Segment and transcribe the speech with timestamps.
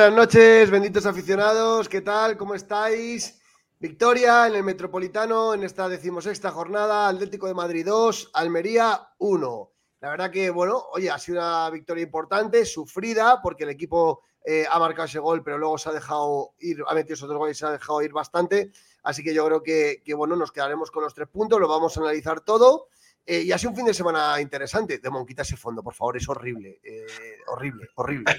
[0.00, 1.86] buenas noches, benditos aficionados.
[1.86, 2.38] ¿Qué tal?
[2.38, 3.38] ¿Cómo estáis?
[3.78, 7.06] Victoria en el Metropolitano en esta decimosexta jornada.
[7.06, 9.72] Atlético de Madrid 2, Almería 1.
[10.00, 14.64] La verdad que, bueno, oye, ha sido una victoria importante, sufrida, porque el equipo eh,
[14.70, 17.58] ha marcado ese gol, pero luego se ha dejado ir, ha metido esos dos goles
[17.58, 18.72] y se ha dejado ir bastante.
[19.02, 21.94] Así que yo creo que, que, bueno, nos quedaremos con los tres puntos, lo vamos
[21.98, 22.88] a analizar todo.
[23.26, 24.98] Eh, y ha sido un fin de semana interesante.
[24.98, 26.80] De quita ese fondo, por favor, es horrible.
[26.82, 27.06] Eh,
[27.46, 28.36] horrible, horrible.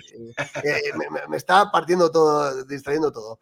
[0.64, 0.92] Eh,
[1.30, 3.40] me, está partiendo todo, distrayendo todo.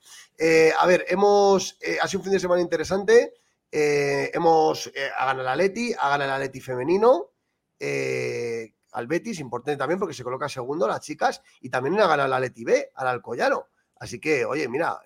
[0.79, 1.77] a ver, hemos.
[2.01, 3.33] ha sido un fin de semana interesante.
[3.71, 4.91] hemos.
[4.93, 7.31] ganado la Leti, ha ganado la Leti femenino.
[7.79, 11.41] al Betis, importante también porque se coloca segundo las chicas.
[11.61, 13.67] Y también ha ganado la Leti B, al Alcoyano.
[13.95, 15.01] Así que, oye, mira,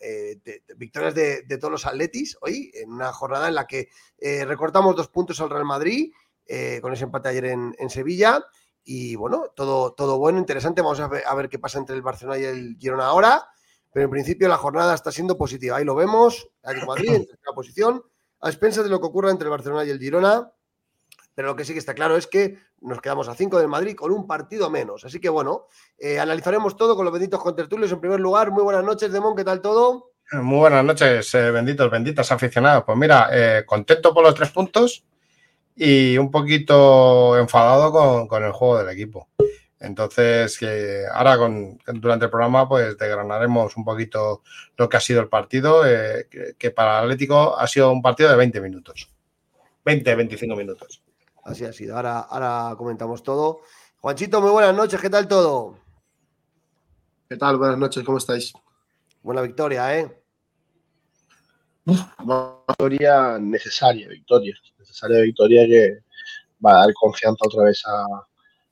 [0.76, 3.90] victorias de, todos los atletis hoy, en una jornada en la que
[4.46, 6.12] recortamos dos puntos al Real Madrid
[6.48, 8.44] eh, con ese empate ayer en, Sevilla.
[8.84, 10.82] Y bueno, todo, todo bueno, interesante.
[10.82, 13.48] Vamos a ver, qué pasa entre el Barcelona y el Girona ahora.
[13.94, 15.78] Pero en principio la jornada está siendo positiva.
[15.78, 16.50] Ahí lo vemos.
[16.88, 18.04] Madrid en tercera posición.
[18.42, 20.52] A expensas de lo que ocurra entre el Barcelona y el Girona.
[21.36, 23.96] Pero lo que sí que está claro es que nos quedamos a 5 del Madrid
[23.96, 25.06] con un partido menos.
[25.06, 25.68] Así que bueno,
[25.98, 27.92] eh, analizaremos todo con los benditos contertulios.
[27.92, 30.12] En primer lugar, muy buenas noches, Demón, ¿qué tal todo?
[30.34, 32.84] Muy buenas noches, eh, benditos, benditas aficionados.
[32.86, 33.30] Pues mira,
[33.66, 35.06] contento por los tres puntos
[35.76, 39.30] y un poquito enfadado con, el juego del equipo.
[39.80, 44.44] Entonces, que ahora con, durante el programa, pues desgranaremos un poquito
[44.78, 46.28] lo que ha sido el partido, eh,
[46.58, 49.10] que, para el Atlético ha sido un partido de 20 minutos.
[49.84, 51.04] 20, 25 minutos.
[51.44, 51.98] Así ha sido.
[51.98, 53.62] Ahora, ahora comentamos todo.
[54.00, 55.78] Juanchito, muy buenas noches, ¿qué tal todo?
[57.28, 57.58] ¿Qué tal?
[57.58, 58.54] Buenas noches, ¿cómo estáis?
[59.22, 60.24] Buena victoria, ¿eh?
[61.86, 64.56] victoria necesaria, victoria
[64.94, 66.00] necesaria victoria que
[66.64, 68.06] va a dar confianza otra vez a,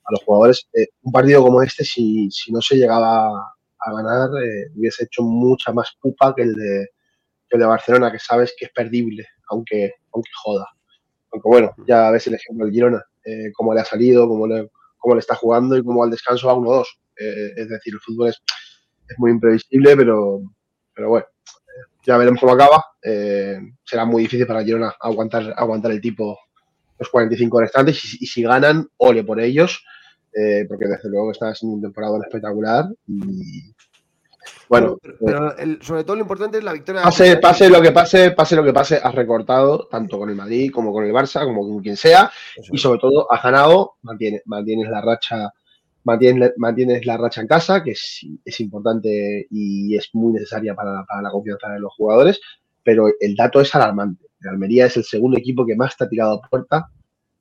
[0.10, 0.68] los jugadores.
[0.74, 3.30] Eh, un partido como este, si, no se llegaba
[3.80, 6.90] a ganar, eh, hubiese hecho mucha más culpa que el de,
[7.50, 10.68] el de Barcelona, que sabes que es perdible, aunque, aunque joda.
[11.32, 14.70] Aunque bueno, ya ves el ejemplo del Girona, eh, cómo le ha salido, cómo le,
[14.98, 16.86] cómo le está jugando y cómo al descanso va 1-2.
[17.16, 18.42] es decir, el fútbol es,
[19.08, 20.42] es muy imprevisible, pero,
[20.94, 21.26] pero bueno,
[22.06, 22.84] ya veremos cómo acaba.
[23.04, 26.38] Eh, será muy difícil para Girona aguantar, aguantar el tipo
[27.00, 29.84] los 45 restantes y, si ganan, ole por ellos,
[30.34, 33.74] eh, porque desde luego está siendo un temporada espectacular y
[34.70, 34.98] bueno.
[35.20, 37.02] Pero, sobre todo lo importante es la victoria.
[37.02, 40.72] Pase, pase lo que pase, pase lo que pase, has recortado tanto con el Madrid
[40.72, 42.32] como con el Barça, como con quien sea,
[42.72, 45.52] y sobre todo has ganado, mantienes, mantienes la racha
[46.04, 51.70] mantienes, la racha en casa, que es, importante y es muy necesaria para, la confianza
[51.70, 52.40] de los jugadores,
[52.84, 54.26] pero el dato es alarmante.
[54.42, 56.90] El Almería es el segundo equipo que más está tirado a puerta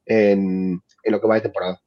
[0.04, 1.80] en, lo que va de temporada.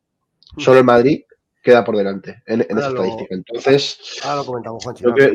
[0.58, 1.24] Solo el Madrid
[1.64, 3.36] queda por delante en, esa estadística.
[3.36, 4.22] Entonces,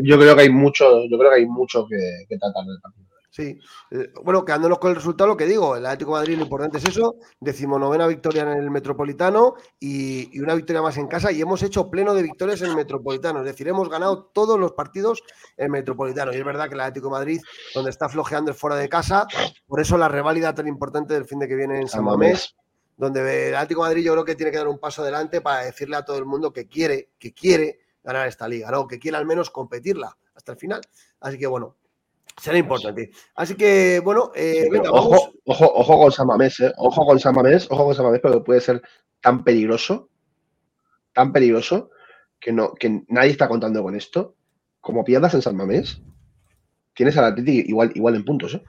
[0.03, 3.09] yo, creo, que hay mucho, yo creo que hay mucho que, que tratar del partido.
[3.39, 3.57] Sí,
[3.93, 6.79] eh, bueno, quedándonos con el resultado, lo que digo, el Atlético de Madrid lo importante
[6.79, 11.63] es eso, decimonovena victoria en el Metropolitano y, una victoria más en casa y hemos
[11.63, 15.23] hecho pleno de victorias en el Metropolitano, es decir, hemos ganado todos los partidos
[15.57, 16.33] en el Metropolitano.
[16.33, 17.41] Y es verdad que el Atlético de Madrid,
[17.77, 19.29] donde está flojeando es fuera de casa,
[19.69, 22.57] por eso la reválida tan importante del fin de que viene en San Mamés,
[22.97, 25.63] donde el Atlético de Madrid yo creo que tiene que dar un paso adelante para
[25.63, 28.89] decirle a todo el mundo que quiere, que quiere ganar esta liga, ¿no?
[28.89, 30.81] que quiere al menos competirla hasta el final.
[31.21, 31.77] Así que bueno,
[32.41, 33.11] Será importante.
[33.35, 36.73] Así que, bueno, eh, ojo, ojo, ojo, con Samamés, ¿eh?
[36.77, 38.83] Ojo con Samamés, ojo con Samamés, porque puede ser
[39.21, 40.11] tan peligroso,
[41.13, 41.91] tan peligroso
[42.39, 44.37] que, no, que nadie está contando con esto.
[44.81, 46.01] Como pierdas en San Mamés,
[46.95, 48.55] tienes al Atlético igual, igual en puntos.
[48.55, 48.63] ¿eh?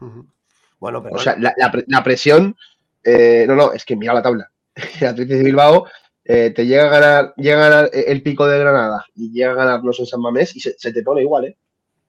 [0.79, 1.15] Bueno, pero.
[1.15, 2.55] O sea, la, la, la presión.
[3.03, 4.51] Eh, no, no, es que mira la tabla.
[4.99, 5.85] El Atlético de Bilbao
[6.25, 9.55] eh, te llega a ganar, llega a ganar el pico de Granada y llega a
[9.55, 11.57] ganarlos en San Mamés y se, se te pone igual, ¿eh?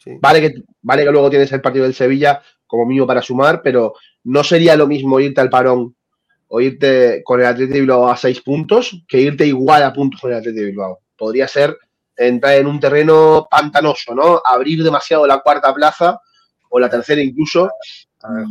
[0.03, 0.17] Sí.
[0.21, 3.95] Vale que, vale que luego tienes el partido del Sevilla como mínimo para sumar, pero
[4.25, 5.95] no sería lo mismo irte al parón
[6.49, 10.21] o irte con el Atlético de Bilbao a seis puntos que irte igual a puntos
[10.21, 10.99] con el Atlético de Bilbao.
[11.17, 11.77] Podría ser
[12.17, 14.41] entrar en un terreno pantanoso, ¿no?
[14.45, 16.19] Abrir demasiado la cuarta plaza
[16.71, 17.69] o la tercera incluso.
[18.23, 18.45] A ver,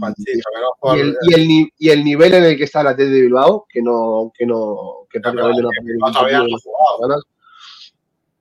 [0.96, 3.22] Y el, y, el, ni- y el nivel en el que está el Atlético de
[3.22, 5.62] Bilbao, que no, que no, que prácticamente
[5.98, 6.48] no ha jugado.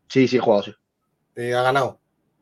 [0.08, 0.72] Sí, sí, he jugado, sí.
[1.36, 1.97] y ha ganado.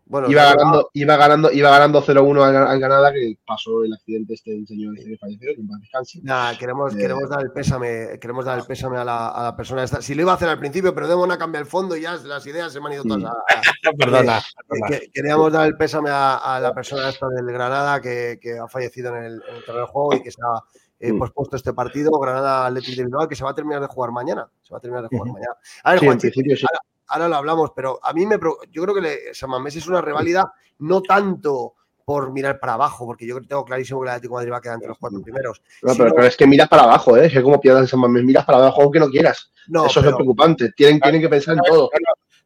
[0.08, 4.52] Bueno, Iba ganando, iba ganando, iba ganando 0-1 al, Granada, que pasó el accidente este
[4.52, 6.20] del señor este que falleció, que descanse.
[6.22, 6.98] Nada, queremos, Eh.
[6.98, 10.00] queremos dar el pésame, queremos dar el pésame a la, a la persona esta.
[10.00, 12.14] Si lo iba a hacer al principio, pero Demon ha cambiado el fondo y ya
[12.18, 13.26] las ideas se me han ido todas Mm.
[13.26, 13.32] a,
[13.98, 14.42] Perdona,
[14.88, 18.68] que- queríamos dar el pésame a, a la persona esta del Granada que, que ha
[18.68, 20.60] fallecido en el, en el terreno de juego y que se ha
[21.00, 21.18] eh, Mm.
[21.18, 24.48] pospuesto este partido, Granada Atlético de Bilbao, que se va a terminar de jugar mañana.
[24.62, 25.54] Se va a terminar de jugar mañana.
[25.82, 26.30] A ver, sí.
[27.08, 28.38] Ahora lo hablamos, pero a mí me
[28.70, 31.74] yo creo que le, San Mamés es una reválida no tanto
[32.04, 34.52] por mirar para abajo, porque yo creo que tengo clarísimo que el Atlético de Madrid
[34.52, 35.60] va a quedar entre los cuatro primeros.
[35.82, 37.26] No, Si pero, no- pero es que miras para abajo, ¿eh?
[37.26, 39.50] Es que como pierdas en San Mamés, miras para abajo aunque no quieras.
[39.68, 40.70] No, Eso es lo preocupante.
[40.76, 41.90] Tienen, tienen que pensar en todo.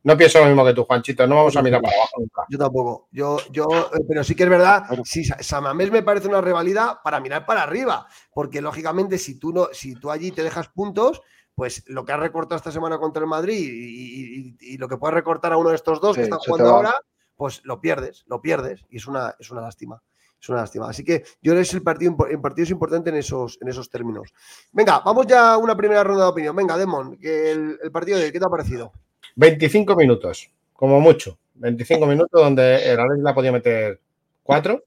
[0.03, 1.27] No pienso lo mismo que tú, Juanchito.
[1.27, 2.43] No vamos a mirar para abajo nunca.
[2.49, 3.09] yo tampoco.
[3.12, 6.41] Yo, yo, eh, pero sí que es verdad, si Sa- San Mamés me parece una
[6.41, 10.69] rivalidad para mirar para arriba, porque lógicamente si tú no, si tú allí te dejas
[10.69, 11.21] puntos,
[11.61, 14.89] pues lo que has recortado esta semana contra el Madrid y, y- y- y lo
[14.89, 16.95] que puedes recortar a uno de estos dos que están jugando ahora,
[17.37, 20.03] pues lo pierdes, lo pierdes y es una, es una lástima.
[20.41, 20.89] Es una lástima.
[20.89, 24.33] Así que yo es el partido, el partido es importante en esos, en esos términos.
[24.73, 26.57] Venga, vamos ya a una primera ronda de opinión.
[26.57, 28.91] Venga, Demon, que el, el partido de hoy, ¿qué te ha parecido?
[29.37, 31.37] 25 minutos, como mucho.
[31.57, 34.01] 25 minutos donde el Atleti la podía meter
[34.43, 34.83] 4.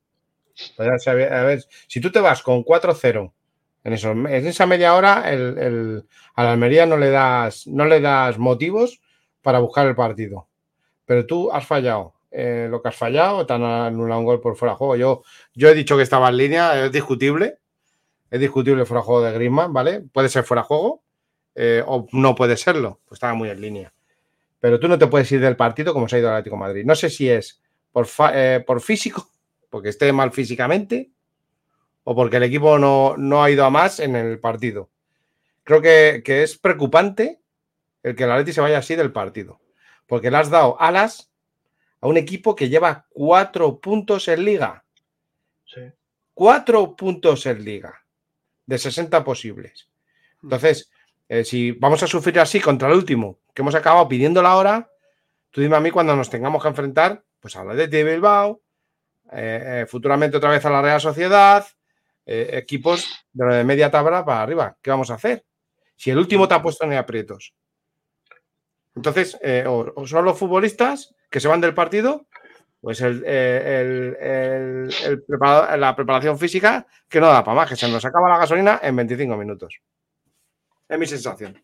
[0.76, 3.32] Podría ser- A ver, si tú te vas con 4-0
[3.84, 9.02] en, esa media hora, el, a la Almería no le, das, no le das motivos
[9.42, 10.48] para buscar el partido.
[11.06, 12.14] Pero tú has fallado.
[12.32, 14.96] Eh, lo que has fallado, te han anulado un gol por fuera de juego.
[14.96, 15.24] Yo,
[15.54, 17.58] yo he dicho que estaba en línea, es discutible.
[18.32, 20.02] Es discutible fuera de juego de Griezmann, ¿vale?
[20.02, 21.04] Puede ser fuera de juego
[21.56, 23.00] eh, o no puede serlo.
[23.06, 23.94] Pues estaba muy en línea
[24.64, 26.86] pero tú no te puedes ir del partido como se ha ido el Atlético Madrid.
[26.86, 27.62] No sé si es
[27.92, 29.28] por, eh, por físico,
[29.70, 31.12] porque esté mal físicamente,
[32.04, 34.90] o porque el equipo no, no ha ido a más en el partido.
[35.64, 37.40] Creo que, que es preocupante
[38.04, 39.62] el que el Atlético se vaya así del partido,
[40.08, 41.32] porque le has dado alas
[42.02, 44.84] a un equipo que lleva cuatro puntos en liga.
[45.66, 45.82] Sí.
[46.34, 48.04] Cuatro puntos en liga,
[48.66, 49.90] de 60 posibles.
[50.42, 50.92] Entonces,
[51.30, 54.92] eh, si vamos a sufrir así contra el último, que hemos acabado pidiendo la hora,
[55.52, 58.62] tú dime a mí cuando nos tengamos que enfrentar, pues a la de Bilbao,
[59.32, 61.66] eh, eh, futuramente otra vez a la Real Sociedad,
[62.26, 64.78] eh, equipos de, lo de media tabla para arriba.
[64.82, 65.46] ¿Qué vamos a hacer?
[65.96, 67.54] Si el último te ha puesto en aprietos.
[68.96, 72.28] Entonces, eh, o, o son los futbolistas que se van del partido,
[72.82, 77.70] pues el, eh, el- el- el preparado- la preparación física que no da para más,
[77.70, 79.80] que se nos acaba la gasolina en 25 minutos.
[80.90, 81.62] Es mi sensación.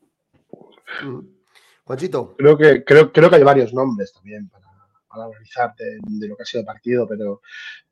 [1.83, 2.35] Juanchito.
[2.37, 4.65] Creo que, creo, creo que hay varios nombres también para,
[5.11, 7.41] analizar de, de lo que ha sido el partido, pero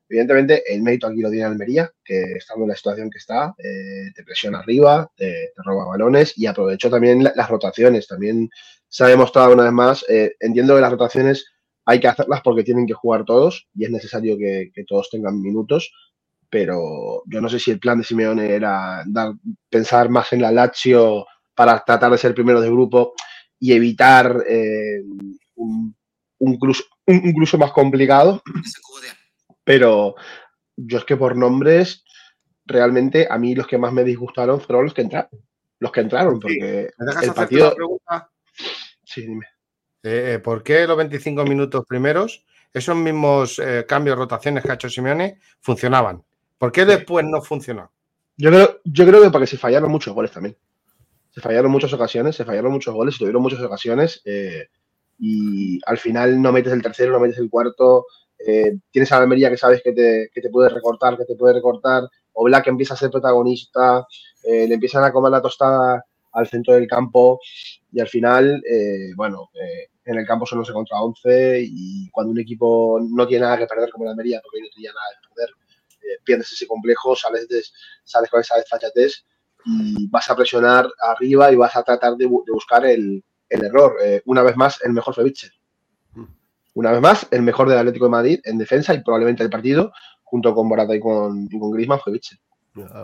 [0.08, 4.12] evidentemente el mérito aquí lo tiene Almería, que estando en la situación que está, eh,
[4.14, 8.08] te presiona arriba, te, roba balones y aprovechó también la- las rotaciones.
[8.08, 8.50] También
[8.88, 11.46] se ha demostrado una vez más, eh, entiendo que las rotaciones
[11.84, 15.40] hay que hacerlas porque tienen que jugar todos y es necesario que, que todos tengan
[15.40, 15.92] minutos,
[16.50, 19.04] pero yo no sé si el plan de Simeone era
[19.70, 23.14] pensar más en la Lazio para tratar de ser primero de grupo
[23.60, 25.02] y evitar eh,
[25.56, 25.94] un,
[26.38, 28.42] un, cruce, un, un cruce más complicado.
[29.64, 30.14] Pero
[30.76, 32.04] yo es que por nombres,
[32.64, 35.30] realmente a mí los que más me disgustaron fueron los que entraron.
[35.80, 37.74] Los que entraron, porque ¿Me dejas el partido.
[37.74, 38.30] pregunta?
[39.04, 39.46] Sí, dime.
[40.02, 44.74] Eh, eh, ¿Por qué los 25 minutos primeros, esos mismos eh, cambios, rotaciones que ha
[44.74, 46.22] hecho Simeone, funcionaban?
[46.56, 47.92] ¿Por qué después no funcionó?
[48.36, 50.56] Yo creo, yo creo que porque se fallaron muchos goles también.
[51.30, 54.68] Se fallaron muchas ocasiones, se fallaron muchos goles, se tuvieron muchas ocasiones eh,
[55.18, 58.06] y al final no metes el tercero, no metes el cuarto.
[58.46, 61.54] eh, tienes a Almería que sabes que te, que te puede recortar, que te puede
[61.54, 62.04] recortar.
[62.34, 64.06] O Black empieza a ser protagonista,
[64.44, 67.40] eh, le empiezan a comer la tostada al centro del campo
[67.90, 69.50] y al final, eh, bueno,
[70.04, 73.66] en el campo son 11 contra 11 y cuando un equipo no tiene nada que
[73.66, 75.54] perder como la Almería, porque no tenía nada que perder,
[76.24, 77.62] pierdes ese complejo, sales, de-
[78.04, 79.24] sales con esa desfachatez
[79.66, 83.96] y vas a presionar arriba y vas a tratar de buscar el, el error.
[84.02, 85.52] Eh, una vez más, el mejor fue Bitcher.
[86.14, 86.24] Mm.
[86.74, 89.92] Una vez más, el mejor del Atlético de Madrid en defensa y probablemente el partido,
[90.22, 92.00] junto con Morata y con, y con Griezmann.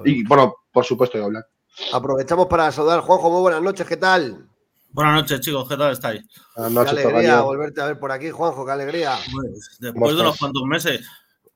[0.04, 1.46] Y bueno, por supuesto, de hablar.
[1.92, 3.00] Aprovechamos para saludar.
[3.00, 4.48] Juanjo, muy buenas noches, ¿qué tal?
[4.90, 6.22] Buenas noches, chicos, ¿qué tal estáis?
[6.54, 9.16] Buenas noches, qué alegría volverte a ver por aquí, Juanjo, qué alegría.
[9.32, 11.04] Pues, después de unos cuantos meses.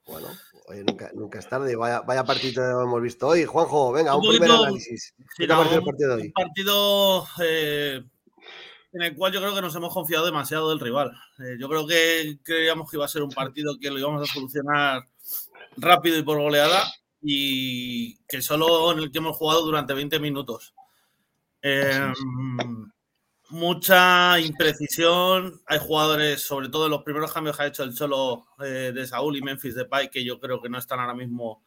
[0.04, 0.26] Bueno,
[1.14, 3.44] nunca, es tarde, vaya, vaya partido hemos visto hoy.
[3.44, 5.14] Juanjo, venga, un, primer análisis.
[5.36, 6.26] ¿Qué te el partido de hoy?
[6.26, 8.04] Un partido eh,
[8.98, 11.12] en el cual yo creo que nos hemos confiado demasiado del rival.
[11.38, 14.32] Eh, yo creo que creíamos que iba a ser un partido que lo íbamos a
[14.32, 15.04] solucionar
[15.76, 16.82] rápido y por goleada
[17.22, 20.74] y que solo en el que hemos jugado durante 20 minutos.
[21.62, 22.12] Em,
[23.50, 25.60] mucha imprecisión.
[25.66, 29.06] Hay jugadores, sobre todo en los primeros cambios que ha hecho el Cholo eh, de
[29.06, 31.62] Saúl y Memphis Depay, que yo creo que no están ahora mismo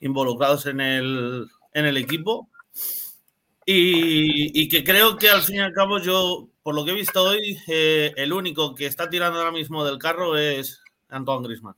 [0.00, 2.48] involucrados en el, en el equipo.
[3.64, 7.22] Y, que creo que al fin y al cabo yo, por lo que he visto
[7.22, 11.76] hoy, eh, el único que está tirando ahora mismo del carro es Antoine Grisman.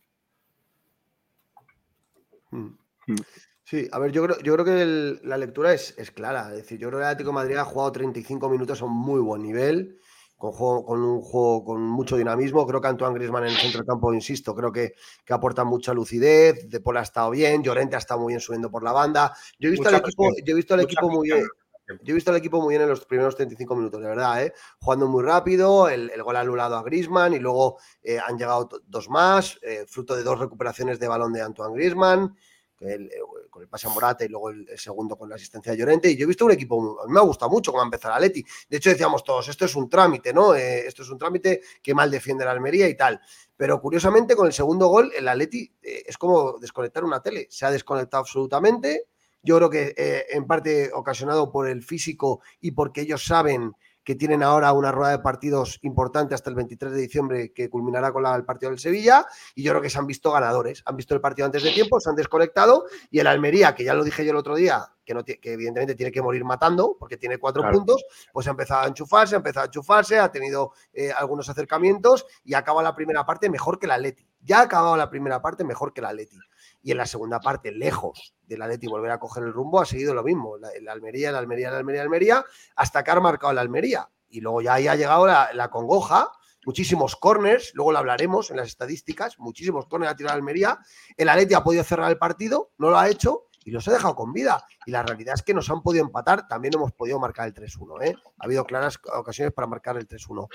[2.50, 2.76] Hmm.
[3.06, 3.16] Hmm.
[3.64, 6.50] Sí, a ver, yo creo, yo creo que la lectura es, clara.
[6.50, 8.92] Es decir, yo creo que el Atlético de Madrid ha jugado 35 minutos a un
[8.92, 9.98] muy buen nivel,
[10.36, 10.52] con,
[10.84, 12.66] con un juego con mucho dinamismo.
[12.66, 15.94] Creo que Antoine Griezmann en el centro del campo, insisto, creo que, que aporta mucha
[15.94, 16.68] lucidez.
[16.68, 19.34] De Paul ha estado bien, Llorente ha estado muy bien subiendo por la banda.
[19.58, 21.46] Yo he visto al equipo, yo he visto al equipo muy bien.
[21.86, 24.54] Yo he visto al equipo muy bien en los primeros 35 minutos, de verdad, ¿eh?
[24.80, 29.10] jugando muy rápido, el, el gol anulado a Grisman y luego eh, han llegado dos
[29.10, 32.36] más, eh, fruto de dos recuperaciones de balón de Antoine Grisman.
[32.80, 33.08] Eh,
[33.48, 36.10] con el pase a Morata y luego el, segundo con la asistencia de Llorente.
[36.10, 38.18] Y yo he visto un equipo, a mí me ha gustado mucho cómo ha empezado
[38.18, 38.44] Leti.
[38.68, 40.54] De hecho, decíamos todos, esto es un trámite, ¿no?
[40.54, 43.20] Esto es un trámite que mal defiende la Almería y tal.
[43.56, 47.46] Pero curiosamente, con el segundo gol, el Atleti es como desconectar una tele.
[47.48, 49.06] Se ha desconectado absolutamente.
[49.44, 49.94] Yo creo que
[50.30, 53.74] en parte ocasionado por el físico y porque ellos saben
[54.04, 58.12] que tienen ahora una rueda de partidos importante hasta el 23 de diciembre que culminará
[58.12, 61.14] con el partido del Sevilla y yo creo que se han visto ganadores, han visto
[61.14, 64.24] el partido antes de tiempo, se han desconectado y el Almería, que ya lo dije
[64.24, 67.68] yo el otro día, que, no, que evidentemente tiene que morir matando porque tiene cuatro
[67.70, 72.26] puntos, pues ha empezado a enchufarse, ha empezado a enchufarse, ha tenido eh, algunos acercamientos
[72.44, 74.28] y acaba la primera parte mejor que la Leti.
[74.42, 76.38] Ya ha acabado la primera parte mejor que la Leti
[76.84, 80.12] y en la segunda parte, lejos del Atleti volver a coger el rumbo, ha seguido
[80.12, 82.44] lo mismo, la, Almería, la Almería, la Almería, la Almería,
[82.76, 84.10] hasta que ha marcado la Almería.
[84.28, 86.30] Y luego ya ahí ha llegado la, congoja,
[86.66, 90.78] muchísimos corners, luego lo hablaremos en las estadísticas, muchísimos corners ha tirado la Almería,
[91.16, 94.14] el Atleti ha podido cerrar el partido, no lo ha hecho, y los ha dejado
[94.14, 94.62] con vida.
[94.84, 98.04] Y la realidad es que nos han podido empatar, también hemos podido marcar el 3-1.
[98.04, 98.14] ¿eh?
[98.38, 100.48] Ha habido claras ocasiones para marcar el 3-1.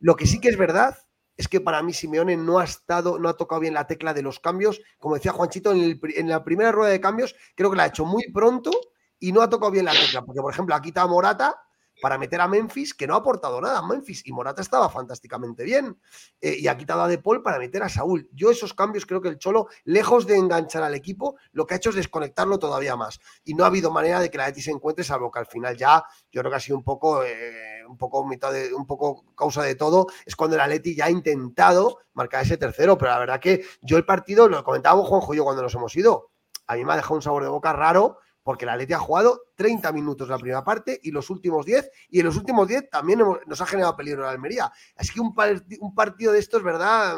[0.00, 0.98] Lo que sí que es verdad
[1.38, 4.22] es que para mí Simeone no ha estado, no ha tocado bien la tecla de
[4.22, 4.82] los cambios.
[4.98, 8.30] Como decía Juanchito, en, la primera rueda de cambios creo que la ha hecho muy
[8.32, 8.72] pronto
[9.20, 10.22] y no ha tocado bien la tecla.
[10.22, 11.56] Porque, por ejemplo, ha quitado Morata
[12.00, 13.82] para meter a Memphis, que no ha aportado nada.
[13.86, 16.00] Memphis y Morata estaba fantásticamente bien.
[16.40, 18.28] Eh, y ha quitado a De Paul para meter a Saúl.
[18.32, 21.76] Yo esos cambios creo que el Cholo, lejos de enganchar al equipo, lo que ha
[21.76, 23.20] hecho es desconectarlo todavía más.
[23.44, 25.76] Y no ha habido manera de que la Eti se encuentre, salvo que al final
[25.76, 26.02] ya,
[26.32, 29.62] yo creo que ha sido un poco, eh, un poco mitad de, un poco causa
[29.62, 32.96] de todo, es cuando el Atleti ya ha intentado marcar ese tercero.
[32.98, 35.94] Pero la verdad que yo el partido, lo comentábamos Juanjo y yo cuando nos hemos
[35.96, 36.30] ido,
[36.66, 38.18] a mí me ha dejado un sabor de boca raro
[38.48, 42.20] porque la Leti ha jugado 30 minutos la primera parte y los últimos 10, y
[42.20, 44.72] en los últimos 10 también nos ha generado peligro la Almería.
[44.96, 45.34] Así que un,
[45.80, 47.14] un partido de estos, ¿verdad?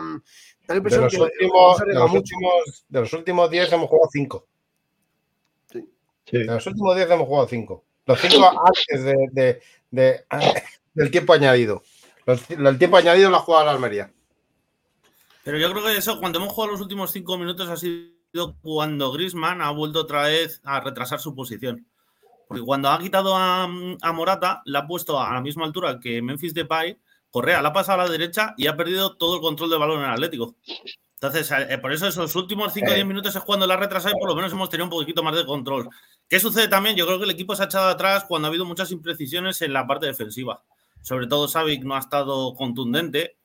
[0.67, 1.31] De, los últimos,
[2.89, 4.47] de, los últimos, 10 hemos jugado 5.
[5.73, 5.89] Sí.
[6.33, 7.85] De los últimos 10 hemos jugado 5.
[8.07, 11.83] Los 5 antes de, de, del tiempo añadido.
[12.27, 14.13] el tiempo añadido lo ha jugado la Almería.
[15.45, 19.11] Pero yo creo que eso, cuando hemos jugado los últimos 5 minutos, ha sido cuando
[19.11, 21.87] Grisman ha vuelto otra vez a retrasar su posición.
[22.47, 23.69] Porque cuando ha quitado a,
[24.13, 26.99] Morata, la ha puesto a la misma altura que Memphis Depay,
[27.31, 30.01] Correa la ha pasado a la derecha y ha perdido todo el control del balón
[30.01, 30.57] en el Atlético.
[31.23, 34.15] Entonces, eh, por eso esos últimos 5 o 10 minutos es cuando la ha retrasado
[34.17, 35.91] y por lo menos hemos tenido un poquito más de control.
[36.27, 36.97] ¿Qué sucede también?
[36.97, 39.75] Yo creo que el equipo se ha echado atrás cuando ha habido muchas imprecisiones en
[39.75, 40.63] la parte defensiva.
[41.03, 43.37] Sobre todo Savic no ha estado contundente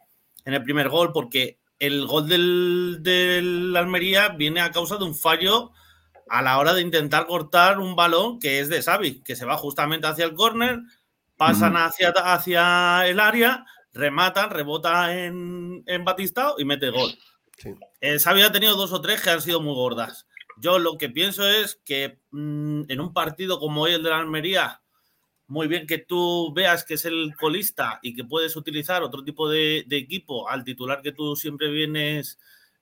[0.46, 5.74] en el primer gol porque el gol del, Almería viene a causa de un fallo
[6.30, 9.58] a la hora de intentar cortar un balón que es de Xavi, que se va
[9.58, 10.80] justamente hacia el córner,
[11.36, 17.12] pasan hacia, hacia el área, rematan, rebota en, en Batistao y mete gol.
[17.58, 17.74] Sí.
[18.02, 20.28] Eh, Xavi ha tenido dos o tres que han sido muy gordas.
[20.58, 24.20] Yo lo que pienso es que mm, en un partido como hoy el de la
[24.20, 24.82] Almería,
[25.48, 29.50] muy bien que tú veas que es el colista y que puedes utilizar otro tipo
[29.50, 32.40] de, equipo al titular que tú siempre vienes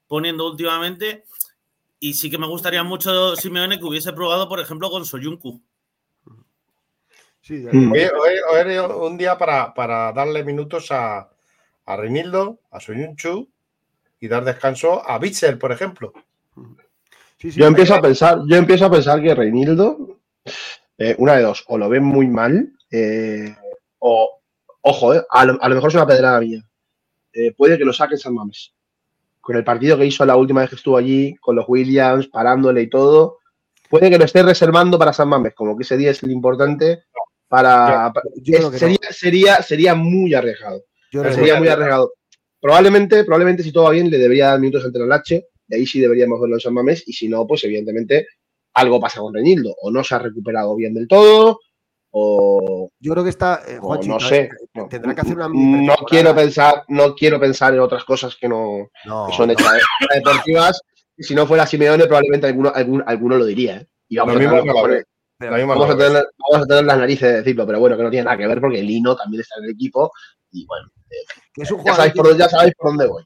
[0.07, 1.25] poniendo últimamente.
[1.99, 5.61] Y sí que me gustaría mucho, Simeone, que hubiese probado, por ejemplo, con Soyuncu.
[7.41, 11.29] Sí, hoy, hoy- hoy un día para, para darle minutos a,
[11.85, 13.52] a Reinildo, a Soyunchu
[14.23, 16.13] y dar descanso a Bitzel, por ejemplo.
[17.37, 20.21] sí, sí, Yo empiezo a pensar, yo empiezo a pensar que Reinildo,
[20.97, 23.53] eh, una de dos, o lo ven muy mal, eh,
[23.99, 24.39] o,
[24.79, 26.61] ojo, eh, a, lo, a lo mejor es una pedrada mía.
[27.33, 28.73] Eh, puede que lo saquen San Mames.
[29.41, 32.83] Con el partido que hizo la última vez que estuvo allí, con los Williams, parándole
[32.83, 33.39] y todo,
[33.89, 37.03] puede que lo esté reservando para San Mames, como que ese día es el importante
[37.49, 38.13] para.
[38.41, 39.11] yo es- sería, no.
[39.11, 40.85] sería, sería muy arriesgado.
[41.11, 42.13] Yo Sería muy arriesgado.
[42.63, 45.86] Probablemente, probablemente si todo va bien, le debería dar minutos ante el H, y ahí
[45.86, 48.25] sí deberíamos verlo en San Mamés, y si no, pues evidentemente
[48.75, 51.60] algo pasa con Reñildo, o no se ha recuperado bien del todo,
[52.12, 54.49] o, Yo creo que está, eh, no sé.
[54.89, 58.88] tendrá que hacer una No quiero pensar, no quiero pensar en otras cosas que no
[59.06, 59.54] No, que son no.
[59.54, 59.82] hechas
[60.15, 60.82] deportivas.
[61.17, 63.78] Y si no fuera Simeone, probablemente alguno, algún- alguno lo diría.
[63.78, 63.88] ¿eh?
[64.08, 64.63] Y vamos, Lo a tener,
[65.67, 68.26] vamos, a tener, vamos a tener las narices de decirlo, pero bueno, que no tiene
[68.26, 70.12] nada que ver porque Lino también está en el equipo.
[70.52, 70.88] Y bueno,
[71.54, 73.23] que es un ya jugador sabéis que- por, dónde- ya sabéis por dónde voy.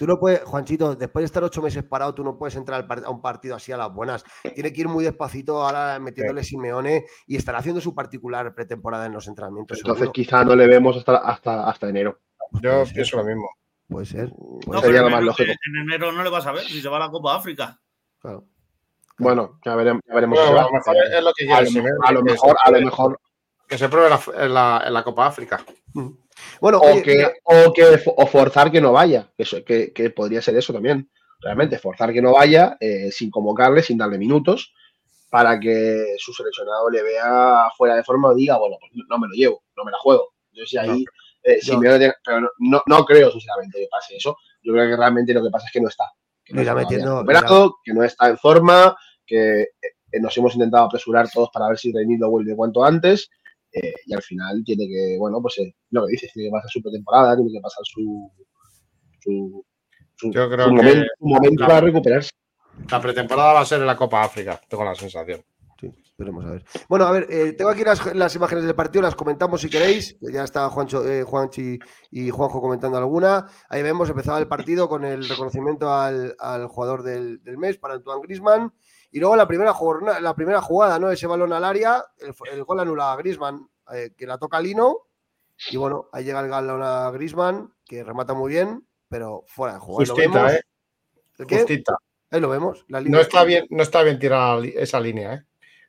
[0.00, 3.10] Tú no puedes, Juanchito, después de estar ocho meses parado, tú no puedes entrar a
[3.10, 4.24] un partido así a las buenas.
[4.54, 9.12] Tiene que ir muy despacito ahora metiéndole Simeone y estará haciendo su particular pretemporada en
[9.12, 9.78] los entrenamientos.
[9.78, 10.12] Entonces seguro.
[10.12, 12.18] quizá no le vemos hasta, hasta, hasta enero.
[12.50, 13.48] Pues Yo ser, pienso lo mismo.
[13.88, 14.32] Puede ser.
[14.66, 15.52] No, sería ser, lo en más enero- lógico.
[15.52, 17.78] En enero no le vas a ver si se va a la Copa África.
[18.20, 18.46] claro.
[19.20, 20.02] Bueno, ya veremos.
[20.06, 20.68] Ya veremos Bueno, si a va.
[20.68, 21.62] lo mejor es lo que a,
[22.12, 23.20] lo, mejor, a lo mejor.
[23.68, 25.62] Que se pruebe la- en la, en la Copa África.
[26.60, 29.30] Bueno, O oye, que, o que o forzar que no vaya.
[29.36, 31.10] que Eso, que, que podría ser eso también.
[31.40, 34.72] Realmente, forzar que no vaya eh, sin convocarle, sin darle minutos,
[35.30, 39.28] para que su seleccionado le vea fuera de forma o diga, bueno, pues no me
[39.28, 40.32] lo llevo, no me la juego.
[40.52, 41.04] Entonces, y ahí,
[41.44, 44.36] eh, Yo- Simeone tiene- pero no, no, no creo, sinceramente, que pase eso.
[44.62, 46.04] Yo creo que realmente lo que pasa es que no está.
[46.44, 47.24] Que irá está metiendo-
[47.84, 51.92] que no está en forma, que eh, nos hemos intentado apresurar todos para ver si
[51.92, 53.28] Reinildo vuelve cuanto antes.
[53.72, 56.70] Eh, y al final tiene que, bueno, pues eh, lo que dices, tiene que pasar
[56.70, 58.30] su pretemporada, tiene que pasar su,
[59.20, 59.64] su,
[60.16, 62.30] su- Yo creo su que momento, su momento la- para recuperarse.
[62.90, 65.42] La pretemporada va a ser en la Copa África, tengo la sensación.
[65.80, 66.64] Sí, esperemos a ver.
[66.88, 70.16] Bueno, a ver, eh, tengo aquí las, las imágenes del partido, las comentamos si queréis.
[70.20, 71.78] que Ya está Juancho, eh, Juanchi
[72.10, 73.46] y Juanjo comentando alguna.
[73.68, 77.94] Ahí vemos, empezaba el partido con el reconocimiento al, al jugador del, del mes para
[77.94, 78.72] Antoine Grisman.
[79.10, 81.10] Y luego la primera, jornada, la primera jugada, ¿no?
[81.10, 84.98] Ese balón al área, el, el gol anula a Grisman, eh, que la toca Lino.
[85.70, 89.80] Y bueno, ahí llega el balón a Grisman, que remata muy bien, pero fuera de
[89.80, 89.98] juego.
[90.04, 90.54] Justita.
[90.54, 90.60] ¿eh?
[91.58, 91.96] Justita.
[92.30, 92.84] Ahí lo vemos.
[92.88, 95.44] La No está bien, no está bien tirada esa línea, ¿eh?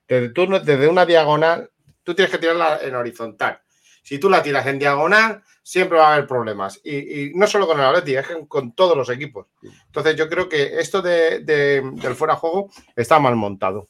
[0.08, 1.70] Desde, tú no- desde una diagonal,
[2.04, 3.62] tú tienes que tirarla en horizontal.
[4.02, 6.80] Si tú la tiras en diagonal, siempre va a haber problemas.
[6.84, 6.96] Y,
[7.30, 9.48] y no solo con el Atleti, es con todos los equipos.
[9.86, 13.88] Entonces yo creo que esto de, de- del fuera de juego está mal montado.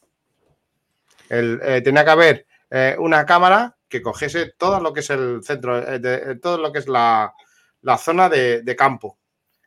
[1.30, 5.42] El, eh, tenía que haber eh, una cámara que cogiese todo lo que es el
[5.44, 7.34] centro, eh, de- todo lo que es la,
[7.82, 9.18] la zona de, campo.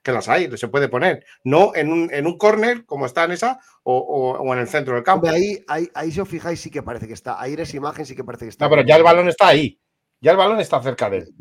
[0.02, 1.24] Que las hay, se puede poner.
[1.44, 4.66] No en un, en un córner, como está en esa, o, o- o en el
[4.68, 5.28] centro del campo.
[5.28, 7.40] Ahí, ahí, ahí si os fijáis sí que parece que está.
[7.40, 8.64] Ahí esa imagen sí que parece que está.
[8.64, 9.78] No, pero ya el balón está ahí.
[10.22, 11.34] Ya el balón está cerca de él.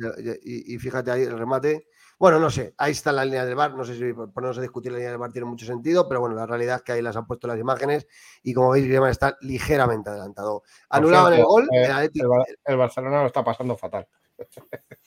[0.44, 1.88] Y, y fíjate ahí el remate.
[2.18, 3.74] Bueno, no sé, ahí está la línea del bar.
[3.76, 6.36] No sé si ponernos a discutir la línea del bar tiene mucho sentido, pero bueno,
[6.36, 8.08] la realidad es que ahí las han puesto las imágenes
[8.44, 10.64] y como veis, Griezmann está ligeramente adelantado.
[10.90, 14.08] Anulado en el gol, eh, el Atleti- El, Bar- el Barcelona lo está pasando fatal.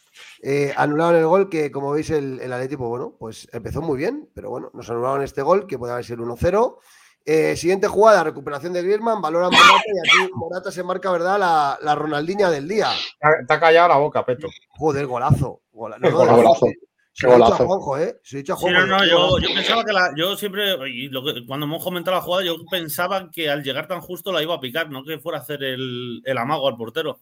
[0.43, 4.31] eh, el gol que como veis el, el Atleti, pues bueno, pues empezó muy bien,
[4.35, 6.79] pero bueno, nos anularon este gol que puede haber sido 1-0.
[7.27, 11.39] Eh, siguiente jugada, recuperación de Griezmann, valora Morata y aquí Morata se marca, ¿verdad?
[11.39, 12.89] La, la Ronaldinha del día.
[13.47, 14.49] Te ha- callado la boca, Peto.
[14.69, 15.63] Joder, golazo.
[15.73, 16.37] Gola- no, no, Golazo.
[16.37, 16.67] golazo.
[17.17, 17.67] Se lo he dicho a Golazo.
[17.67, 18.21] Juanjo, ¿eh?
[18.23, 18.81] Se lo he dicho a Sí, Juanjo.
[18.87, 19.09] no, no, qué
[19.49, 20.13] yo, pensaba que la.
[20.17, 20.75] Yo siempre.
[20.91, 24.31] Y lo que- cuando hemos comentado la jugada, yo pensaba que al llegar tan justo
[24.31, 27.21] la iba a picar, no que fuera a hacer el, el amago al portero.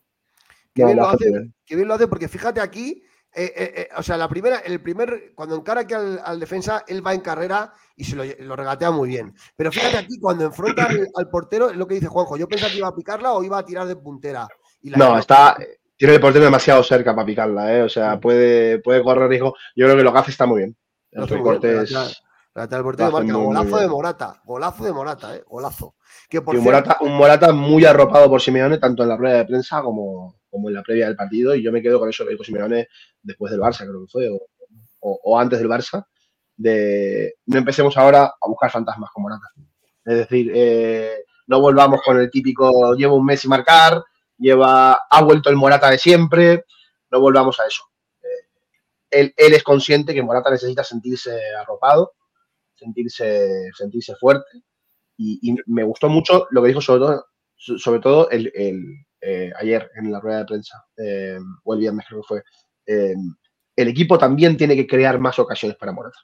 [0.74, 1.30] Qué bien, lo hace
[1.66, 3.02] qué bien lo hace, porque fíjate aquí,
[3.34, 6.84] eh, eh, eh, o sea, la primera, el primer, cuando encara aquí al, al defensa,
[6.86, 9.34] él va en carrera y se lo, lo regatea muy bien.
[9.56, 12.70] Pero fíjate aquí, cuando enfrenta al, al portero, es lo que dice Juanjo, yo pensaba
[12.70, 14.46] que iba a picarla o iba a tirar de puntera.
[14.82, 15.56] Y la No, está.
[15.96, 17.82] Tiene el portero demasiado cerca para picarla, ¿eh?
[17.82, 19.54] O sea, puede, puede correr riesgo.
[19.76, 20.76] Yo creo que lo que hace está muy bien.
[21.12, 21.94] El recorte es.
[22.54, 23.88] al portero marca golazo de.
[23.88, 25.94] Morata, golazo de Morata, eh, golazo.
[26.28, 29.16] Que por Y un cierto- Morata, un Morata muy arropado por Simeone, tanto en la
[29.16, 31.54] rueda de prensa como, como en la previa del partido.
[31.56, 32.88] Y yo me quedo con eso que dijo Simeone
[33.22, 34.40] después del Barça, creo que fue, o,
[35.00, 36.06] o- antes del Barça,
[36.56, 39.46] de no empecemos ahora a buscar fantasmas con Morata.
[40.04, 44.02] Es decir, eh, no volvamos con el típico lleva un mes sin marcar,
[44.38, 46.64] lleva, ha vuelto el Morata de siempre,
[47.10, 47.84] no volvamos a eso.
[48.22, 52.12] Eh, él, es consciente que Morata necesita sentirse arropado,
[52.74, 54.62] sentirse, sentirse fuerte
[55.16, 58.52] y, me gustó mucho lo que dijo sobre todo, so- sobre todo el-
[59.22, 62.42] eh, ayer en la rueda de prensa, eh, o el viernes creo que fue,
[62.86, 63.14] eh,
[63.76, 66.18] el equipo también tiene que crear más ocasiones para Morata.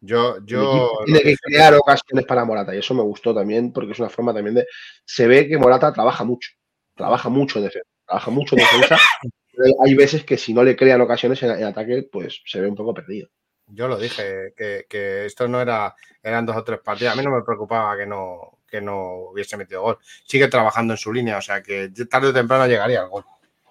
[0.00, 3.98] Yo, yo tiene que crear ocasiones para Morata y eso me gustó también porque es
[3.98, 4.66] una forma también de...
[5.04, 6.50] Se ve que Morata trabaja mucho,
[6.94, 8.96] trabaja mucho en defensa, trabaja mucho en defensa.
[9.84, 12.76] hay veces que si no le crean ocasiones en, en ataque, pues se ve un
[12.76, 13.28] poco perdido.
[13.66, 17.14] Yo lo dije, que, que esto no era, eran dos o tres partidas.
[17.14, 19.98] A mí no me preocupaba que no, que no hubiese metido gol.
[20.26, 23.24] Sigue trabajando en su línea, o sea que tarde o temprano llegaría al gol.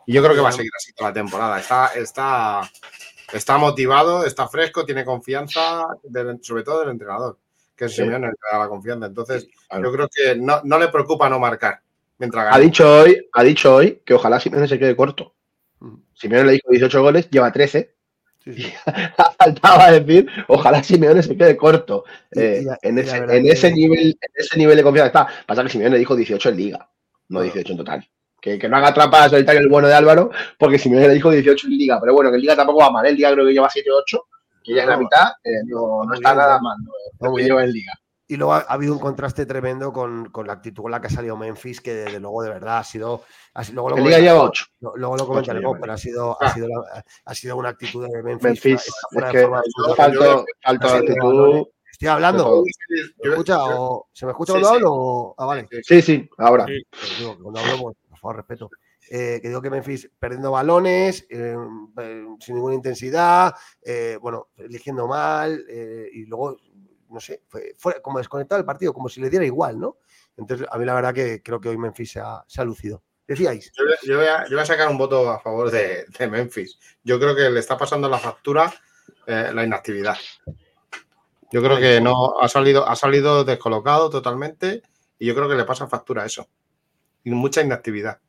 [0.06, 1.60] Y yo creo que va a seguir así toda la temporada.
[1.60, 2.62] Está, está,
[3.34, 7.38] está motivado, está fresco, tiene confianza, del- sobre todo del entrenador,
[7.76, 8.04] que es Sí.
[8.04, 9.12] Simeone el que da la confianza.
[9.14, 9.84] Claro.
[9.84, 11.82] yo creo que no, no le preocupa no marcar
[12.18, 15.36] mientras Ha dicho hoy, ha dicho hoy que ojalá Simeone se quede corto.
[16.14, 17.93] Simeone le dijo 18 goles, lleva 13.
[18.56, 18.74] Sí, sí.
[19.38, 22.04] Faltaba decir, ojalá Simeone se quede corto.
[22.32, 25.44] Eh, en ese, que- nivel, en ese nivel de confianza está.
[25.46, 26.90] Pasa que Simeone dijo 18 en liga,
[27.30, 27.54] no Bueno.
[27.54, 28.10] 18 en total.
[28.42, 30.30] Que, que no haga trampa solitario el bueno de Álvaro,
[30.60, 32.00] porque Simeone le dijo 18 en liga.
[32.02, 33.06] Pero bueno, que en liga tampoco va mal.
[33.06, 33.10] ¿eh?
[33.10, 34.20] En liga creo que lleva 7-8,
[34.64, 35.28] que ya es la mitad.
[35.44, 36.78] eh, no, no está nada mal.
[37.22, 37.94] No, No, en liga.
[38.28, 41.08] Y luego ha, ha habido un contraste tremendo con, con la actitud con la que
[41.08, 43.24] ha salido Memphis, que desde luego de verdad ha sido.
[43.54, 44.66] ha luego lo liga lleva 8.
[44.80, 46.46] lo- luego lo comentaremos, pero ha sido, Ah.
[46.48, 48.44] ha, sido la- ha sido una actitud de Memphis.
[48.66, 49.46] Memphis, es que de
[50.64, 51.68] actitud.
[51.92, 52.44] Estoy hablando.
[52.44, 52.64] todo.
[52.66, 54.76] ¿Se me escucha, o, ¿se me escucha Sí, cuando sí.
[54.76, 54.94] hablo?
[54.94, 55.68] o- Ah, vale.
[55.84, 56.66] Sí, sí, ahora.
[56.66, 56.82] Sí.
[56.90, 58.70] Pues digo, que cuando hablo, pues, por favor, respeto.
[59.12, 61.56] Eh, que digo que Memphis perdiendo balones, eh,
[62.02, 66.58] eh, sin ninguna intensidad, eh, bueno, eligiendo mal, eh, y luego,
[67.14, 69.98] no sé, fue, fue como desconectado el partido, como si le diera igual, ¿no?
[70.36, 73.04] Entonces, a mí la verdad que creo que hoy Memphis se ha, se ha lucido.
[73.28, 73.72] Decíais.
[73.78, 76.78] Yo, yo voy a, yo voy a sacar un voto a favor de, de Memphis.
[77.04, 78.74] Yo creo que le está pasando la factura
[79.26, 80.18] eh, la inactividad.
[81.52, 84.82] Yo creo que no ha salido, ha salido descolocado totalmente
[85.20, 86.48] y yo creo que le pasa factura eso.
[87.24, 88.20] Y mucha inactividad.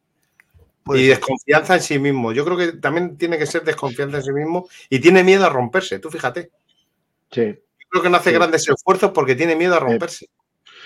[0.86, 2.32] Y desconfianza en sí mismo.
[2.32, 5.48] Yo creo que también tiene que ser desconfianza en sí mismo y tiene miedo a
[5.48, 5.98] romperse.
[5.98, 6.50] Tú fíjate.
[7.30, 7.58] Sí,
[7.94, 8.34] creo que no hace Sí.
[8.36, 10.26] grandes esfuerzos porque tiene miedo a romperse.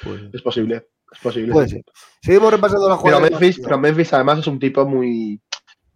[0.05, 0.87] Puede- es posible.
[1.11, 1.53] Es posible.
[1.53, 1.83] puede ser.
[2.23, 3.31] Seguimos repasando la Pero jugada.
[3.31, 5.40] Memphis, pero Memphis además es un tipo muy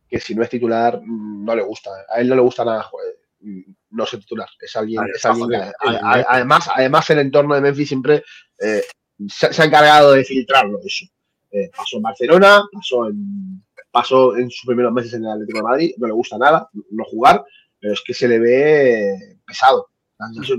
[0.08, 1.90] que si no es titular mm, no le gusta.
[2.08, 4.48] A él no le gusta nada joder, mm, no ser titular.
[4.58, 8.24] Es alguien, Vale, es alguien que- además, además el entorno de Memphis siempre
[8.58, 8.82] eh,
[9.28, 11.04] se, se ha encargado de filtrarlo eso.
[11.50, 15.64] Eh, pasó en Barcelona, pasó en pasó en sus primeros meses en el Atlético de
[15.64, 17.44] Madrid, no le gusta nada, no jugar,
[17.78, 19.90] pero es que se le ve pesado.
[20.42, 20.54] Yo,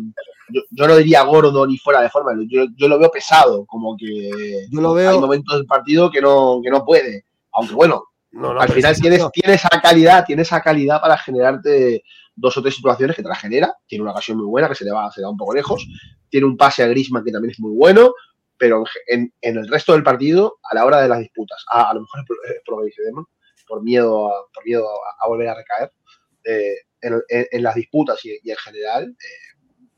[0.49, 3.95] yo- yo no diría gordo ni fuera de forma, yo, yo lo veo pesado, como
[3.97, 4.30] que
[4.69, 5.21] Yo lo hay veo.
[5.21, 7.26] momentos del partido que no, que no puede.
[7.54, 9.30] Aunque bueno, No, no, al final tienes, no.
[9.30, 12.04] tiene esa calidad, tiene esa calidad para generarte
[12.36, 13.76] dos o tres situaciones que te la genera.
[13.88, 15.88] Tiene una ocasión muy buena que se le va, se le va un poco lejos.
[16.30, 18.13] Tiene un pase a Griezmann que también es muy bueno,
[18.58, 21.93] pero en, en- el resto del partido, a la hora de las disputas, a, a
[21.93, 23.26] lo mejor es por, es por lo que dice Demon,
[23.67, 25.91] por miedo a, por miedo a, a volver a recaer,
[26.45, 29.53] eh, en, en- en las disputas y, y en general, eh,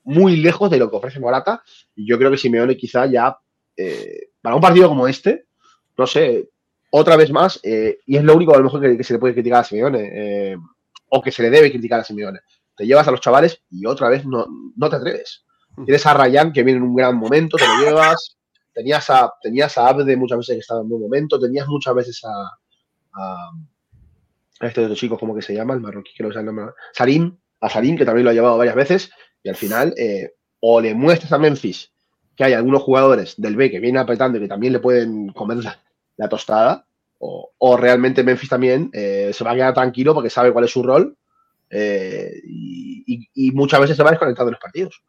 [0.05, 1.61] muy lejos de lo que ofrece Morata.
[1.95, 3.37] Y yo creo que Simeone quizá ya,
[3.75, 5.47] eh, para un partido como este,
[5.97, 6.49] no sé,
[6.91, 9.19] otra vez más, eh, y es lo único a lo mejor que, que se le
[9.19, 10.57] puede criticar a Simeone, eh,
[11.09, 12.39] o que se le debe criticar a Simeone.
[12.75, 15.45] Te llevas a los chavales y otra vez no, no te atreves.
[15.83, 18.37] Tienes a Ryan que viene en un gran momento, te lo llevas.
[18.73, 22.21] Tenías a, tenías a Abde muchas veces que estaba en buen momento, tenías muchas veces
[22.25, 22.59] a,
[23.13, 23.51] a,
[24.59, 25.73] a este otro chico, ¿cómo que se llama?
[25.73, 26.65] El marroquí, que no sé el nombre.
[26.93, 29.11] Salim, a Salim, que también lo ha llevado varias veces,
[29.45, 31.91] y al final, eh, o le muestras a Memphis
[32.35, 35.57] que hay algunos jugadores del B que vienen apretando y que también le pueden comer
[35.57, 35.79] la,
[36.17, 36.85] la tostada,
[37.19, 40.71] o, o realmente Memphis también eh, se va a quedar tranquilo porque sabe cuál es
[40.71, 41.15] su rol
[41.69, 45.01] eh, y, y- y muchas veces se va desconectando de los partidos.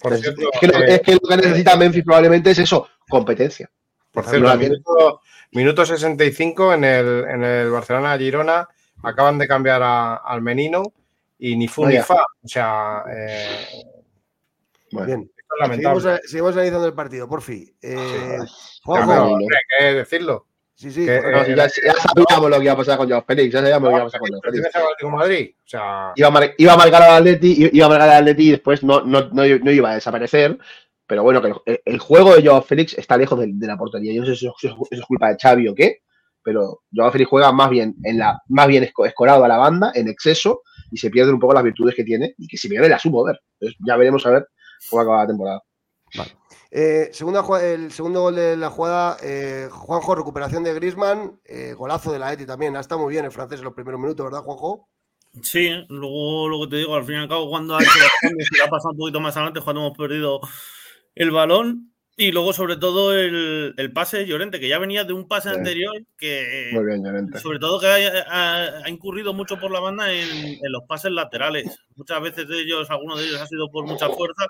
[0.00, 2.58] Por Es, cierto, es que lo, eh, es que lo que necesita Memphis probablemente es
[2.58, 3.70] eso, competencia.
[4.12, 4.24] Por
[4.76, 5.20] cierto,
[5.52, 8.68] minuto 65 en el, en el Barcelona-Girona
[9.02, 10.82] acaban de cambiar a- al Menino
[11.38, 12.22] y ni fu ni fa.
[12.42, 13.66] O sea, eh,
[14.92, 15.20] Bueno, Bien.
[15.22, 15.76] es.
[15.76, 17.74] Seguimos, seguimos analizando el partido, por fin.
[17.82, 18.38] Eh,
[18.84, 19.38] Juanjo,
[19.78, 20.46] que decirlo.
[20.74, 21.04] sí, sí.
[21.04, 23.82] que- eh, ya, ya sabíamos lo que iba a pasar con Joao Félix, ya sabíamos
[23.82, 24.30] lo que iba a pasar con
[25.10, 25.56] Joao Félix.
[25.58, 28.48] O sea, Iba a, mar- iba a marcar al Atleti, iba a marcar al Atleti
[28.48, 30.58] y después no, no, no, iba a desaparecer.
[31.06, 34.12] Pero bueno, que el, el juego de Joao Félix está lejos de, de la portería.
[34.14, 36.02] Yo no sé si eso, si eso es culpa de Xavi o qué,
[36.42, 39.90] pero Joao Félix juega más bien en la más bien esco- escorado a la banda,
[39.94, 42.88] en exceso, y se pierden un poco las virtudes que tiene y que si me
[42.88, 43.40] la sumo ver.
[43.54, 44.48] Entonces ya veremos a ver
[44.88, 45.62] cómo acaba la temporada.
[46.70, 51.40] Eh, segunda, el segundo gol de la jugada, eh, Juanjo, recuperación de Grisman,
[51.76, 52.76] golazo de la Eti también.
[52.76, 54.88] Ha estado muy bien el francés en los primeros minutos, ¿verdad, Juanjo?
[55.42, 57.90] Sí, luego lo que te digo, al fin y al cabo, cuando ha hecho
[58.64, 60.40] ha pasado un poquito más adelante, cuando hemos perdido
[61.14, 65.28] el balón, Y luego, sobre todo, el, pase de Llorente, que ya venía de un
[65.28, 66.70] pase anterior que.
[66.72, 67.38] Muy bien, Llorente.
[67.38, 71.78] Sobre todo que ha, incurrido mucho por la banda en, los pases laterales.
[71.94, 74.46] Muchas veces de ellos, alguno de ellos ha sido por mucha fuerza,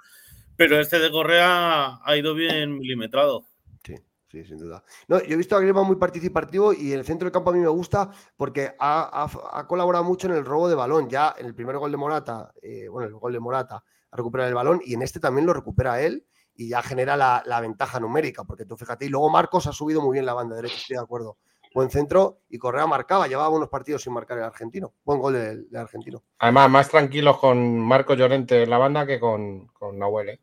[0.57, 3.45] pero este de Correa ha ido bien milimetrado.
[3.85, 3.97] Sí.
[4.31, 4.83] Sí, sin duda.
[5.07, 7.53] No, yo he visto a Griezmann muy participativo y en el centro del campo a
[7.53, 11.11] mí me gusta porque ha, colaborado mucho en el robo de balón.
[11.11, 14.49] Ya en el primer gol de Morata, eh, bueno, el gol de Morata, a recuperar
[14.49, 16.25] el balón y en este también lo recupera él
[16.59, 20.15] y ya genera la, ventaja numérica, porque tú fíjate, y luego Marcos ha subido muy
[20.15, 21.39] bien la banda derecha, estoy de acuerdo.
[21.73, 24.93] Buen centro y Correa marcaba, llevaba unos partidos sin marcar el argentino.
[25.05, 26.25] Buen gol del, argentino.
[26.41, 30.31] Además, más tranquilos con Marcos Llorente en la banda que con, con Nahuel.
[30.31, 30.41] ¿eh?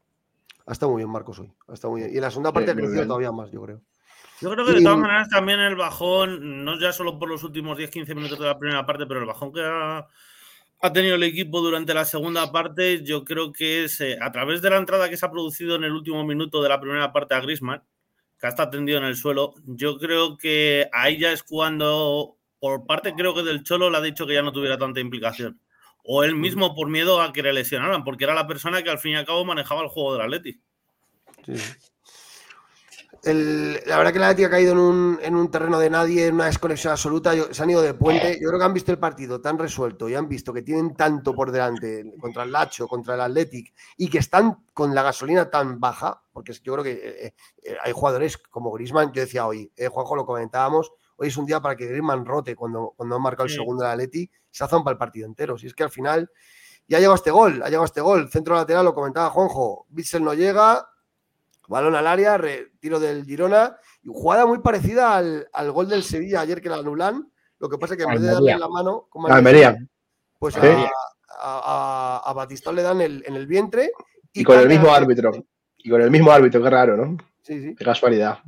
[0.68, 2.14] Ha estado muy bien Marcos hoy, ha estado muy bien.
[2.14, 3.82] Y en la segunda parte ha crecido todavía más, yo creo.
[4.40, 7.78] Yo creo que de todas maneras también el bajón, no ya solo por los últimos
[7.78, 10.08] 10-15 minutos de la primera parte, pero el bajón que ha,
[10.86, 14.62] ha tenido el equipo durante la segunda parte, yo creo que es eh, a través
[14.62, 17.34] de la entrada que se ha producido en el último minuto de la primera parte
[17.34, 17.84] a Grisman,
[18.40, 23.14] que estado tendido en el suelo, yo creo que ahí ya es cuando, por parte
[23.16, 25.60] creo que del Cholo le ha dicho que ya no tuviera tanta implicación.
[26.04, 29.00] O él mismo por miedo a que le lesionaran, porque era la persona que al
[29.00, 30.62] fin y al cabo manejaba el juego del Atleti.
[31.46, 31.54] Sí
[33.34, 36.92] la verdad que la Atleti ha caído en un, terreno de nadie, en una desconexión
[36.92, 37.34] absoluta.
[37.52, 38.40] se han ido de puente.
[38.40, 41.34] Yo creo que han visto el partido tan resuelto y han visto que tienen tanto
[41.34, 45.80] por delante contra el Lacho, contra el Athletic y que están con la gasolina tan
[45.80, 47.34] baja, porque yo creo que eh,
[47.64, 49.12] eh, hay jugadores como Grisman.
[49.12, 50.92] Yo decía hoy, eh, Juanjo, lo comentábamos.
[51.18, 53.94] Hoy es un día para que Grisman rote cuando, cuando han marcado el segundo del
[53.94, 54.30] Atleti.
[54.52, 55.58] Se para el partido entero.
[55.58, 56.30] Si es que al final
[56.88, 58.30] ya ha llegado este gol, ha llegado este gol.
[58.30, 59.88] Centro lateral, lo comentaba Juanjo.
[59.90, 60.88] Bitzel no llega,
[61.68, 62.40] Balón al área,
[62.80, 63.78] tiro del Girona.
[64.04, 67.32] Y jugada muy parecida al, gol del Sevilla ayer que la anulan.
[67.60, 69.78] Lo que pasa es que en vez de darle la mano, como Almería.
[70.40, 70.56] pues
[71.38, 73.92] a, Batista le dan el, en el vientre.
[74.34, 75.32] Y, con el mismo árbitro.
[75.78, 77.18] Y con el mismo árbitro, qué raro, ¿no?
[77.42, 77.76] Sí, sí.
[77.76, 78.40] Qué casualidad.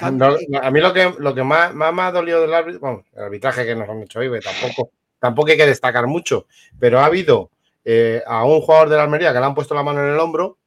[0.00, 3.24] a mí lo que, lo que más, más me ha dolido del árbitro, bueno, el
[3.24, 6.46] arbitraje que nos han hecho hoy, tampoco, tampoco hay que destacar mucho,
[6.78, 7.50] pero ha habido
[7.84, 10.18] eh, a un jugador de la Almería que le han puesto la mano en el
[10.18, 10.58] hombro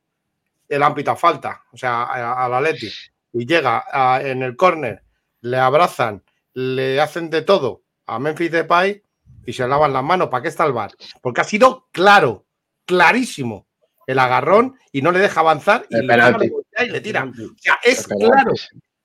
[0.68, 2.90] el ámbito falta, o sea, al Atleti,
[3.34, 3.84] y llega
[4.22, 5.04] en el córner,
[5.42, 6.24] le abrazan,
[6.54, 9.04] le hacen de todo a Memphis Depay
[9.46, 10.30] y se lavan las manos.
[10.30, 10.92] ¿Para qué está el bar?
[11.22, 12.46] Porque ha sido claro,
[12.86, 13.68] clarísimo
[14.08, 17.24] el agarrón y no le deja avanzar y, le, tira.
[17.26, 18.54] O sea, es claro,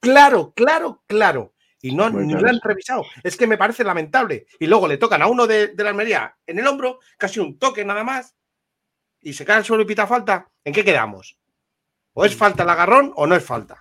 [0.00, 1.54] claro, claro, claro.
[1.82, 3.06] Y no ni lo han revisado.
[3.22, 4.46] Es que me parece lamentable.
[4.58, 7.58] Y luego le tocan a uno de, de, la Almería en el hombro, casi un
[7.58, 8.36] toque nada más,
[9.22, 10.50] y se cae al suelo y pita falta.
[10.62, 11.39] ¿En qué quedamos?
[12.14, 13.78] O es falta el agarrón o no es falta.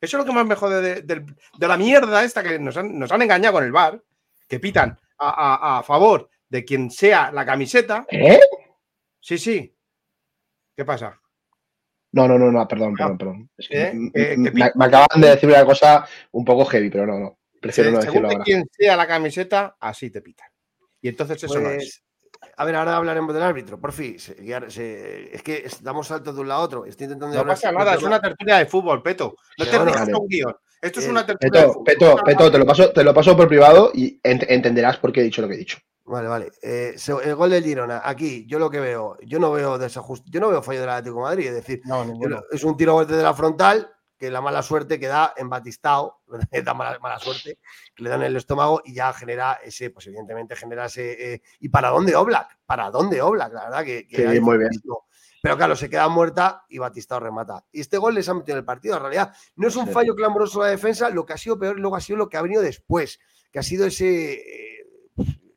[0.00, 1.24] Eso es lo que más me jode de,
[1.58, 4.02] la mierda esta que nos han, engañado con el bar,
[4.46, 8.04] que pitan a, favor de quien sea la camiseta.
[8.10, 8.38] ¿Eh?
[9.20, 9.74] Sí, sí.
[10.76, 11.18] ¿Qué pasa?
[12.12, 13.50] No, no, no, no, perdón, perdón, perdón.
[13.70, 13.92] ¿Eh?
[13.94, 17.38] me, acaban de decir una cosa un poco heavy, pero no, no.
[17.60, 18.44] Prefiero no decirlo ahora.
[18.44, 20.48] quien sea la camiseta, así te pitan.
[21.00, 22.03] Y entonces eso no es.
[22.56, 24.16] A ver, ahora hablaremos del árbitro, por fin.
[24.16, 26.84] es que damos saltos de un lado a otro.
[26.86, 29.36] Estoy intentando no pasa nada, es una tertulia de fútbol, Peto.
[29.58, 29.78] No te
[30.14, 30.54] un guion.
[30.80, 31.84] Esto es una tertulia Peto, de fútbol.
[31.84, 35.24] Peto, Peto, te lo, paso, te lo paso por privado y entenderás por qué he
[35.24, 35.78] dicho lo que he dicho.
[36.06, 36.52] Vale, vale.
[36.60, 40.38] Eh, el gol del Girona, aquí, yo lo que veo, yo no veo desajuste, yo
[40.38, 41.80] no veo fallo del Atlético de Madrid, es decir,
[42.52, 43.90] es un tiro desde la frontal,
[44.24, 46.22] que la mala suerte que da en Batistao,
[46.64, 47.58] da mala, mala, suerte,
[47.94, 51.34] que le dan en el estómago y ya genera ese, pues evidentemente genera ese.
[51.34, 52.58] Eh, ¿Y para dónde Oblak?
[52.64, 53.52] ¿Para dónde Oblak?
[53.52, 54.06] La verdad que.
[54.06, 54.70] que muy bien.
[55.42, 57.66] Pero claro, se queda muerta y Batistao remata.
[57.70, 58.96] Y este gol les ha metido en el partido.
[58.96, 61.96] En realidad, no es un fallo clamoroso la defensa, lo que ha sido peor luego
[61.96, 63.20] ha sido lo que ha venido después,
[63.52, 64.32] que ha sido ese.
[64.32, 64.86] Eh,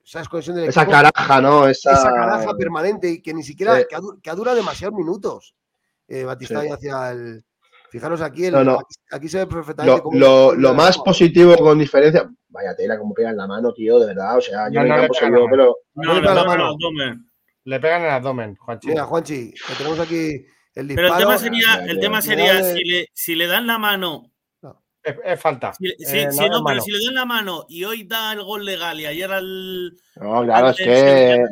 [0.03, 1.67] esa del Esa caraja, ¿no?
[1.67, 3.77] Esa, esa caraja permanente y que ni siquiera.
[3.85, 5.55] que, ha, dura demasiados minutos.
[6.09, 7.45] Eh, Batistao hacia el
[7.89, 8.47] Fijaros aquí,
[9.11, 10.01] aquí se ve perfectamente.
[10.13, 12.29] Lo, lo, más positivo con diferencia.
[12.49, 14.37] Vaya tela, como pega en la mano, tío, de verdad.
[14.37, 15.09] O sea, yo no, no, le
[15.49, 15.77] pero.
[15.93, 17.31] No, le pegan en el abdomen.
[17.63, 18.87] Le pegan en el abdomen, Juanchi.
[18.89, 20.45] Mira, Juanchi, que tenemos aquí
[20.75, 21.07] el disparo.
[21.07, 24.31] Pero el tema sería, el tema sería si, le, si le dan la mano.
[25.23, 25.71] Es, falta.
[25.73, 28.99] Si, eh, no, pero si le dan la mano y hoy da el gol legal
[28.99, 29.93] y ayer al.
[30.17, 31.45] No, claro, es que.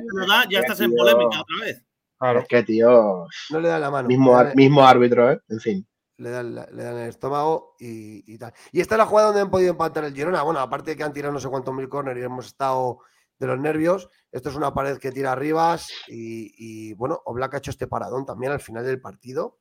[0.49, 1.81] ya estás en polémica otra vez.
[2.17, 2.39] Claro.
[2.39, 3.27] Es que, tío.
[3.51, 4.09] No le da la mano.
[4.09, 5.39] Mismo, mismo árbitro, ¿eh?
[5.47, 8.53] En fin le dan, le dan el estómago y, tal.
[8.71, 10.43] Y esta es la jugada donde han podido empatar el Girona.
[10.43, 12.99] Bueno, aparte de que han tirado no sé cuántos mil corners y hemos estado
[13.37, 17.71] de los nervios, esto es una pared que tira arriba y, bueno, Oblak ha hecho
[17.71, 19.59] este paradón también al final del partido,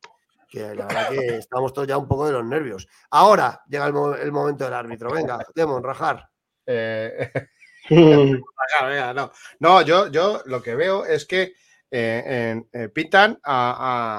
[0.49, 2.87] que la verdad que estamos todos ya un poco de los nervios.
[3.11, 5.11] Ahora llega el, momento del árbitro.
[5.11, 6.31] Venga, Demon, rajar.
[6.67, 7.31] Eh,
[7.91, 9.33] no.
[9.59, 11.55] no, yo, yo lo que veo es que
[11.91, 14.19] eh, eh, pitan a,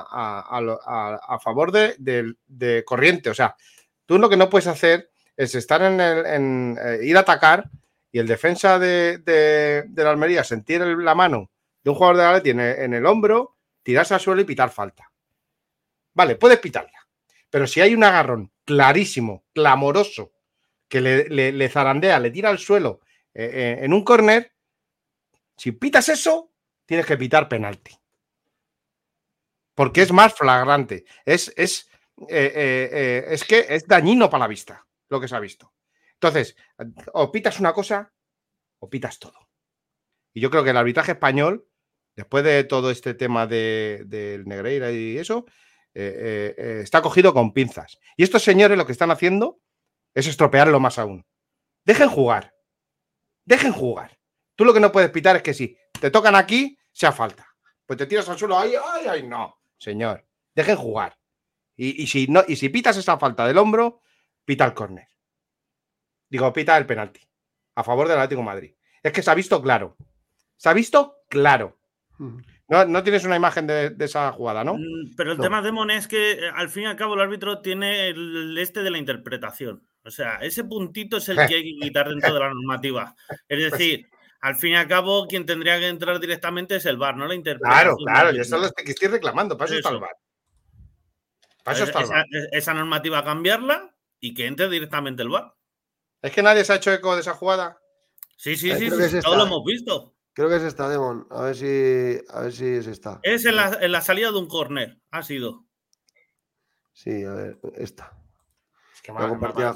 [1.44, 3.30] favor de, corriente.
[3.30, 3.56] O sea,
[4.06, 7.70] tú lo que no puedes hacer es estar en, el, en ir a atacar
[8.12, 11.52] y el defensa de, la Almería sentir la mano
[11.84, 15.12] de un jugador de la en en el hombro, tirarse al suelo y pitar falta.
[16.14, 17.08] Vale, puedes pitarla.
[17.50, 20.32] Pero si hay un agarrón clarísimo, clamoroso,
[20.88, 23.02] que le, zarandea, le tira al suelo
[23.34, 24.54] eh, eh, en un corner,
[25.58, 26.52] si pitas eso,
[26.86, 27.96] tienes que pitar penalti.
[29.74, 31.06] Porque es más flagrante.
[31.26, 31.90] Es, es,
[32.30, 35.74] eh, es que es dañino para la vista lo que se ha visto.
[36.14, 36.56] Entonces,
[37.14, 38.14] o pitas una cosa
[38.80, 39.50] o pitas todo.
[40.34, 41.68] Y yo creo que el arbitraje español,
[42.16, 45.46] después de todo este tema del de, Negreira y eso,
[45.94, 48.00] eh, eh, está cogido con pinzas.
[48.18, 49.62] Y estos señores lo que están haciendo
[50.14, 51.26] es estropearlo más aún.
[51.86, 52.54] Dejen jugar.
[53.46, 54.20] Dejen jugar.
[54.56, 57.48] Tú lo que no puedes pitar es que si te tocan aquí, sea falta.
[57.84, 59.58] Pues te tiras al suelo, ay, ay, ay, no.
[59.80, 61.18] Señor, dejen jugar.
[61.76, 64.02] Y, si, no, y si pitas esa falta del hombro,
[64.46, 65.08] pita el córner.
[66.30, 67.22] Digo, pita el penalti.
[67.74, 68.76] A favor del Atlético Madrid.
[69.02, 69.98] Es que se ha visto claro.
[70.58, 71.80] Se ha visto claro.
[72.68, 74.76] No, tienes una imagen de, esa jugada, ¿no?
[74.76, 77.62] Mm, pero el tema, Demon, es que eh, al fin y al cabo el árbitro
[77.62, 79.82] tiene el este de la interpretación.
[80.04, 83.16] O sea, ese puntito es el que hay que quitar dentro de la normativa.
[83.28, 84.08] Es pues decir,
[84.46, 87.34] al fin y al cabo, quien tendría que entrar directamente es el VAR, no la
[87.34, 87.96] interpretación.
[87.98, 89.58] Claro, claro, yo eso es lo que estoy reclamando.
[89.58, 90.16] Para eso, está el VAR.
[91.64, 92.26] Para eso está el VAR.
[92.30, 95.56] Esa, esa, normativa cambiarla y que entre directamente el VAR.
[96.22, 97.80] ¿Es que nadie se ha hecho eco de esa jugada?
[98.38, 100.14] Sí, sí, sí, sí, todos lo hemos visto.
[100.34, 101.26] Creo que es esta, Demon.
[101.32, 103.20] A ver si, a ver si es esta.
[103.24, 105.66] Es en la, salida de un córner, ha sido.
[106.94, 108.16] Sí, a ver, esta.
[109.08, 109.74] la, compartía,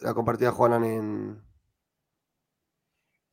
[0.00, 1.45] la, compartía, Juanan en.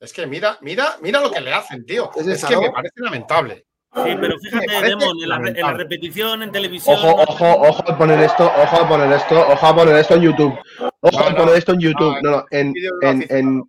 [0.04, 2.12] Es que mira, mira, mira lo que le hacen, tío.
[2.13, 3.66] Es, que me parece lamentable.
[3.96, 6.98] Sí, pero fíjate, Demon, en la, repetición en televisión.
[6.98, 10.22] Ojo, ojo, ojo a poner esto, ojo a poner esto, ojo a poner esto en
[10.24, 10.60] YouTube.
[11.00, 12.16] Ojo a poner esto en YouTube.
[12.22, 13.63] No, no, en, en,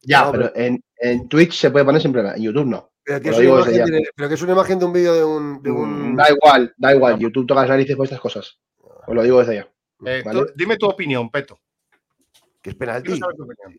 [0.00, 2.90] ya, pero en, en Twitch se puede poner sin problema, en YouTube no.
[3.04, 7.18] Pero que, es una, imagen de un vídeo de un, mm, Da igual, da igual.
[7.20, 8.58] YouTube toca las narices por estas cosas.
[9.06, 9.68] Os lo digo desde allá.
[10.06, 10.24] Eh,
[10.56, 11.60] dime tu opinión, Peto.
[12.62, 13.20] Que es penalti.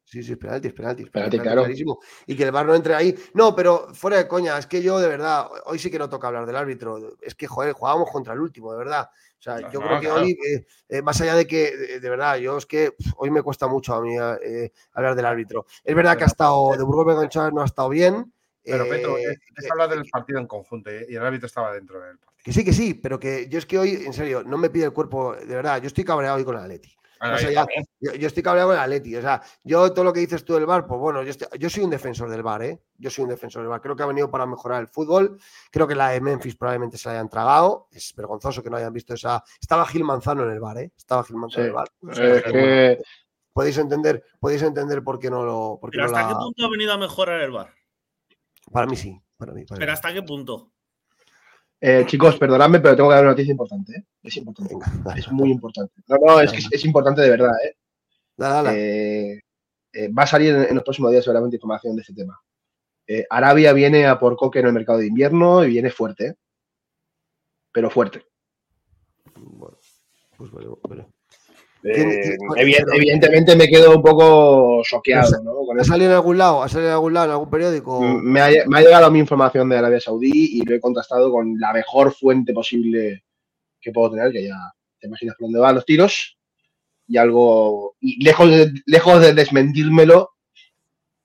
[0.03, 1.05] Sí, sí, es penalti, es penalti.
[1.05, 1.65] penalti, claro.
[2.27, 3.15] Y que el bar no entre ahí.
[3.33, 6.27] No, pero fuera de coña, es que yo de verdad, hoy sí que no toca
[6.27, 7.15] hablar del árbitro.
[7.21, 9.09] Es que, joder, jugábamos contra el último, de verdad.
[9.09, 12.57] O sea, yo creo que hoy, eh, eh, más allá de que, de, verdad, yo
[12.57, 15.65] es que hoy me cuesta mucho a mí eh, hablar del árbitro.
[15.81, 18.33] Es verdad que ha estado, de Burgos no ha estado bien.
[18.65, 22.33] Pero Petro, es hablar del partido en conjunto y el árbitro estaba dentro del partido.
[22.43, 24.85] Que sí, que sí, pero que yo es que hoy, en serio, no me pide
[24.85, 26.93] el cuerpo, de verdad, yo estoy cabreado hoy con el Atleti
[27.99, 29.15] yo, estoy cabreado con el Atleti.
[29.15, 31.89] O sea, yo todo lo que dices tú del bar, pues bueno, yo, soy un
[31.89, 32.81] defensor del bar, ¿eh?
[32.97, 33.81] Yo soy un defensor del bar.
[33.81, 35.39] Creo que ha venido para mejorar el fútbol.
[35.71, 37.87] Creo que la de Memphis probablemente se la hayan tragado.
[37.91, 39.43] Es vergonzoso que no hayan visto esa.
[39.59, 40.91] Estaba Gil Manzano en el bar, ¿eh?
[40.95, 41.89] Estaba Gil Manzano en el bar.
[43.53, 45.79] Podéis entender, podéis entender por qué no lo.
[45.91, 47.73] Pero ¿hasta qué punto ha venido a mejorar el bar?
[48.71, 49.19] Para mí sí.
[49.37, 50.72] Para mí, Pero ¿hasta qué punto?
[51.85, 53.91] Eh, chicos, perdonadme, pero tengo que dar una noticia importante.
[53.93, 54.05] ¿eh?
[54.23, 54.73] Es importante.
[55.17, 55.93] Es muy importante.
[56.07, 57.51] No, no, es que es, importante de verdad.
[57.61, 57.75] ¿eh?
[58.71, 59.41] eh,
[59.91, 62.39] eh va a salir en, los próximos días seguramente información de este tema.
[63.29, 66.37] Arabia viene a por coque en el mercado de invierno y viene fuerte.
[67.73, 68.23] Pero fuerte.
[69.35, 69.77] Bueno,
[70.37, 70.51] pues
[71.83, 72.03] bueno,
[72.47, 72.55] bueno.
[72.55, 75.43] Eh, evidentemente me quedo un poco choqueado.
[75.43, 75.53] ¿no?
[75.79, 76.63] ¿Ha salido en algún lado?
[76.63, 78.01] ¿Ha salido en algún lado, en algún periódico?
[78.01, 81.59] Mm, me ha, llegado a mi información de Arabia Saudí y lo he contrastado con
[81.59, 83.23] la mejor fuente posible
[83.81, 84.55] que puedo tener, que ya
[84.99, 86.37] te imaginas por dónde van los tiros.
[87.05, 90.29] Y algo, y lejos de, lejos de desmentírmelo,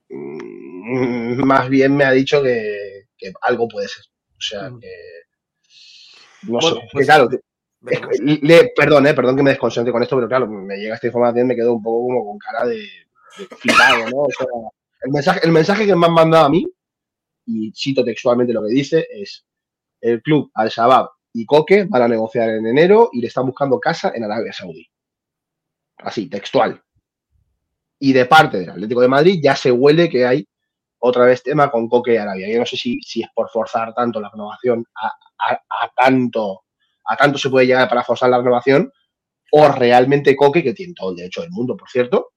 [0.09, 3.07] mm, más bien me ha dicho que,
[3.43, 4.05] algo puede ser.
[4.33, 4.81] O sea, mm.
[4.81, 4.91] que.
[6.49, 6.75] No sé.
[6.93, 7.29] Pues, claro,
[7.81, 11.55] perdón, eh, perdón que me desconcentre con esto, pero claro, me llega esta información me
[11.55, 12.87] quedo un poco como con cara de,
[13.59, 14.27] flipado, ¿no?
[15.03, 16.67] el, mensaje, el mensaje que me han mandado a mí,
[17.47, 19.45] y cito textualmente lo que dice, es
[20.01, 24.13] el club Al-Shabaab y Coque van a negociar en enero y le están buscando casa
[24.15, 24.87] en Arabia Saudí.
[25.99, 26.83] Así, textual.
[28.01, 30.47] Y de parte del Atlético de Madrid ya se huele que hay
[31.01, 32.49] otra vez tema con Coque y Arabia.
[32.49, 36.63] Yo no sé si, si es por forzar tanto la renovación a tanto
[37.09, 38.93] a tanto se puede llegar para forzar la renovación,
[39.51, 42.33] o realmente Coque, que tiene todo el derecho del mundo, por cierto,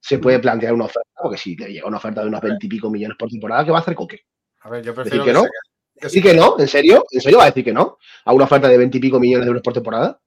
[0.00, 3.16] se puede plantear una oferta, porque si le llega una oferta de unos veintipico millones
[3.18, 4.20] por temporada, ¿qué va a hacer Coque?
[4.60, 5.48] A ver, yo prefiero ¿Decir que, no?
[5.94, 6.56] ¿Decir que no?
[6.58, 7.04] ¿En serio?
[7.10, 7.98] ¿En serio va a decir que no?
[8.24, 10.20] ¿A una oferta de veintipico millones de euros por temporada?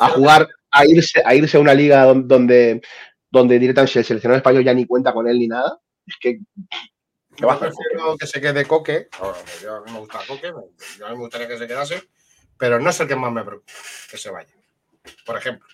[0.00, 2.80] a jugar, a irse, a irse a una liga donde,
[3.30, 5.80] donde directamente el seleccionador español ya ni cuenta con él ni nada.
[6.06, 6.38] Es que
[7.36, 9.08] Yo prefiero que se quede Coque.
[9.62, 10.52] yo a mí me gusta Coque,
[10.98, 12.02] yo a mí me gustaría que se quedase,
[12.58, 13.72] pero no es el que más me preocupa
[14.10, 14.52] que se vaya.
[15.24, 15.66] Por ejemplo.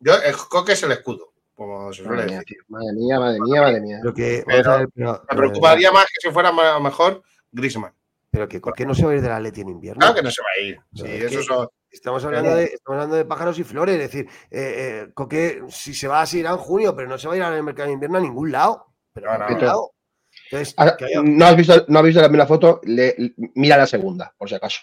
[0.00, 2.56] Yo, el Coque es el escudo, como se suele Madre mía, decir.
[2.56, 2.64] tío.
[2.68, 3.98] Madre mía, madre mía, madre mía.
[4.00, 7.22] Pero que, Pero vamos a ver, pero, Me preocuparía más que si fuera ma- mejor
[7.52, 7.92] Grisman.
[8.30, 10.00] pero que ¿por qué no se va a ir del Atleti en invierno?
[10.00, 10.76] Claro que no se va a ir.
[10.76, 13.96] No, Sí, es eso que- son- Estamos hablando, de, estamos hablando de pájaros y flores,
[13.96, 17.26] es decir, eh, eh, Coque, si se va, se irá en junio, pero no se
[17.26, 18.86] va a ir al mercado de invierno a ningún lado.
[19.12, 19.66] Pero No, a ningún no.
[19.66, 19.90] lado.
[20.44, 22.80] Entonces, Ah, haya- ¿No has visto, no has visto la, la foto?
[22.84, 24.82] Le- le- mira la segunda, por si acaso.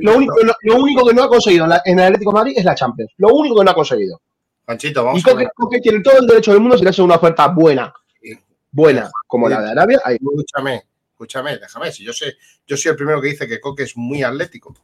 [0.00, 2.64] Lo único, lo, lo único que no ha conseguido en, el Atlético de Madrid es
[2.64, 3.12] la Champions.
[3.18, 4.20] Lo único que no ha conseguido.
[4.64, 7.48] Panchito, vamos Y Coque, tiene todo el derecho del mundo si le hace una oferta
[7.48, 7.92] buena,
[8.70, 10.00] buena, como la de Arabia.
[10.04, 10.16] ahí.
[10.16, 10.82] Escúchame,
[11.12, 11.92] escúchame, déjame.
[11.92, 12.36] Si yo sé,
[12.66, 14.74] yo soy el primero que dice que Coque es muy atlético.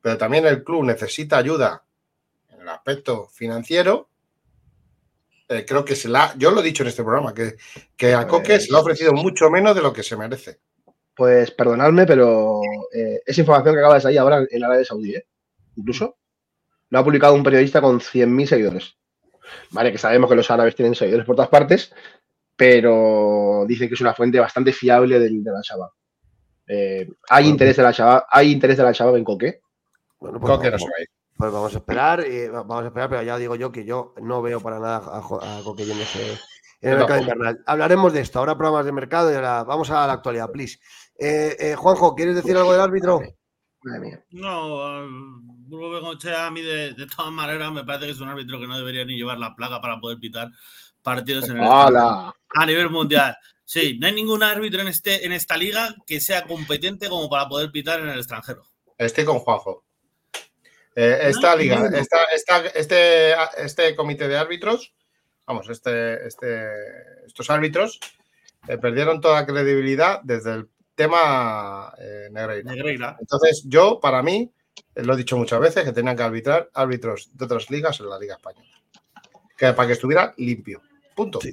[0.00, 1.84] Pero también el club necesita ayuda
[2.50, 4.08] en el aspecto financiero.
[5.48, 6.34] Eh, creo que se la.
[6.38, 7.56] Yo lo he dicho en este programa, que,
[7.96, 10.58] que a Coque se le ha ofrecido mucho menos de lo que se merece.
[11.14, 12.60] Pues perdonadme, pero
[12.94, 15.26] eh, esa información que acaba de salir ahora en Arabia Saudí, ¿eh?
[15.76, 16.16] incluso,
[16.88, 18.96] lo ha publicado un periodista con 100.000 seguidores.
[19.70, 21.92] Vale, que sabemos que los árabes tienen seguidores por todas partes,
[22.56, 25.90] pero dice que es una fuente bastante fiable del, de la Shabab.
[26.66, 29.60] Eh, hay interés de la Shabab, hay interés de la Shabab en Coque.
[30.20, 31.08] bueno, pues, Coque no se vamos, va a ir.
[31.36, 34.42] pues vamos a esperar, eh, vamos a esperar, pero ya digo yo que yo no
[34.42, 36.38] veo para nada a, a Coque yéndose
[36.82, 37.62] en el mercado invernal.
[37.66, 40.78] Hablaremos de esto, ahora programas de mercado y ahora vamos a la actualidad, please.
[41.24, 43.20] Eh, eh, Juanjo, ¿quieres decir algo del árbitro?
[43.82, 44.24] Madre mía.
[44.30, 45.06] No,
[45.68, 48.66] Bruno Bengochea a mí de, de todas maneras me parece que es un árbitro que
[48.66, 50.48] no debería ni llevar la plaga para poder pitar
[51.02, 52.34] partidos en el ¡Hala!
[52.54, 53.36] a nivel mundial.
[53.64, 57.48] Sí, no hay ningún árbitro en, este, en esta liga que sea competente como para
[57.48, 58.64] poder pitar en el extranjero.
[58.98, 59.84] Estoy con Juanjo.
[60.94, 61.96] Eh, esta No, liga, ninguno.
[61.96, 64.92] esta, esta- este, este comité de árbitros,
[65.46, 66.66] vamos, este, este,
[67.26, 67.98] estos árbitros
[68.68, 72.70] eh, perdieron toda credibilidad desde el tema eh, Negreira.
[72.72, 73.16] Negreira.
[73.20, 74.50] Entonces, yo, para mí,
[74.94, 78.08] eh, lo he dicho muchas veces, que tenían que arbitrar árbitros de otras ligas en
[78.08, 78.68] la Liga Española.
[79.56, 80.80] Que, para que estuviera limpio.
[81.14, 81.40] Punto.
[81.40, 81.52] Sí.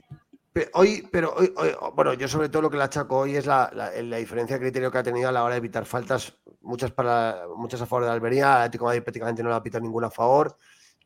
[0.73, 3.71] Hoy, pero hoy, hoy- bueno, yo sobre todo lo que le achaco hoy es la,
[3.73, 6.91] la- la diferencia de criterio que ha tenido a la hora de evitar faltas, muchas
[6.91, 9.83] para muchas a favor de Almería, el Atlético de Madrid prácticamente no le ha pitado
[9.83, 10.57] ninguna a favor.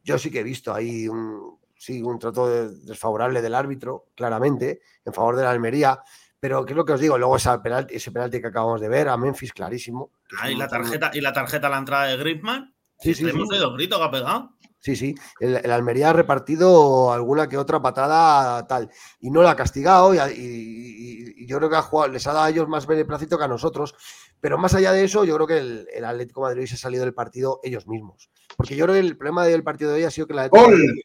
[0.04, 4.82] Yo sí que he visto ahí un, sí, un trato de- desfavorable del árbitro, claramente,
[5.06, 6.00] en favor de la Almería.
[6.44, 7.18] Pero ¿qué es lo que os digo?
[7.18, 10.12] Luego ese penalti, ese penalti que acabamos de ver a Memphis, clarísimo.
[10.42, 12.76] Ah, y la tarjeta, y la tarjeta a la entrada de Griezmann.
[13.00, 13.56] Sí, sí, Hemos sí.
[13.78, 14.50] grito que ha pegado.
[14.78, 15.16] Sí, sí.
[15.40, 18.92] El, el Almería ha repartido alguna que otra patada tal.
[19.22, 20.14] Y no la ha castigado.
[20.14, 22.86] Y, y- y- y yo creo que ha jugado, les ha dado a ellos más
[22.88, 23.96] beneplácito que a nosotros.
[24.42, 26.78] Pero más allá de eso, yo creo que el, el Atlético de Madrid se ha
[26.78, 28.30] salido del partido ellos mismos.
[28.58, 30.70] Porque yo creo que el problema del partido de hoy ha sido que la Atlético
[30.72, 31.04] de ¡Gol!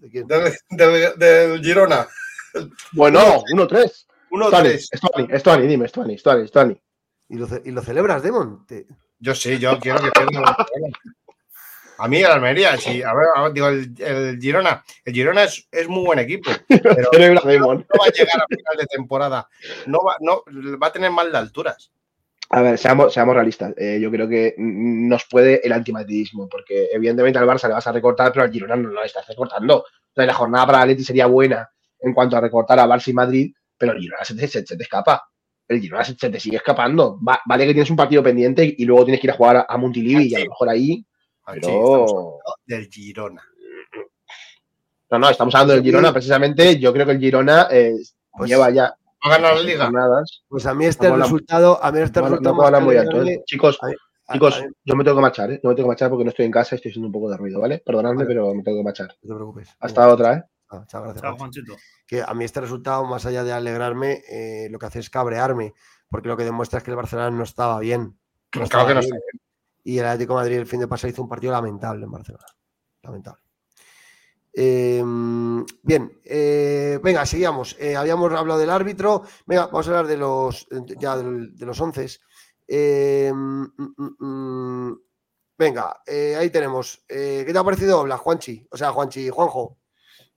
[0.00, 0.26] ¿De quién?
[0.26, 2.08] Del, del- del Girona.
[2.90, 3.20] Bueno,
[3.54, 4.06] 1-3.
[4.32, 4.78] Stuani, 1-3.
[4.96, 6.80] Stuani, Stuani, dime, Stuani, Stuani, Stuani.
[7.28, 8.66] ¿Y lo, y lo celebras, Demon?
[8.66, 8.86] Te-
[9.18, 10.56] Yo sí, yo quiero que pierda.
[11.98, 13.02] A mí el Almería, sí.
[13.02, 14.82] A ver, a ver, digo, el, el Girona.
[15.04, 16.50] El Girona es, es muy buen equipo.
[16.68, 17.78] Pero Celebra, Demon.
[17.78, 19.48] no va a llegar a final de temporada.
[19.86, 20.42] No va, no,
[20.82, 21.92] va a tener mal de alturas.
[22.50, 23.72] A ver, seamos, seamos realistas.
[23.76, 27.92] Eh, yo creo que nos puede el antimadridismo, porque evidentemente al Barça le vas a
[27.92, 29.78] recortar, pero al Girona no lo estás recortando.
[29.78, 31.70] O sea, la jornada para el Atleti sería buena
[32.00, 33.54] en cuanto a recortar a Barça y Madrid,
[33.86, 35.22] pero el Girona se te, se- se te escapa.
[35.68, 37.18] El Girona se, se te sigue escapando.
[37.26, 39.66] Va- vale que tienes un partido pendiente y luego tienes que ir a jugar a,
[39.68, 41.04] a Montilivi y a lo mejor ahí,
[41.44, 42.38] Ah, pero...
[42.66, 43.42] del Girona.
[45.10, 46.78] No, no, estamos hablando del Girona precisamente.
[46.78, 47.96] Yo creo que el Girona eh,
[48.36, 49.84] Pues- lleva ya ¿Va a ganar la liga?
[49.84, 50.42] jornadas.
[50.48, 53.22] Pues a mí este resultado, a mí este No, no resultado muy alto.
[53.24, 53.42] ¿eh?
[53.46, 55.60] Chicos, a- chicos, a yo me tengo que marchar, ¿eh?
[55.62, 57.30] Yo me tengo que marchar porque no estoy en casa y estoy haciendo un poco
[57.30, 57.82] de ruido, ¿vale?
[57.84, 58.26] Perdonadme, Vale.
[58.26, 59.08] pero me tengo que marchar.
[59.22, 59.68] no te preocupes.
[59.78, 60.42] Hasta otra, ¿eh?
[60.72, 61.22] Ah, chao, gracias.
[61.22, 61.60] Chao, Juancho.
[61.66, 61.76] Juanchito.
[62.06, 65.74] que a mí este resultado, más allá de alegrarme, eh, lo que hace es cabrearme,
[66.08, 68.18] porque lo que demuestra es que el Barcelona no estaba bien.
[68.50, 69.12] Claro estaba que no bien.
[69.12, 69.18] sé.
[69.84, 72.46] Y el Atlético de Madrid el fin de pasado hizo un partido lamentable en Barcelona.
[73.02, 73.42] Lamentable.
[74.54, 75.02] Eh,
[75.82, 77.76] bien, eh, venga, seguíamos.
[77.78, 79.22] Eh, habíamos hablado del árbitro.
[79.46, 80.68] Venga, vamos a hablar de los
[80.98, 82.06] ya de los once.
[82.68, 84.98] Eh, mm, mm, mm,
[85.58, 87.04] venga, eh, ahí tenemos.
[87.08, 88.66] Eh, ¿Qué te ha parecido Blas, Juanchi?
[88.70, 89.78] O sea, Juanchi, Juanjo.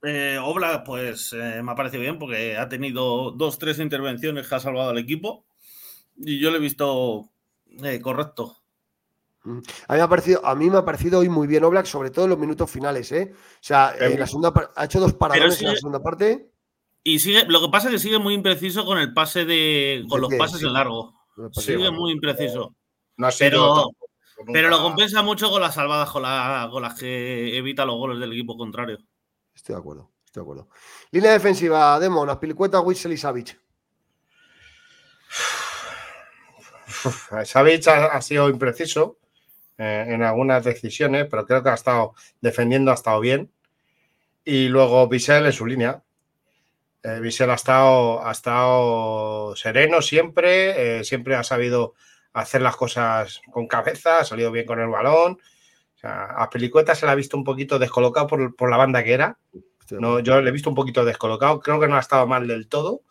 [0.03, 4.55] Eh, Obla, pues eh, me ha parecido bien porque ha tenido dos, tres intervenciones que
[4.55, 5.45] ha salvado al equipo
[6.17, 7.31] y yo lo he visto
[7.83, 8.57] eh, correcto.
[9.43, 9.59] Mm.
[9.87, 12.11] A mí, me ha parecido, a mí me ha parecido hoy muy bien Oblak, sobre
[12.11, 13.11] todo en los minutos finales.
[13.11, 13.33] ¿eh?
[13.33, 16.51] O sea, en la segunda, ha hecho dos paradas en la segunda parte.
[17.03, 20.03] Y sigue, lo que pasa es que sigue muy impreciso con el pase de.
[20.09, 21.13] con los pases en largo.
[21.51, 22.75] Sigue muy impreciso.
[23.17, 23.91] No pero,
[24.51, 26.23] pero lo compensa mucho con las salvadas con,
[26.81, 28.97] las que evita los goles del equipo contrario.
[29.55, 30.69] Estoy de acuerdo, estoy de acuerdo.
[31.11, 33.59] Línea defensiva, Demon, Aspilicueta, Witzel y Savic.
[37.45, 39.17] Savic ha, sido impreciso
[39.77, 43.51] eh, en algunas decisiones, pero creo que ha estado defendiendo, ha estado bien.
[44.43, 46.03] Y luego Bissell en su línea.
[47.03, 51.93] Eh, ha estado, ha estado sereno siempre, eh, siempre ha sabido
[52.33, 55.39] hacer las cosas con cabeza, ha salido bien con el balón.
[56.05, 59.37] A Pelicueta se la ha visto un poquito descolocado por, la banda que era.
[59.91, 61.59] No, yo le he visto un poquito descolocado.
[61.59, 63.01] Creo que no ha estado mal del todo,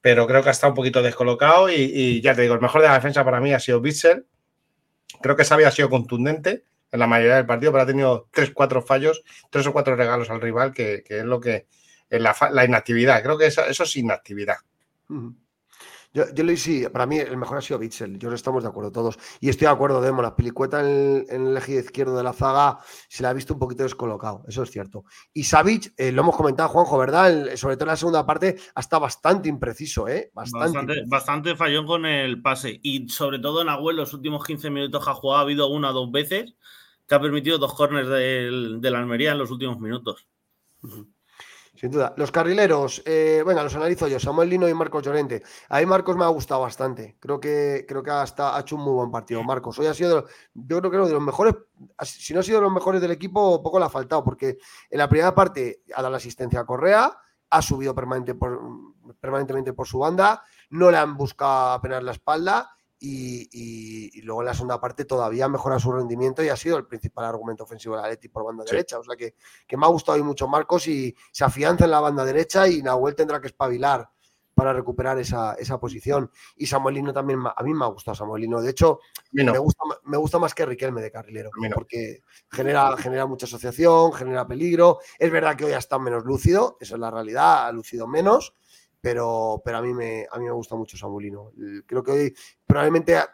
[0.00, 1.70] pero creo que ha estado un poquito descolocado.
[1.70, 4.26] Y, ya te digo, el mejor de la defensa para mí ha sido Bitzel.
[5.22, 8.52] Creo que Xavi ha sido contundente en la mayoría del partido, pero ha tenido tres,
[8.52, 11.66] cuatro fallos, tres o cuatro regalos al rival, que, que es lo que,
[12.20, 13.22] la, inactividad.
[13.22, 14.56] Creo que eso, es inactividad.
[16.14, 18.92] Yo, yo le sí, para mí el mejor ha sido Bitzel, yo estamos de acuerdo
[18.92, 19.18] todos.
[19.40, 23.24] Y estoy de acuerdo, Demo, la pelicueta en el, eje izquierdo de la zaga se
[23.24, 25.04] la ha visto un poquito descolocado, eso es cierto.
[25.32, 27.56] Y Savic, eh, lo hemos comentado, Juanjo, ¿verdad?
[27.56, 30.30] sobre todo en la segunda parte, ha bastante impreciso, ¿eh?
[30.32, 31.02] Bastante.
[31.06, 32.78] Bastante, fallón con el pase.
[32.80, 35.90] Y sobre todo en Agüel, los últimos 15 minutos que ha jugado, ha habido una
[35.90, 36.54] o dos veces
[37.08, 40.28] que ha permitido dos corners de la Almería en los últimos minutos.
[41.74, 42.14] Sin duda.
[42.16, 45.42] Los carrileros, eh, venga, los analizo yo, Samuel Lino y Marcos Llorente.
[45.68, 47.16] Ahí Marcos me ha gustado bastante.
[47.18, 49.42] Creo que, creo que hasta ha hecho un muy buen partido.
[49.42, 51.54] Marcos, hoy ha sido, yo creo que uno de los mejores,
[52.02, 54.58] si no ha sido de los mejores del equipo, poco le ha faltado, porque
[54.88, 57.18] en la primera parte ha dado la asistencia a Correa,
[57.50, 58.60] ha subido permanente por,
[59.20, 62.70] permanentemente por su banda, no le han buscado apenas la espalda
[63.06, 67.26] y, luego en la segunda parte todavía mejora su rendimiento y ha sido el principal
[67.26, 68.98] argumento ofensivo de Atleti por banda derecha.
[68.98, 69.34] O sea que,
[69.76, 73.14] me ha gustado hoy mucho Marcos y se afianza en la banda derecha y Nahuel
[73.14, 74.08] tendrá que espabilar
[74.54, 76.30] para recuperar esa, posición.
[76.56, 78.62] Y Samuelino también, a mí me ha gustado Samuelino.
[78.62, 79.00] De hecho,
[79.32, 84.46] me, gusta, me gusta más que Riquelme de carrilero, porque genera, genera mucha asociación, genera
[84.46, 85.00] peligro.
[85.18, 88.54] Es verdad que hoy ha estado menos lúcido, eso es la realidad, ha lucido menos
[89.04, 91.52] pero, pero a, mí me, a mí me gusta mucho Samulino.
[91.84, 92.34] Creo que hoy
[92.66, 93.28] probablemente ha,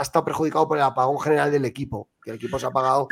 [0.00, 3.06] estado perjudicado por el apagón general del equipo, que el equipo se ha apagado,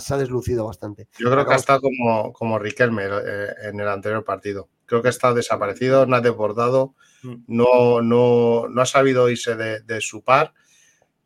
[0.00, 1.06] se ha deslucido bastante.
[1.16, 4.68] Yo creo que ha estado como, como Riquelme eh, en el anterior partido.
[4.84, 7.44] Creo que ha estado desaparecido, no ha desbordado, mm.
[7.46, 10.54] no, no, no ha sabido irse de, su par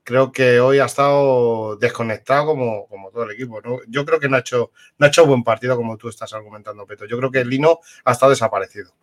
[0.05, 3.61] creo que hoy ha estado desconectado como, como todo el equipo.
[3.89, 6.87] Yo creo que no ha, hecho, no ha hecho buen partido como tú estás argumentando,
[6.87, 7.07] Peto.
[7.07, 8.95] Yo creo que el Lino ha estado desaparecido.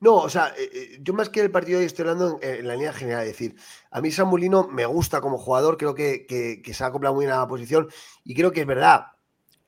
[0.00, 2.74] No, o sea, eh, eh, yo más que el partido hoy estoy hablando en, la
[2.74, 3.22] línea general.
[3.22, 3.56] Es decir,
[3.90, 7.34] a mí Samulino me gusta como jugador, creo que, que, se ha acoplado muy bien
[7.34, 7.88] a la posición
[8.24, 9.06] y creo que es verdad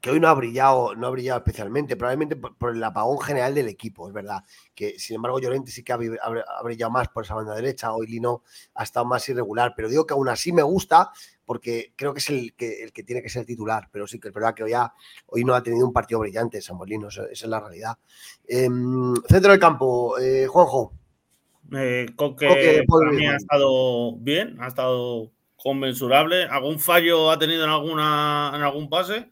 [0.09, 3.69] que hoy no ha brillado, no ha brillado especialmente, probablemente por, el apagón general del
[3.69, 4.43] equipo, es verdad.
[4.75, 8.43] Que sin embargo Llorente sí que ha, brillado más por esa banda derecha, hoy Lino
[8.75, 11.11] ha estado más irregular, pero digo que aún así me gusta
[11.45, 14.29] porque creo que es el que, el que tiene que ser titular, pero sí que
[14.29, 14.73] es verdad que hoy,
[15.27, 17.99] hoy no ha tenido un partido brillante Samuel Lino, esa, es la realidad.
[18.47, 20.95] Em, centro del campo, eh, Juanjo.
[21.75, 26.45] Eh, Coque, para mí ha estado bien, ha estado conmensurable.
[26.45, 29.31] ¿Algún fallo ha tenido en, alguna, en algún pase?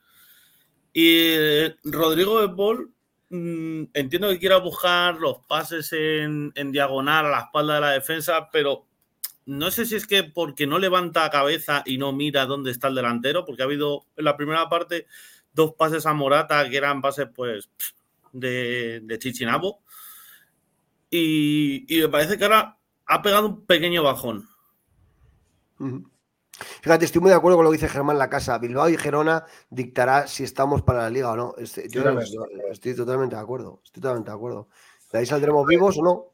[0.98, 2.90] Y eh, Rodrigo de Paul,
[3.28, 8.48] mm, entiendo que quiera buscar los pases en, diagonal a la espalda de la defensa,
[8.50, 8.86] pero
[9.44, 12.94] no sé si es que porque no levanta cabeza y no mira dónde está el
[12.94, 15.06] delantero, porque ha habido en la primera parte
[15.52, 17.68] dos pases a Morata que eran pases pues
[18.32, 19.82] de, de Chichinabo.
[21.10, 24.48] Y, me parece que ahora ha pegado un pequeño bajón.
[26.82, 28.58] Fíjate, estoy muy de acuerdo con lo que dice Germán La Casa.
[28.58, 31.54] Bilbao y Gerona dictará si estamos para la liga o no.
[31.58, 32.02] Este, yo
[32.70, 33.80] estoy totalmente de acuerdo.
[33.84, 34.68] Estoy totalmente de acuerdo.
[35.12, 36.26] ¿De ahí saldremos vivos o no?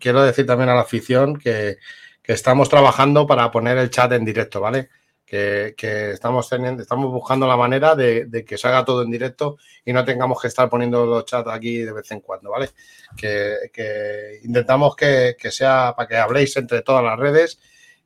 [0.00, 1.76] Quiero, decir también a la afición que,
[2.24, 4.88] estamos trabajando para poner el chat en directo, ¿vale?
[5.24, 5.74] Que,
[6.12, 10.04] estamos, teniendo, estamos buscando la manera de, que se haga todo en directo y no
[10.04, 12.70] tengamos que estar poniendo los chats aquí de vez en cuando, ¿vale?
[13.16, 17.60] Que, intentamos que, que sea para que habléis entre todas las redes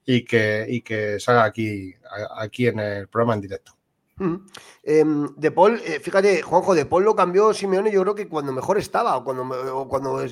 [0.05, 1.95] y que, y que salga aquí,
[2.37, 3.81] aquí en el programa en directo.
[4.83, 8.53] Em, de Paul, eh, fíjate, Juanjo, De Paul lo cambió Simeone, yo creo que cuando
[8.53, 9.45] mejor estaba, o cuando,
[9.75, 10.23] o cuando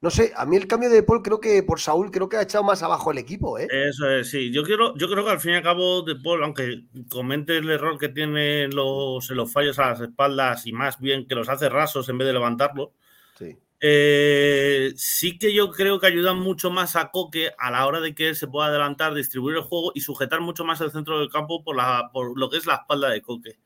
[0.00, 2.42] no sé, a mí el cambio de Paul creo que por Saúl creo que ha
[2.42, 3.68] echado más abajo el equipo, ¿eh?
[3.70, 4.52] Eso es, sí.
[4.52, 7.70] Yo quiero, yo creo que al fin y al cabo De Paul, aunque comente el
[7.70, 11.68] error que tiene los, los fallos a las espaldas y más bien que los hace
[11.68, 12.90] rasos en vez de levantarlos,
[13.38, 13.56] sí.
[13.80, 18.14] Eh, sí que yo creo que ayudan mucho más a Coque a la hora de
[18.14, 21.28] que él se pueda adelantar, distribuir el juego y sujetar mucho más el centro del
[21.28, 23.58] campo por, la, por lo que es la espalda de Coque.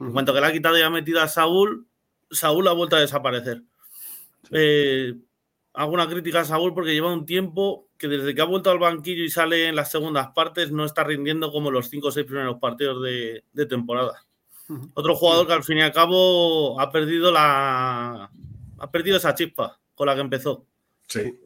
[0.00, 1.86] En cuanto que le ha quitado y ha metido a Saúl,
[2.30, 3.62] Saúl ha vuelto a desaparecer.
[4.52, 5.14] Eh,
[5.74, 8.78] hago una crítica a Saúl porque lleva un tiempo que desde que ha vuelto al
[8.78, 12.26] banquillo y sale en las segundas partes no está rindiendo como los cinco o seis
[12.26, 14.24] primeros partidos de, temporada.
[14.94, 18.30] Otro jugador que al fin y al cabo ha perdido la,
[18.78, 20.66] ha perdido esa chispa con la que empezó.
[21.06, 21.40] Sí.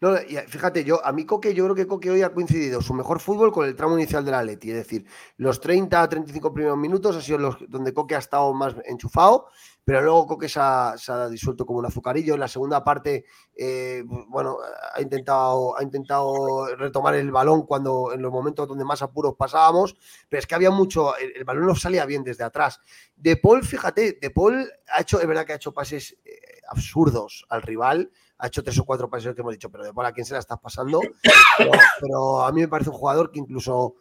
[0.00, 0.16] No,
[0.48, 3.52] fíjate, yo a mí Coque, yo creo que Coque hoy ha coincidido su mejor fútbol
[3.52, 5.04] con el tramo inicial de la Leti, es decir,
[5.36, 9.48] los 30 a 35 primeros minutos ha sido los donde Coque ha estado más enchufado
[9.86, 12.34] pero luego Coque se ha, disuelto como un azucarillo.
[12.34, 13.24] En la segunda parte,
[13.54, 14.58] eh, bueno,
[14.92, 19.96] ha intentado, ha intentado retomar el balón cuando en los momentos donde más apuros pasábamos,
[20.28, 22.80] pero es que había mucho, el, balón no salía bien desde atrás.
[23.14, 27.46] De Paul, fíjate, De Paul ha hecho, es verdad que ha hecho pases eh, absurdos
[27.48, 30.12] al rival, ha hecho tres o cuatro pases que hemos dicho, pero De Paul a
[30.12, 31.00] quién se la estás pasando.
[32.00, 33.94] Pero, a mí me parece un jugador que incluso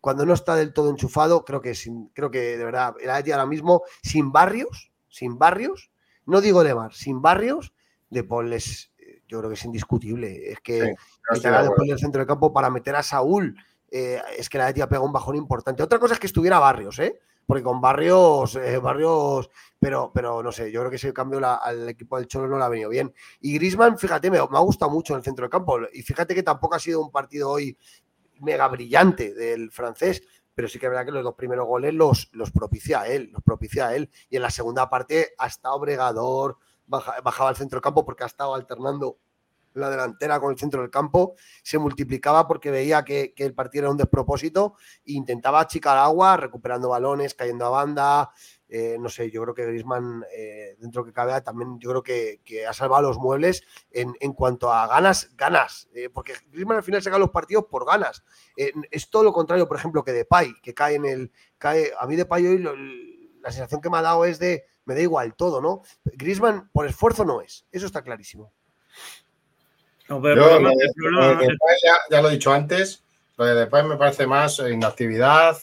[0.00, 3.32] cuando no está del todo enchufado, creo que, sin, creo que de verdad, el Atleti
[3.32, 5.90] ahora mismo, sin barrios, sin barrios,
[6.26, 7.72] no digo de Mar, sin barrios,
[8.10, 10.50] De Paul es, eh, yo creo que es indiscutible.
[10.50, 13.56] Es que sí, después del centro del campo para meter a Saúl,
[13.90, 15.82] eh, es que la ha pega un bajón importante.
[15.82, 17.20] Otra cosa es que estuviera Barrios, ¿eh?
[17.46, 21.88] Porque con Barrios, eh, Barrios, pero, pero no sé, yo creo que ese cambio al
[21.88, 23.14] equipo del Cholo no le ha venido bien.
[23.40, 25.78] Y Grisman, fíjate, me, me ha gustado mucho en el centro del campo.
[25.92, 27.76] Y fíjate que tampoco ha sido un partido hoy
[28.40, 30.22] mega brillante del francés,
[30.54, 33.42] pero sí que es verdad que los dos primeros goles los, los propicia él, los
[33.42, 34.10] propicia él.
[34.28, 38.26] Y en la segunda parte ha estado bregador, bajaba al centro del campo porque ha
[38.26, 39.18] estado alternando
[39.76, 43.90] la delantera con el centro del campo, se multiplicaba porque veía que, el partido era
[43.90, 44.74] un despropósito
[45.04, 48.30] e intentaba achicar agua, recuperando balones, cayendo a banda,
[48.68, 52.66] eh, no sé, yo creo que Grisman, eh, dentro que cabe, también yo creo que,
[52.66, 57.10] ha salvado los muebles en, cuanto a ganas, ganas, eh, porque Grisman al final se
[57.10, 58.24] gana los partidos por ganas.
[58.56, 61.32] es todo lo contrario, por ejemplo, que Depay, que cae en el.
[61.58, 62.58] Cae, a mí Depay hoy
[63.40, 65.82] la sensación que me ha dado es de me da igual todo, ¿no?
[66.04, 68.52] Grisman por esfuerzo no es, eso está clarísimo.
[72.10, 73.02] Ya, lo he dicho antes,
[73.36, 75.56] lo de Depay me parece más inactividad,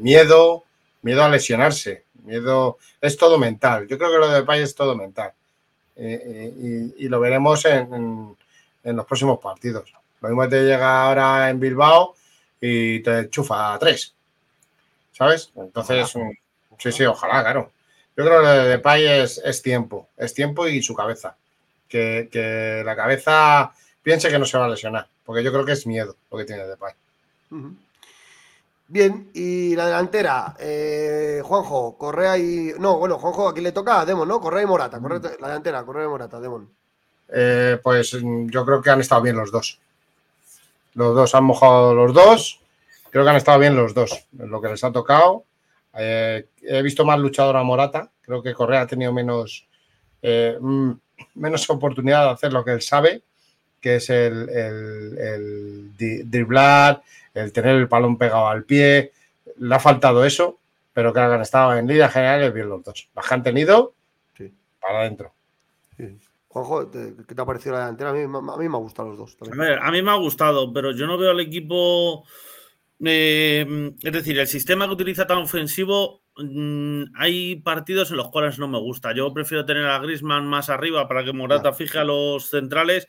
[0.00, 0.64] miedo
[1.02, 3.86] miedo a lesionarse, miedo, es todo mental.
[3.86, 5.32] Yo creo que lo de Depay es todo mental.
[5.96, 8.36] Eh, eh, y, lo veremos en,
[8.84, 9.92] los próximos partidos.
[10.20, 12.14] Lo mismo te llega ahora en Bilbao
[12.60, 14.14] y te chufa a tres.
[15.12, 15.50] ¿Sabes?
[15.56, 16.12] Entonces,
[16.78, 17.72] sí, sí, ojalá, claro.
[18.16, 21.36] Yo creo que lo de Depay es, es tiempo, es tiempo y su cabeza.
[21.88, 23.72] Que, la cabeza
[24.02, 26.44] piense que no se va a lesionar, porque yo creo que es miedo lo que
[26.44, 26.92] tiene Depay.
[28.90, 32.72] Bien, y la delantera, eh, Juanjo, Correa y.
[32.78, 34.40] No, bueno, Juanjo, aquí le toca a Demon, ¿no?
[34.40, 34.98] Correa y Morata.
[34.98, 36.70] Correa, la delantera, Correa y Morata, Demon.
[37.28, 39.78] Eh, pues mm, yo creo que han estado bien los dos.
[40.94, 42.60] Los dos han mojado los dos.
[43.10, 44.26] Creo que han estado bien los dos.
[44.32, 45.44] Lo que les ha tocado.
[45.92, 48.10] Eh, he visto más luchador a Morata.
[48.22, 49.66] Creo que Correa ha tenido menos,
[50.22, 50.92] mm,
[51.34, 53.22] menos oportunidad de hacer lo que él sabe,
[53.80, 55.90] que es el, el
[56.30, 57.02] driblar,
[57.34, 59.12] el tener el balón pegado al pie,
[59.58, 60.58] le ha faltado eso,
[60.92, 63.08] pero que han estado en líneas generales bien los dos.
[63.14, 63.94] Las que han tenido,
[64.36, 64.52] sí.
[64.80, 65.32] para adentro.
[66.48, 68.10] Juanjo, ¿qué te ha parecido la delantera?
[68.10, 69.36] A mí, me ha gustado los dos.
[69.80, 72.24] A, mí me ha gustado, pero yo no veo al equipo.
[73.04, 78.58] Eh, es decir, el sistema que utiliza tan ofensivo, mm, hay partidos en los cuales
[78.58, 79.12] no me gusta.
[79.14, 83.08] Yo prefiero tener a Grisman más arriba para que Morata fije a los centrales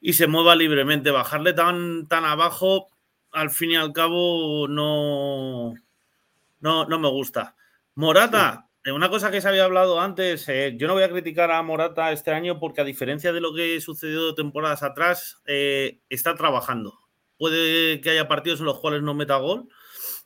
[0.00, 1.10] y se mueva libremente.
[1.10, 2.88] Bajarle tan, tan abajo
[3.32, 5.74] al fin y al cabo no,
[6.60, 7.56] no, no me gusta.
[7.94, 11.50] Morata, eh, una cosa que se había hablado antes, eh, yo no voy a criticar
[11.50, 16.34] a Morata este año porque a diferencia de lo que sucedió temporadas atrás, eh, está
[16.34, 16.98] trabajando.
[17.38, 19.68] Puede que haya partidos en los cuales no meta gol,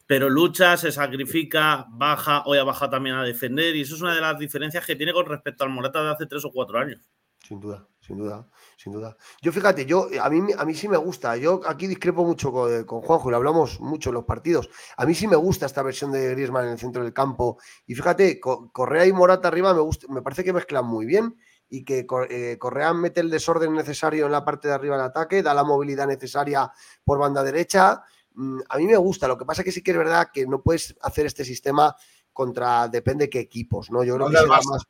[0.06, 4.14] pero lucha, se sacrifica, baja, hoy ha bajado también a defender y eso es una
[4.14, 7.00] de las diferencias que tiene con respecto al Morata de hace tres o cuatro años.
[7.42, 9.16] Sin duda, sin duda sin duda.
[9.42, 11.36] Yo fíjate, yo a mí, a mí sí me gusta.
[11.36, 14.68] Yo aquí discrepo mucho con, con Juanjo, lo hablamos mucho en los partidos.
[14.96, 17.58] A mí sí me gusta esta versión de Griezmann en el centro del campo.
[17.86, 21.36] Y fíjate, Correa y Morata arriba me, gusta, me parece que mezclan muy bien
[21.68, 25.42] y que eh, Correa mete el desorden necesario en la parte de arriba del ataque,
[25.42, 26.70] da la movilidad necesaria
[27.02, 28.04] por banda derecha.
[28.36, 29.28] Mm, a mí me gusta.
[29.28, 31.94] Lo que pasa que sí que es verdad que no puedes hacer este sistema
[32.32, 34.04] contra, depende qué equipos, ¿no?
[34.04, 34.84] Yo creo que se da más,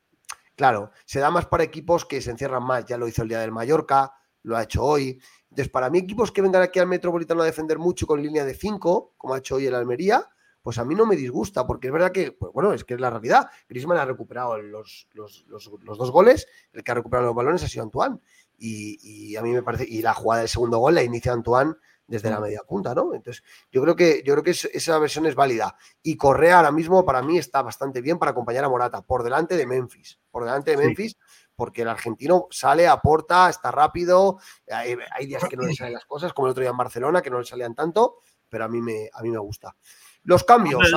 [0.54, 2.84] claro, se da más para equipos que se encierran más.
[2.84, 5.20] Ya lo hizo el día del Mallorca, lo ha hecho hoy.
[5.50, 8.54] Entonces, para mí, equipos que vengan aquí al Metropolitano a defender mucho con línea de
[8.54, 10.28] 5, como ha hecho hoy el Almería,
[10.66, 13.00] pues a mí no me disgusta, porque es verdad que, pues bueno, es que es
[13.00, 13.48] la realidad.
[13.68, 17.84] Grisman ha recuperado los, los, dos goles, el que ha recuperado los balones ha sido
[17.84, 18.18] Antoine.
[18.58, 21.74] Y, a mí me parece, y la jugada del segundo gol la inicia Antoine
[22.06, 23.14] desde la media punta, ¿no?
[23.14, 25.76] Entonces, yo creo que, yo creo que esa versión es válida.
[26.02, 29.56] Y Correa ahora mismo para mí está bastante bien para acompañar a Morata, por delante
[29.56, 30.20] de Memphis.
[30.30, 31.16] Por delante de Memphis,
[31.54, 34.38] porque el argentino sale, aporta, está rápido.
[34.70, 37.30] Hay, días que no le salen las cosas, como el otro día en Barcelona, que
[37.30, 39.74] no le salían tanto, pero a mí me, a mí me gusta.
[40.22, 40.84] Los cambios.
[40.84, 40.90] El,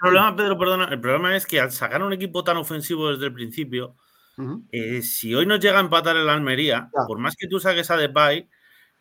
[0.00, 3.32] problema, Pedro, perdona, el problema es que al sacar un equipo tan ofensivo desde el
[3.32, 3.96] principio,
[4.70, 7.96] eh, si hoy nos llega a empatar el Almería, por más que tú saques a
[7.96, 8.48] Depay,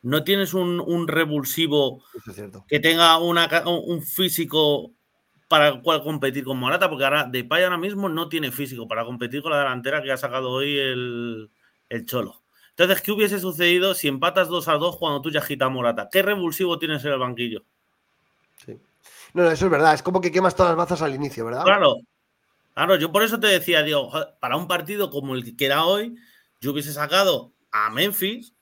[0.06, 2.04] no tienes un, revulsivo
[2.68, 4.92] que tenga un físico
[5.48, 9.04] para el cual competir con Morata, porque ahora Depay ahora mismo no tiene físico para
[9.04, 11.50] competir con la delantera que ha sacado hoy el,
[12.06, 12.44] Cholo.
[12.70, 16.08] Entonces, ¿qué hubiese sucedido si empatas 2 a 2 cuando tú ya agitas Morata?
[16.12, 17.64] ¿Qué revulsivo tienes en el banquillo?
[18.64, 18.78] Sí.
[19.34, 19.96] No, eso es verdad.
[19.96, 21.64] Es como que quemas todas las bazas al inicio, ¿verdad?
[21.64, 21.96] Claro.
[22.76, 26.16] Claro, yo por eso te decía, digo, para un partido como el que era hoy,
[26.60, 28.55] yo hubiese sacado a Memphis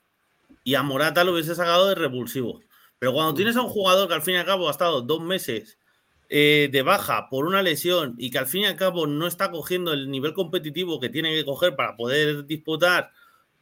[0.64, 2.60] y a Morata lo hubiese sacado de revulsivo.
[2.98, 5.20] Pero cuando tienes a un jugador que al fin y al cabo ha estado dos
[5.20, 5.78] meses
[6.30, 9.50] eh, de baja por una lesión y que al fin y al cabo no está
[9.50, 13.12] cogiendo el nivel competitivo que tiene que coger para poder disputar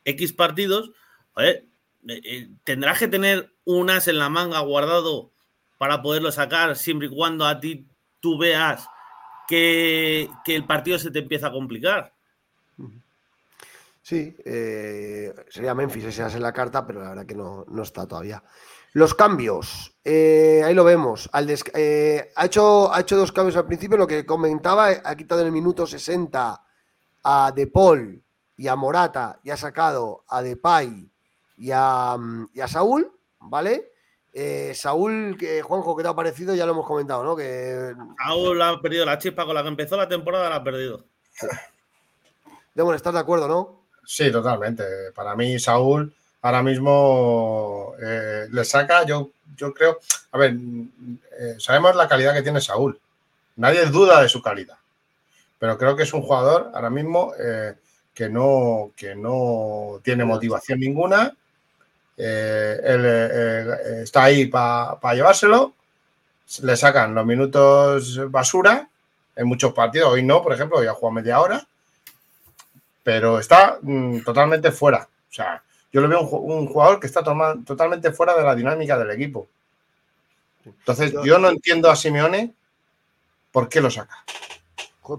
[0.05, 0.93] X partidos,
[1.39, 1.67] eh,
[2.09, 5.33] eh, tendrás que tener un as en la manga guardado
[5.79, 7.89] para poderlo sacar siempre y cuando a ti
[8.21, 8.87] tú veas
[9.49, 12.12] que, el partido se te empieza a complicar.
[14.03, 18.43] Sí, eh, sería Memphis ese en la carta, pero la verdad que no, está todavía.
[18.95, 21.31] Los cambios, eh, ahí lo vemos.
[21.33, 25.41] Al eh, ha, hecho, ha hecho dos cambios al principio, lo que comentaba, ha quitado
[25.43, 26.65] en el minuto 60
[27.23, 28.23] a De Paul
[28.57, 31.09] y a Morata y ha sacado a Depay
[31.57, 32.17] y a,
[32.53, 33.93] y a Saúl, ¿vale?
[34.33, 36.55] Eh, Saúl, que, Juanjo, ¿qué te ha parecido?
[36.57, 37.37] Ya lo hemos comentado, ¿no?
[37.37, 37.95] Que...
[38.19, 41.05] Saúl ha perdido la chispa con la que empezó la temporada, la ha perdido.
[42.75, 43.82] Demon, ¿estás de acuerdo, no?
[44.05, 44.85] Sí, totalmente.
[45.15, 50.01] Para mí, Saúl ahora mismo eh, le saca, yo, yo creo,
[50.33, 50.57] a ver,
[51.39, 52.99] eh, sabemos la calidad que tiene Saúl.
[53.57, 54.77] Nadie duda de su calidad.
[55.59, 57.33] Pero creo que es un jugador ahora mismo
[58.13, 61.33] que, no, que no tiene motivación ninguna
[62.17, 65.75] eh, él eh, está ahí para llevárselo,
[66.63, 68.89] le sacan los minutos basura
[69.35, 71.67] en muchos partidos, hoy no, por ejemplo, hoy ha jugado media hora,
[73.03, 75.09] pero está mm, totalmente fuera.
[75.29, 79.11] O sea, yo le veo un, jugador que está totalmente fuera de la dinámica del
[79.11, 79.49] equipo.
[80.65, 82.55] Entonces, yo no entiendo a Simeone
[83.51, 84.25] por qué lo saca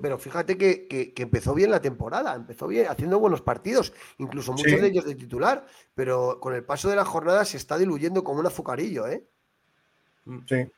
[0.01, 4.87] pero fíjate que, empezó bien la temporada, empezó bien, haciendo buenos partidos, incluso muchos de
[4.87, 8.47] ellos de titular, pero con el paso de la jornada se está diluyendo como un
[8.47, 9.23] azucarillo, ¿eh?
[10.47, 10.71] Sí.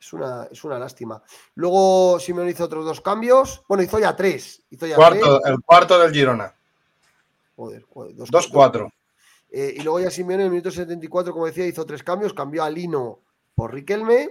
[0.00, 1.22] Es una, es una lástima.
[1.54, 3.62] Luego Simeone hizo otros dos cambios.
[3.68, 4.62] Bueno, hizo ya tres.
[4.70, 6.54] Hizo ya cuarto, El cuarto del Girona.
[7.56, 7.84] Joder,
[8.14, 8.92] dos, cuatro.
[9.50, 12.32] Eh, y luego ya Simeone en el minuto 74, como decía, hizo tres cambios.
[12.32, 13.20] Cambió a Lino
[13.54, 14.30] por Riquelme,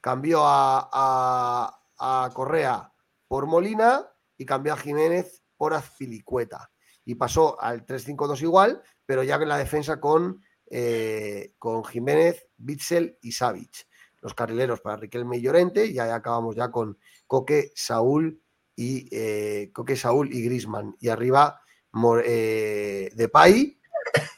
[0.00, 2.92] cambió a, a Correa
[3.26, 4.06] por Molina
[4.36, 6.70] y cambió a Jiménez por Azpilicueta.
[7.04, 13.18] Y pasó al 3-5-2 igual, pero ya en la defensa con, eh, con Jiménez, Bitzel
[13.20, 13.87] y Savic.
[14.20, 18.40] Los carrileros para Riquelme y Llorente, y ahí acabamos ya con Coque, Saúl
[18.74, 20.96] y eh, Coque, Saúl y Grisman.
[21.00, 21.60] Y arriba
[22.24, 23.78] eh, Depay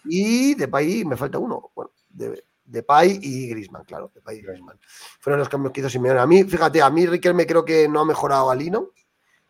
[0.05, 1.71] y Depay, me falta uno.
[1.75, 4.79] Bueno, de, Depay y Grisman, claro, Depay y Grisman.
[5.19, 6.21] Fueron los cambios que hizo Simeone.
[6.21, 8.91] A mí, fíjate, a mí Riquelme creo que no ha mejorado a Lino.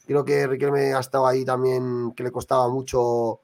[0.07, 3.43] Creo que Riquelme ha estado ahí también, que le costaba mucho,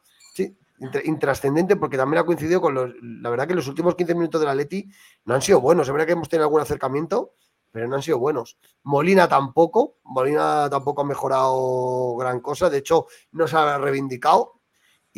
[1.05, 4.47] intrascendente, porque también ha coincidido con los, la verdad que los últimos 15 minutos de
[4.47, 4.89] la Leti
[5.25, 5.87] no han sido buenos.
[5.87, 7.35] Es verdad que hemos tenido algún acercamiento,
[7.71, 8.59] pero no han sido buenos.
[8.83, 14.57] Molina tampoco, Molina tampoco ha mejorado gran cosa, de hecho no se ha reivindicado,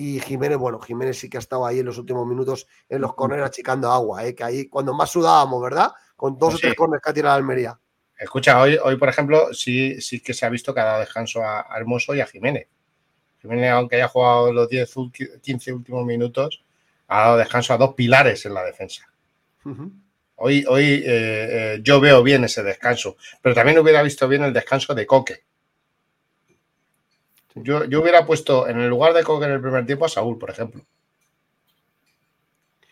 [0.01, 3.15] y Jiménez, bueno, Jiménez sí que ha estado ahí en los últimos minutos en los
[3.17, 4.33] corners achicando agua, ¿eh?
[4.33, 5.91] que ahí cuando más sudábamos, ¿verdad?
[6.15, 7.77] Con dos o tres corners que ha tirado Almería.
[8.17, 11.43] Escucha, hoy, hoy, por ejemplo, sí, sí que se ha visto que ha dado descanso
[11.43, 12.69] a, Hermoso y a Jiménez.
[13.41, 14.95] Jiménez, aunque haya jugado los 10,
[15.43, 16.63] 15 últimos minutos,
[17.09, 19.09] ha dado descanso a dos pilares en la defensa.
[20.37, 24.53] Hoy, hoy eh, eh, yo veo bien ese descanso, pero también hubiera visto bien el
[24.53, 25.43] descanso de Coque.
[27.55, 30.51] Yo, hubiera puesto en el lugar de Coque en el primer tiempo a Saúl, por
[30.51, 30.85] ejemplo.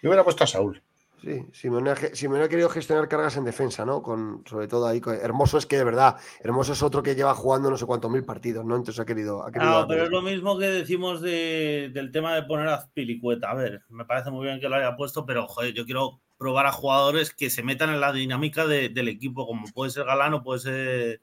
[0.02, 0.82] Yo hubiera puesto a Saúl.
[1.26, 4.00] Sí, Simeone ha, ge- Simeone ha querido gestionar cargas en defensa, ¿no?
[4.00, 5.00] Con, sobre todo ahí.
[5.00, 8.12] con- Hermoso es que de verdad, Hermoso es otro que lleva jugando no sé cuántos
[8.12, 8.76] mil partidos, ¿no?
[8.76, 9.42] Entonces ha querido.
[9.44, 12.74] Ha querido Ah, pero es lo mismo que decimos de- del tema de poner a
[12.74, 13.50] Azpilicueta.
[13.50, 16.66] A ver, me parece muy bien que lo haya puesto, pero joder, yo quiero probar
[16.66, 20.32] a jugadores que se metan en la dinámica de- del equipo, como puede ser Galán
[20.34, 21.20] o puede ser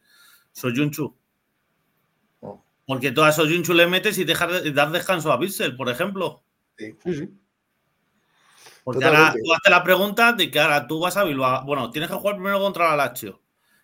[0.52, 1.16] Soyunchu.
[2.42, 2.62] Oh.
[2.86, 6.44] Porque tú a Soyunchu le metes y dejas de, dar descanso a Bissell, por ejemplo.
[6.78, 7.30] Sí, sí.
[8.84, 9.28] Porque Totalmente.
[9.28, 11.64] ahora tú haces la pregunta de que ahora tú vas a Bilbao.
[11.66, 13.42] Bueno, tienes que jugar primero contra la Lazio,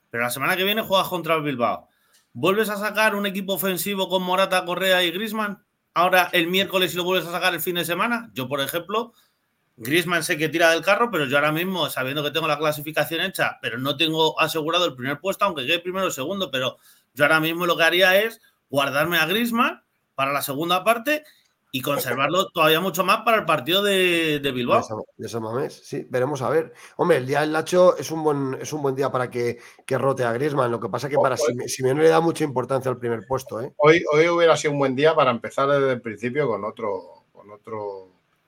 [0.09, 1.87] pero la semana que viene juegas contra el Bilbao.
[2.33, 5.63] ¿Vuelves a sacar un equipo ofensivo con Morata, Correa y Grisman?
[5.93, 8.29] Ahora el miércoles y lo vuelves a sacar el fin de semana.
[8.33, 9.13] Yo, por ejemplo,
[9.77, 13.21] Grisman sé que tira del carro, pero yo ahora mismo, sabiendo que tengo la clasificación
[13.21, 16.77] hecha, pero no tengo asegurado el primer puesto, aunque quede primero o segundo, pero
[17.13, 19.81] yo ahora mismo lo que haría es guardarme a Grisman
[20.15, 21.23] para la segunda parte
[21.71, 24.79] y conservarlo todavía mucho más para el partido de, de Bilbao.
[24.79, 26.73] De San- de San Mamés, sí, veremos a ver.
[26.97, 29.97] Hombre, el día del Nacho es un buen, es un buen día para que, que
[29.97, 30.71] rote a Griezmann.
[30.71, 31.67] Lo que pasa es que para eh.
[31.67, 33.71] Simeone le da mucha importancia al primer puesto, ¿eh?
[33.77, 37.51] Hoy, hoy hubiera sido un buen día para empezar desde el principio con otro, con
[37.51, 38.07] otro,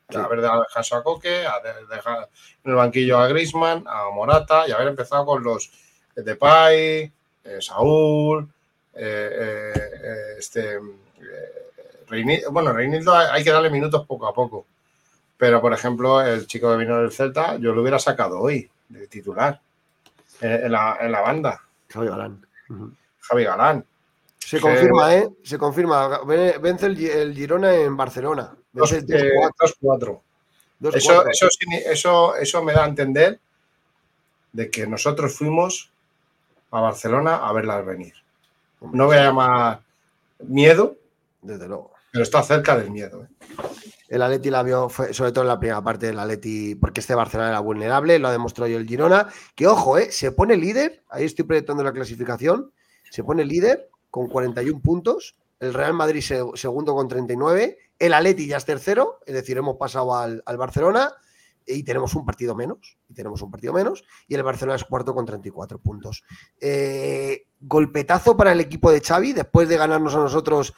[0.10, 0.18] Sí.
[0.18, 2.28] haber dejado descanso a Coque, haber dejado
[2.66, 5.72] en el banquillo a Grisman, a Morata y haber empezado con los
[6.16, 7.14] Depay,
[7.46, 8.50] eh, Saúl,
[8.94, 10.80] eh, eh, eh, este,
[12.12, 14.66] eh, Reini- bueno, Reinildo hay que darle minutos poco a poco.
[15.38, 19.08] Pero, por ejemplo, el chico que vino del Celta, yo lo hubiera sacado hoy de
[19.08, 19.60] titular
[20.42, 22.46] eh, en, la, en la banda, Javi Galán.
[23.22, 23.86] Javi Galán.
[24.38, 25.30] Se confirma, ¿eh?
[25.44, 26.24] Se confirma.
[26.26, 28.54] Ve- Vence el, el Girona en Barcelona.
[28.74, 29.52] Dos, Vence eh, 2-4.
[29.60, 30.22] dos, cuatro.
[30.82, 30.96] 2-4.
[30.96, 31.48] Eso, eso,
[31.86, 33.40] eso, eso me da a entender
[34.52, 35.90] de que nosotros fuimos
[36.72, 38.14] a Barcelona a verlas venir.
[38.82, 39.82] No voy a llamar
[40.40, 40.96] miedo,
[41.42, 41.91] Desde luego.
[42.12, 43.24] Pero está cerca del miedo.
[43.24, 43.28] ¿eh?
[44.10, 47.16] El Atleti la vio, fue, sobre todo en la primera parte del Atleti, porque este
[47.16, 50.12] Barcelona era vulnerable, lo ha demostrado hoy el Girona, que ojo, ¿eh?
[50.12, 52.72] se pone líder, ahí estoy proyectando la clasificación,
[53.10, 58.48] se pone líder con 41 puntos, el Real Madrid se- segundo con 39, el Atleti
[58.48, 61.14] ya es tercero, es decir, hemos pasado al, al Barcelona
[61.66, 65.14] y tenemos un partido menos, y tenemos un partido menos, y el Barcelona es cuarto
[65.14, 66.24] con 34 puntos.
[66.60, 70.74] Eh, golpetazo para el equipo de Xavi, después de ganarnos a nosotros,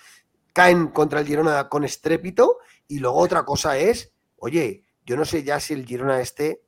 [0.54, 5.44] caen contra el Girona con estrépito, y luego otra cosa es, oye, yo no sé
[5.44, 6.62] ya si el Girona este,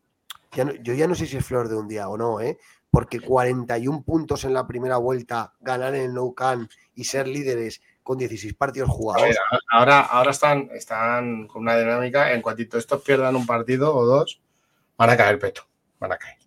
[0.52, 2.58] ya no- yo ya no sé si es flor de un día o no, ¿eh?
[2.92, 7.82] porque 41 puntos en la primera vuelta, ganar en el Nou Camp y ser líderes
[8.04, 9.24] con 16 partidos jugados.
[9.24, 9.38] ver,
[9.70, 14.40] ahora, ahora están, están con una dinámica, en cuantito estos pierdan un partido o dos,
[14.98, 15.64] van a caer peto,
[16.00, 16.38] van a caer.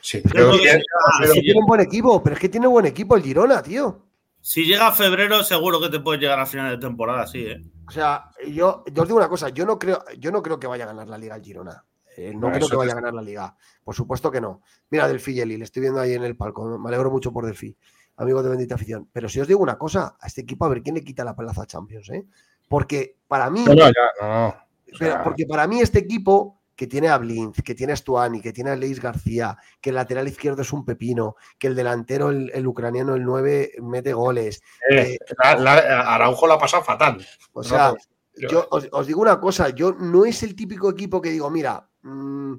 [0.00, 4.00] Sí, Pero tiene un buen equipo, pero es que tiene buen equipo el Girona, tío.
[4.46, 7.64] Si llega febrero, seguro que te puedes llegar a final de temporada, sí, ¿eh?
[7.88, 10.66] O sea, yo, yo os digo una cosa, yo no creo, yo no creo que
[10.66, 11.82] vaya a ganar la liga el Girona.
[12.14, 13.56] Eh, no creo que vaya a ganar la liga.
[13.82, 14.60] Por supuesto que no.
[14.90, 16.78] Mira, Delfi Yeli, le estoy viendo ahí en el palco.
[16.78, 17.74] Me alegro mucho por Delfi,
[18.18, 19.08] amigo de bendita afición.
[19.10, 21.34] Pero si os digo una cosa, a este equipo a ver quién le quita la
[21.34, 22.26] plaza a Champions, ¿eh?
[22.68, 24.48] Porque para mí, No, no, ya, no.
[24.48, 24.54] O
[24.98, 28.40] pero- sea, porque para mí este equipo que tiene a Blinz, que tiene a Stuani,
[28.40, 32.30] que tiene a Leis García, que el lateral izquierdo es un pepino, que el delantero,
[32.30, 34.60] el, el ucraniano, el 9, mete goles.
[34.90, 37.24] eh, la- la- Araujo la ha pasado fatal.
[37.52, 37.96] O sea, No,
[38.36, 41.48] yo- yo os, os digo una cosa, yo no es el típico equipo que digo,
[41.50, 42.54] mira, mm,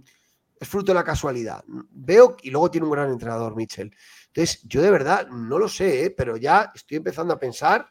[0.57, 1.63] es fruto de la casualidad.
[1.67, 3.93] Veo y luego tiene un gran entrenador, Mitchell.
[4.27, 6.11] Entonces, yo de verdad no lo sé, ¿eh?
[6.11, 7.87] pero ya estoy empezando a pensar,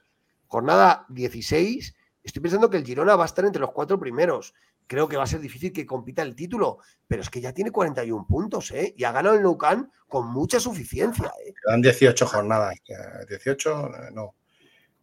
[0.46, 4.54] jornada 16, estoy pensando que el Girona va a estar entre los cuatro primeros.
[4.86, 6.78] Creo que va a ser difícil que compita el título,
[7.08, 8.94] pero es que ya tiene 41 puntos, ¿eh?
[8.96, 11.54] Y ha ganado el Nou Camp con mucha suficiencia, ¿eh?
[11.64, 12.74] Quedan 18 jornadas.
[12.84, 12.94] que-
[13.28, 14.34] 18, eh, no.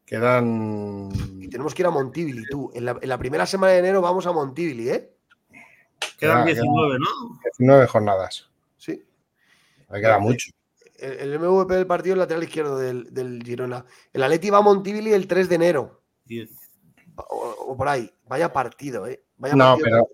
[0.05, 1.09] Quedan.
[1.39, 2.69] Y tenemos que ir a Montivili, tú.
[2.73, 5.13] En la, en la primera semana de enero vamos a Montivili, ¿eh?
[6.17, 7.39] Quedan Ya, 19, ¿no?
[7.57, 8.49] 19 jornadas.
[8.77, 9.03] Sí.
[9.89, 10.51] Me queda mucho.
[10.97, 13.85] El, el MVP del partido es el lateral izquierdo del, del Girona.
[14.13, 16.03] El Atleti va a Montivili el 3 de enero.
[16.25, 16.49] 10.
[17.15, 18.11] O, o por ahí.
[18.27, 19.23] Vaya partido, ¿eh?
[19.41, 20.07] Vaya No, pero,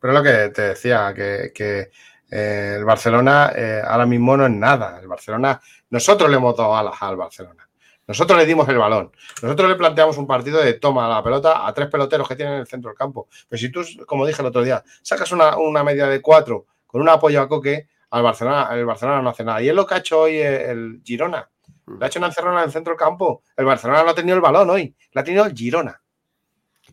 [0.00, 1.90] pero lo que te decía, que, que,
[2.30, 4.98] eh, el Barcelona eh, ahora mismo no es nada.
[5.00, 7.68] El Barcelona, nosotros le hemos dado alas al Barcelona.
[8.06, 9.12] Nosotros le dimos el balón.
[9.42, 12.60] Nosotros le planteamos un partido de toma la pelota a tres peloteros que tienen en
[12.60, 13.28] el centro del campo.
[13.46, 17.02] Pero si tú, como dije el otro día, sacas una, una media de cuatro con
[17.02, 19.60] un apoyo a Coque, al Barcelona, el Barcelona no hace nada.
[19.60, 21.50] Y es lo que ha hecho hoy el, Girona.
[21.86, 23.42] Le ha hecho una encerrona en el centro del campo.
[23.54, 24.96] El Barcelona no ha tenido el balón hoy.
[25.12, 26.00] La ha tenido el Girona,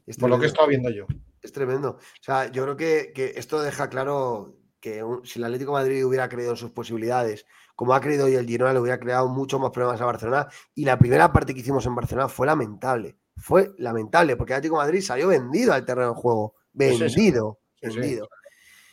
[0.05, 1.05] Es por lo que he estado viendo yo.
[1.45, 1.91] Es tremendo.
[1.91, 5.83] O sea, yo creo que, que esto deja claro que un- si el Atlético de
[5.83, 9.27] Madrid hubiera creído en sus posibilidades, como ha creído hoy el Girona, le hubiera creado
[9.27, 10.47] mucho más problemas a Barcelona.
[10.73, 13.17] Y la primera parte que hicimos en Barcelona fue lamentable.
[13.37, 16.55] Fue lamentable, porque el Atlético de Madrid salió vendido al terreno de juego.
[16.77, 16.99] Sí, sí.
[16.99, 17.59] Vendido.
[17.81, 18.29] Sí, vendido.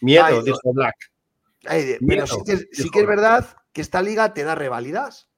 [0.01, 0.95] Miedo, Ay, dijo Black.
[1.67, 4.55] Ay, de- Miedo, pero sí que, sí que es verdad que esta liga te da
[4.57, 5.29] reválidas.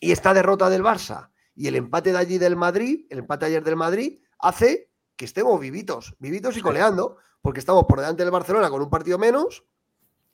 [0.00, 3.62] Y esta derrota del Barça y el empate de allí del Madrid, el empate ayer
[3.62, 8.70] del Madrid, hace que estemos vivitos, vivitos y coleando, porque estamos por delante del Barcelona
[8.70, 9.64] con un partido menos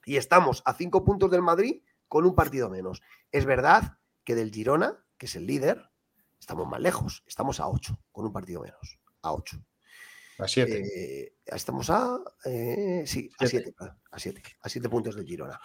[0.04, 3.02] y estamos a cinco puntos del Madrid con un partido menos.
[3.32, 5.90] Es verdad que del Girona, que es el líder,
[6.38, 9.58] estamos más lejos, estamos a ocho, con un partido menos, a ocho.
[10.38, 10.82] A siete.
[11.24, 12.18] Eh, estamos a.
[12.46, 13.74] eh, sí, a Siete.
[14.10, 14.42] a siete.
[14.62, 15.60] A siete puntos del Girona.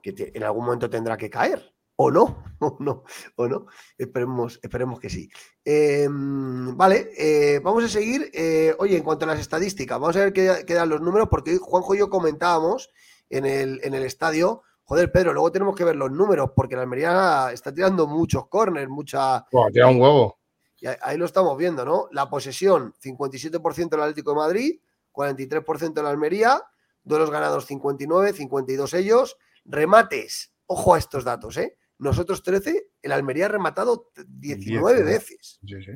[0.00, 1.74] Que te- en algún momento tendrá que caer.
[2.04, 3.04] O no, o no,
[3.36, 3.66] o no.
[3.96, 5.30] Esperemos, esperemos que sí.
[5.64, 8.30] Eh, vale, eh, vamos a seguir.
[8.32, 11.28] eh, oye, en cuanto a las estadísticas, vamos a ver qué, qué dan los números,
[11.30, 12.90] porque Juanjo y yo comentábamos
[13.30, 14.62] en el, en el estadio.
[14.84, 18.88] Joder, Pedro, luego tenemos que ver los números, porque la Almería está tirando muchos corners,
[18.90, 20.38] mucha, tira un huevo.
[20.80, 22.08] y ahí- lo estamos viendo, ¿no?
[22.10, 24.80] La posesión, 57% el Atlético de Madrid,
[25.12, 26.60] 43% la Almería,
[27.04, 31.76] duelos ganados 59, 52 ellos, remates, ojo a estos datos, ¿eh?
[32.02, 35.02] Nosotros 13, el Almería ha rematado 19 19.
[35.04, 35.60] veces.
[35.64, 35.92] Sí, sí.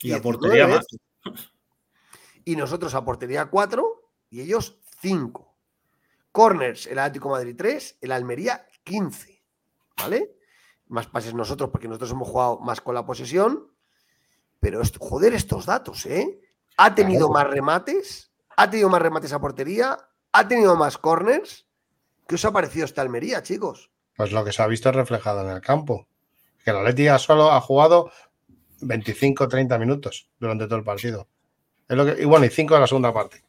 [0.00, 0.86] Y a 19 portería más.
[2.44, 5.56] Y nosotros a portería 4 y ellos 5.
[6.32, 9.42] Corners, el Atlético de Madrid 3, el Almería 15.
[9.96, 10.36] ¿Vale?
[10.88, 13.72] Más pases nosotros porque nosotros hemos jugado más con la posesión.
[14.60, 16.40] Pero esto- joder, estos datos, ¿eh?
[16.76, 17.46] Ha tenido Claro.
[17.46, 19.96] más remates, ha tenido más remates a portería,
[20.32, 21.66] ha tenido más corners.
[22.26, 23.90] ¿Qué os ha parecido esta Almería, chicos?
[24.18, 26.08] Pues lo que se ha visto reflejado en el campo.
[26.64, 28.10] Que el Atleti solo ha jugado
[28.80, 31.28] 25-30 minutos durante todo el partido.
[31.88, 33.44] Es lo que, y bueno, y 5 de la segunda parte.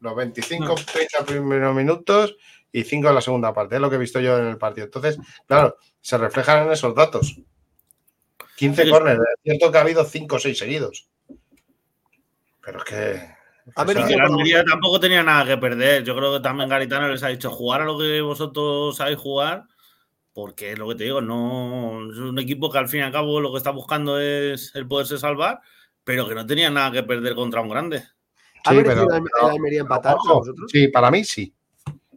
[0.00, 2.36] Los 25-30 primeros minutos
[2.72, 3.74] y 5 de la segunda parte.
[3.74, 4.86] Es lo que he visto yo en el partido.
[4.86, 7.38] Entonces, claro, se reflejan en esos datos.
[8.56, 8.90] 15 Sí.
[8.90, 9.20] córneres.
[9.20, 11.06] Es cierto que ha habido 5 o 6 seguidos.
[12.64, 13.38] Pero es que.
[13.76, 16.02] A ver, la Almería tampoco tenía nada que perder.
[16.02, 19.64] Yo creo que también Garitano les ha dicho jugar a lo que vosotros sabéis jugar,
[20.32, 23.12] porque es lo que te digo, no es un equipo que al fin y al
[23.12, 25.60] cabo lo que está buscando es el poderse salvar,
[26.04, 28.04] pero que no tenía nada que perder contra un grande.
[28.64, 29.06] ¿Ha Sí, pero-
[29.42, 30.70] Almería empatar Ojo, vosotros?
[30.70, 31.52] Sí, para mí sí.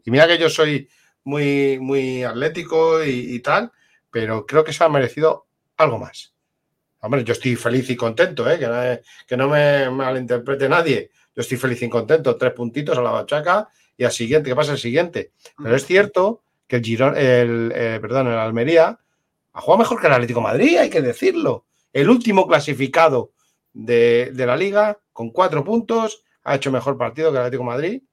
[0.04, 0.88] Y mira que yo soy
[1.24, 3.72] muy, muy atlético y, y tal,
[4.10, 5.48] pero creo que se ha merecido
[5.78, 6.34] algo más.
[7.00, 8.60] Hombre, yo estoy feliz y contento, ¿eh?
[8.60, 8.76] que, no,
[9.28, 11.10] que no me malinterprete nadie.
[11.36, 12.36] Yo estoy feliz y contento.
[12.36, 15.32] Tres puntitos a la bachaca y al siguiente, ¿qué pasa el siguiente?
[15.62, 18.98] Pero es cierto que el Girón, el, eh, perdón, el Almería
[19.52, 21.66] ha jugado mejor que el Atlético de Madrid, hay que decirlo.
[21.92, 23.34] El último clasificado
[23.74, 27.70] de, de la liga, con cuatro puntos, ha hecho mejor partido que el Atlético de
[27.70, 28.04] Madrid,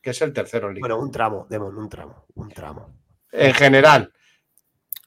[0.00, 0.86] que es el tercero en liga.
[0.86, 2.94] Bueno, un tramo, Demon, un tramo, un tramo.
[3.32, 4.12] en general.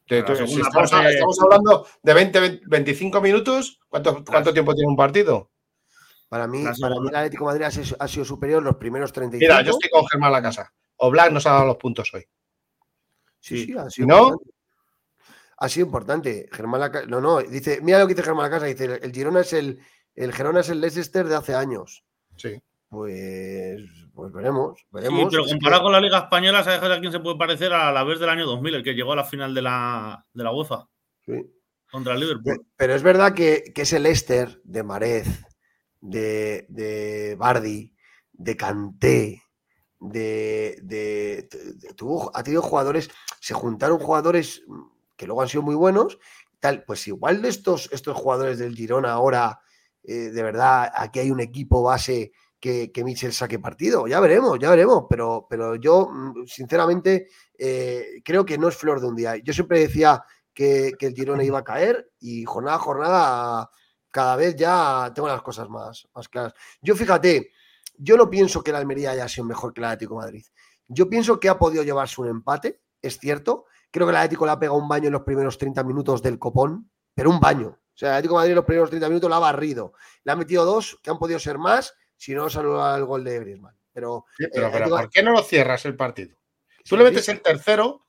[0.06, 3.80] Si segunda estamos, parte- estamos hablando de 20, 20, 25 minutos.
[3.88, 5.50] ¿Cuánto, cuánto tiempo tiene un partido?
[6.28, 9.14] Para mí, para mí el Atlético de Madrid ha sido, ha sido superior los primeros
[9.14, 9.40] 35.
[9.42, 10.74] Mira, yo estoy con Germán la casa.
[10.98, 12.26] O Black nos ha dado los puntos hoy.
[13.48, 13.66] Sí, Sí.
[13.68, 14.52] sí, ha Si sido no- importante.
[15.60, 16.50] Ha sido importante.
[16.52, 19.42] Germán Laca- No, no, dice, mira lo que dice Germán la casa, dice, el Girona
[19.42, 19.80] es el,
[20.16, 22.04] el Girona es el Leicester de hace años.
[22.36, 22.62] Sí.
[22.90, 23.82] Pues,
[24.14, 25.28] pues veremos, Sí, veremos.
[25.32, 27.74] pero Es comparado con la Liga Española, ¿sabes a quién se puede parecer?
[27.74, 30.44] A la vez del año 2000, el que llegó a la final de la, de
[30.44, 30.88] la UEFA
[31.26, 31.34] sí.
[31.92, 32.66] contra el Liverpool.
[32.78, 35.28] Pero es verdad que, que ese Leicester de Marez,
[36.00, 37.94] de, de Bardi,
[38.32, 39.42] de Canté,
[40.00, 41.96] de, de- de-
[42.34, 44.64] ha tenido jugadores, se juntaron jugadores
[45.16, 46.20] que luego han sido muy buenos,
[46.60, 49.60] tal, pues igual de estos, estos jugadores del Girona ahora,
[50.04, 54.58] eh, de verdad, aquí hay un equipo base que, que Mitchell saque partido, ya veremos,
[54.60, 57.28] ya veremos, pero, pero yo, mm, sinceramente,
[57.58, 59.36] eh, creo que no es flor de un día.
[59.38, 60.24] Yo siempre decía
[60.54, 63.70] que, que el Girona iba a caer y jornada a jornada
[64.10, 66.54] cada vez ya tengo las cosas más, más claras.
[66.82, 67.52] Yo fíjate,
[67.98, 70.46] yo no pienso que la Almería haya sido mejor que el Atlético de Madrid.
[70.88, 73.66] Yo pienso que ha podido llevarse un empate, es cierto.
[73.92, 76.40] Creo que el Atlético le ha pegado un baño en los primeros 30 minutos del
[76.40, 77.70] copón, pero un baño.
[77.70, 79.94] O sea, el Atlético de Madrid en los primeros 30 minutos la ha barrido.
[80.24, 83.40] Le ha metido dos, que han podido ser más, si no salió el gol de
[83.40, 83.76] Griezmann.
[83.92, 86.36] Pero, Sí, pero, eh, pero ¿por qué no lo cierras el partido?
[86.88, 88.06] Tú le metes el tercero,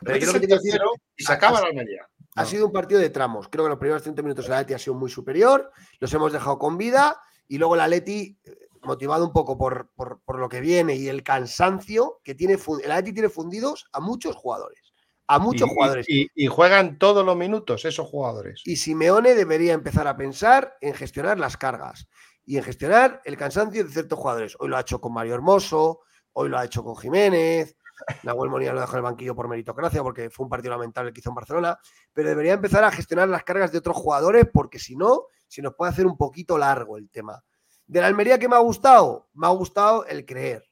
[0.00, 2.08] pero metes que el te quiero decir- tercero y se acaba la Almería.
[2.34, 2.48] Ha No.
[2.48, 3.48] sido un partido de tramos.
[3.48, 5.70] Creo que los primeros 30 minutos el Atleti ha sido muy superior,
[6.00, 8.38] los hemos dejado con vida y luego el Atleti,
[8.84, 12.54] motivado un poco por, por- por lo que viene y el cansancio que tiene,
[12.84, 14.92] el Atleti tiene fundidos a muchos jugadores,
[15.26, 16.06] a muchos Y- jugadores.
[16.08, 18.62] Y, y juegan todos los minutos esos jugadores.
[18.64, 22.06] Y Simeone debería empezar a pensar en gestionar las cargas
[22.44, 24.56] y en gestionar el cansancio de ciertos jugadores.
[24.58, 26.00] Hoy lo ha hecho con Mario Hermoso,
[26.32, 27.76] hoy lo ha hecho con Jiménez,
[28.24, 31.20] Nahuel Molina lo dejó en el banquillo por meritocracia porque fue un partido lamentable que
[31.20, 31.78] hizo en Barcelona,
[32.12, 35.74] pero debería empezar a gestionar las cargas de otros jugadores porque si no, se nos
[35.74, 37.44] puede hacer un poquito largo el tema.
[37.86, 40.64] De la Almería que me ha gustado, me ha gustado el creer.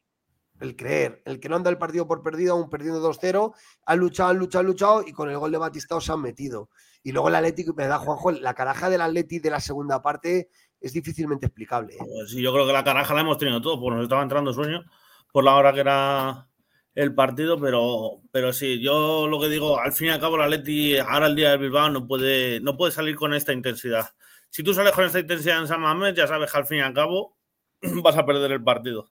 [0.60, 3.54] el creer, el que no anda el partido por perdido, aún perdiendo 2-0,
[3.86, 6.68] han luchado, han luchado, han luchado y con el gol de Batistao se han metido.
[7.02, 10.50] Y luego el Atlético, me da Juanjo, la caraja del Atlético de la segunda parte
[10.80, 11.94] es difícilmente explicable.
[11.94, 11.98] ¿eh?
[11.98, 14.52] Pues sí, yo creo que la caraja la hemos tenido todos, porque nos estaba entrando
[14.52, 14.84] sueño
[15.32, 16.48] por la hora que era
[16.94, 20.42] el partido, pero, pero sí, yo lo que digo, al fin y al cabo el
[20.42, 24.10] Atleti, ahora el día del Bilbao, no puede, no puede salir con esta intensidad.
[24.50, 26.82] Si tú sales con esta intensidad en San Mamés, ya sabes que al fin y
[26.82, 27.38] al cabo
[28.02, 29.10] vas a perder el partido.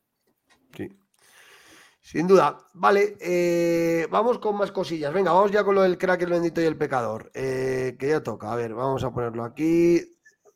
[0.76, 0.88] Sí.
[2.02, 2.58] Sin duda.
[2.74, 5.14] Vale, eh, vamos con más cosillas.
[5.14, 7.32] Venga, vamos ya con lo del crack, el bendito y el pecador.
[7.34, 8.52] Eh, que ya toca.
[8.52, 10.02] A ver, vamos a ponerlo aquí.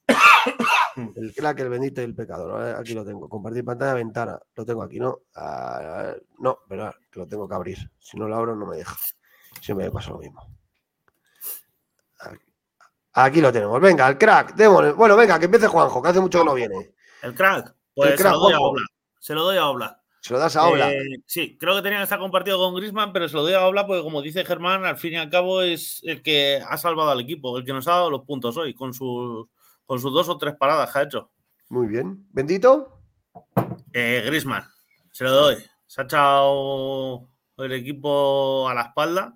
[1.15, 2.75] El crack, el bendito y el pecador.
[2.75, 3.27] Aquí lo tengo.
[3.27, 4.39] Compartir pantalla, ventana.
[4.53, 5.21] Lo tengo aquí, ¿no?
[6.37, 7.79] No, pero que lo tengo que abrir.
[7.97, 8.95] Si no lo abro, no me deja.
[9.59, 10.41] Siempre me pasa lo mismo.
[13.13, 13.79] Aquí, lo tenemos.
[13.79, 14.55] Venga, el crack.
[14.55, 14.93] Démosle.
[14.93, 16.93] Bueno, venga, que empiece Juanjo, que hace mucho que no viene.
[17.21, 17.75] El crack.
[17.93, 18.85] Pues el crack, se, lo doy a Obla.
[19.19, 20.03] se lo doy a Obla.
[20.21, 20.91] Se lo das a Obla.
[20.91, 23.65] Eh, sí, creo que tenía que estar compartido con Grisman, pero se lo doy a
[23.65, 27.11] Obla porque, como dice Germán, al fin y al cabo es el que ha salvado
[27.11, 29.47] al equipo, el que nos ha dado los puntos hoy con sus
[29.85, 31.31] con sus dos o tres paradas que ha hecho.
[31.69, 32.25] Muy bien.
[32.31, 33.01] ¿Bendito?
[33.91, 34.63] Eh, Grisman,
[35.11, 35.57] se lo doy.
[35.85, 39.35] Se ha echado el equipo a la espalda.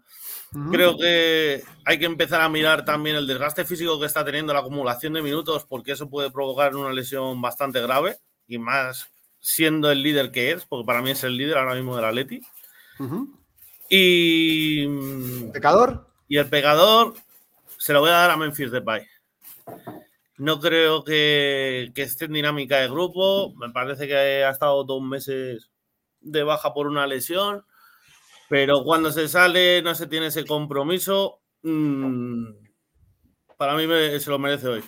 [0.72, 4.60] Creo que hay que empezar a mirar también el desgaste físico que está teniendo la
[4.60, 8.18] acumulación de minutos, porque eso puede provocar una lesión bastante grave
[8.48, 11.96] y más siendo el líder que es, porque para mí es el líder ahora mismo
[11.96, 12.42] del Atleti.
[13.90, 14.88] Y.
[15.52, 16.08] ¿Pecador?
[16.28, 17.14] Y el pegador
[17.78, 19.06] se lo voy a dar a Memphis Depay.
[20.38, 23.54] No creo que, esté en dinámica de grupo.
[23.56, 25.70] Me parece que ha estado dos meses
[26.20, 27.66] de baja por una lesión.
[28.50, 31.42] Pero cuando se sale, no se tiene ese compromiso.
[31.64, 32.46] Mm,
[33.58, 33.86] para mí
[34.20, 34.84] se lo merece hoy.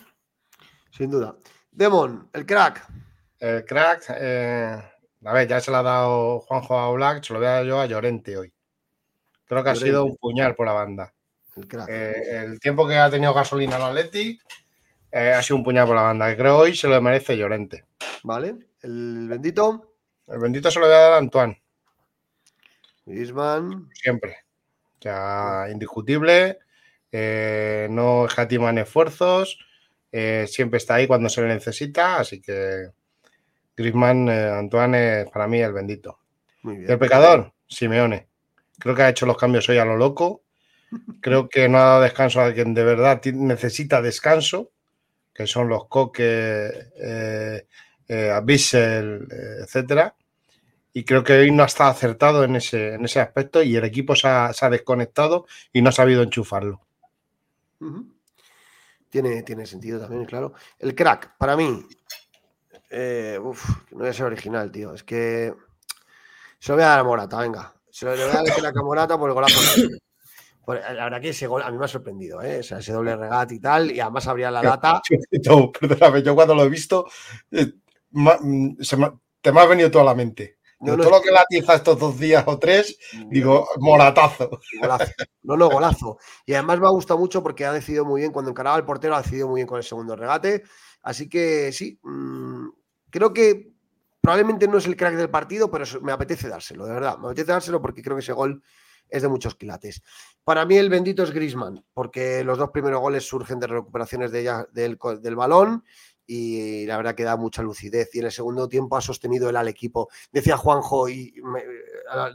[0.91, 1.35] Sin duda.
[1.71, 2.87] Demon, el crack.
[3.39, 4.77] El crack, eh,
[5.25, 7.65] a ver, ya se lo ha dado Juanjo a Black, se lo voy a dar
[7.65, 8.53] yo a Llorente hoy.
[9.45, 11.13] Creo que ha sido un puñal por la banda.
[11.55, 11.89] El, crack.
[11.89, 14.41] Eh, el tiempo que ha tenido gasolina el Athletic
[15.11, 16.29] eh, ha sido un puñado por la banda.
[16.29, 17.85] Que creo hoy se lo merece Llorente.
[18.23, 18.55] Vale.
[18.81, 19.95] ¿El bendito?
[20.27, 21.61] El bendito se lo voy a dar a Antoine.
[23.09, 23.89] Isman.
[23.93, 24.37] Siempre.
[24.99, 26.59] O sea, indiscutible.
[27.11, 29.59] Eh, no escatima en esfuerzos.
[30.11, 32.17] Eh, siempre está ahí cuando se le necesita.
[32.17, 32.89] Así que
[33.75, 36.19] Grisman, Antoine es para mí el bendito.
[36.63, 36.91] Muy bien.
[36.91, 37.53] el pecador?
[37.67, 38.27] Simeone.
[38.77, 40.43] Creo que ha hecho los cambios hoy a lo loco.
[41.21, 44.71] Creo que no ha dado descanso a quien de verdad necesita descanso
[45.39, 46.25] que son los coques,
[47.01, 47.65] eh,
[48.09, 50.13] eh, Bissell, eh, etcétera.
[50.93, 53.83] Y creo que hoy no ha estado acertado en ese, en ese aspecto y el
[53.83, 56.81] equipo se ha, desconectado y no ha sabido enchufarlo.
[59.09, 60.53] tiene, tiene sentido también, claro.
[60.79, 61.85] El crack, para mí,
[63.41, 64.93] uf, no voy a ser original, tío.
[64.93, 65.53] Es que
[66.59, 67.73] se lo voy a dar a Morata, venga.
[67.89, 69.59] Se lo voy a dar a Morata por el golazo.
[70.67, 72.59] La verdad que ese gol a mí me ha sorprendido, ¿eh?
[72.59, 75.01] O sea, ese doble regate y tal, y además abría la data.
[75.79, 77.07] perdóname, yo cuando lo he visto,
[77.49, 77.73] eh,
[78.11, 78.75] mm,
[79.41, 80.58] te me ha venido toda la mente.
[80.85, 82.97] Todo lo que latiza estos dos días o tres,
[83.27, 84.59] digo, moratazo.
[85.43, 86.17] No, no, golazo.
[86.45, 89.15] Y además me ha gustado mucho porque ha decidido muy bien, cuando encaraba el portero,
[89.15, 90.63] ha decidido muy bien con el segundo regate.
[91.01, 92.67] Así que sí, mm,
[93.09, 93.71] creo que
[94.21, 97.17] probablemente no es el crack del partido, pero me apetece dárselo, de verdad.
[97.17, 98.61] Me apetece dárselo porque creo que ese gol
[99.09, 100.03] es de muchos quilates.
[100.43, 104.41] Para mí el bendito es Grisman, porque los dos primeros goles surgen de recuperaciones de
[104.41, 104.97] ella, del,
[105.35, 105.83] balón
[106.31, 108.13] y la verdad que da mucha lucidez.
[108.13, 110.09] Y en el segundo tiempo ha sostenido él al equipo.
[110.31, 111.33] Decía Juanjo y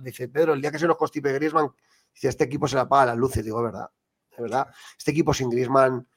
[0.03, 1.71] dice Pedro, el día que se nos constipe Grisman,
[2.12, 3.45] dice, este equipo se le apaga las luces.
[3.45, 3.89] Digo, verdad,
[4.37, 4.66] verdad.
[4.99, 6.09] Este equipo sin Grisman,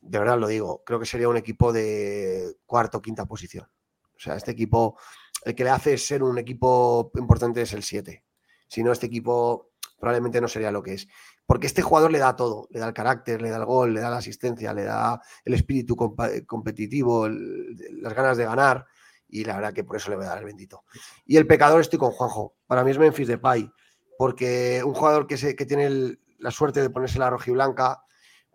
[0.00, 3.68] de verdad lo digo, creo que sería un equipo de cuarto quinta posición.
[4.16, 4.98] O sea, este equipo,
[5.44, 8.24] el que le hace ser un equipo importante es el 7.
[8.66, 11.06] Si no, este equipo probablemente no sería lo que es.
[11.50, 13.98] Porque este jugador le da todo, le da el carácter, le da el gol, le
[13.98, 18.86] da la asistencia, le da el espíritu competitivo, las ganas de ganar,
[19.28, 20.84] y la verdad que por eso le voy a dar el bendito.
[21.26, 23.68] Y el pecador estoy con Juanjo, para mí es Memphis Depay,
[24.16, 28.04] porque un jugador que, se, que tiene la suerte de ponerse la rojiblanca,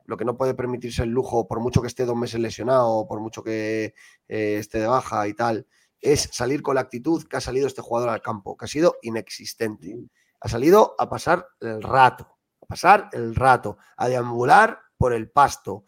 [0.06, 3.20] lo que no puede permitirse el lujo, por mucho que esté dos meses lesionado, por
[3.20, 3.94] mucho que
[4.30, 5.68] eh, esté de baja y tal,
[6.00, 8.96] es salir con la actitud que ha salido este jugador al campo, que ha sido
[9.02, 9.98] inexistente.
[10.40, 12.35] Ha salido a pasar el rato,
[12.66, 15.86] a pasar el rato, a deambular por el pasto.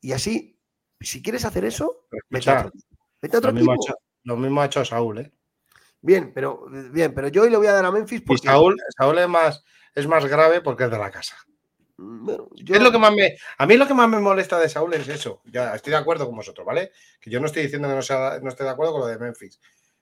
[0.00, 0.58] Y así,
[1.00, 2.70] si quieres hacer eso, vete a
[3.38, 3.52] otro,
[4.24, 5.32] lo, mismo ha hecho, Saúl, ¿eh?
[6.00, 8.48] Bien, pero bien, pero yo hoy le voy a dar a Memphis porque...
[8.48, 9.64] Saúl, Saúl es más,
[9.94, 11.36] es más grave porque es de la casa.
[11.96, 12.30] Mm,
[12.68, 15.06] es lo que más me, a mí lo que más me molesta de Saúl es
[15.08, 15.42] eso.
[15.44, 16.90] Ya estoy de acuerdo con vosotros, ¿vale?
[17.20, 19.18] Que yo no estoy diciendo que no, sea, no esté de acuerdo con lo de
[19.18, 19.60] Memphis.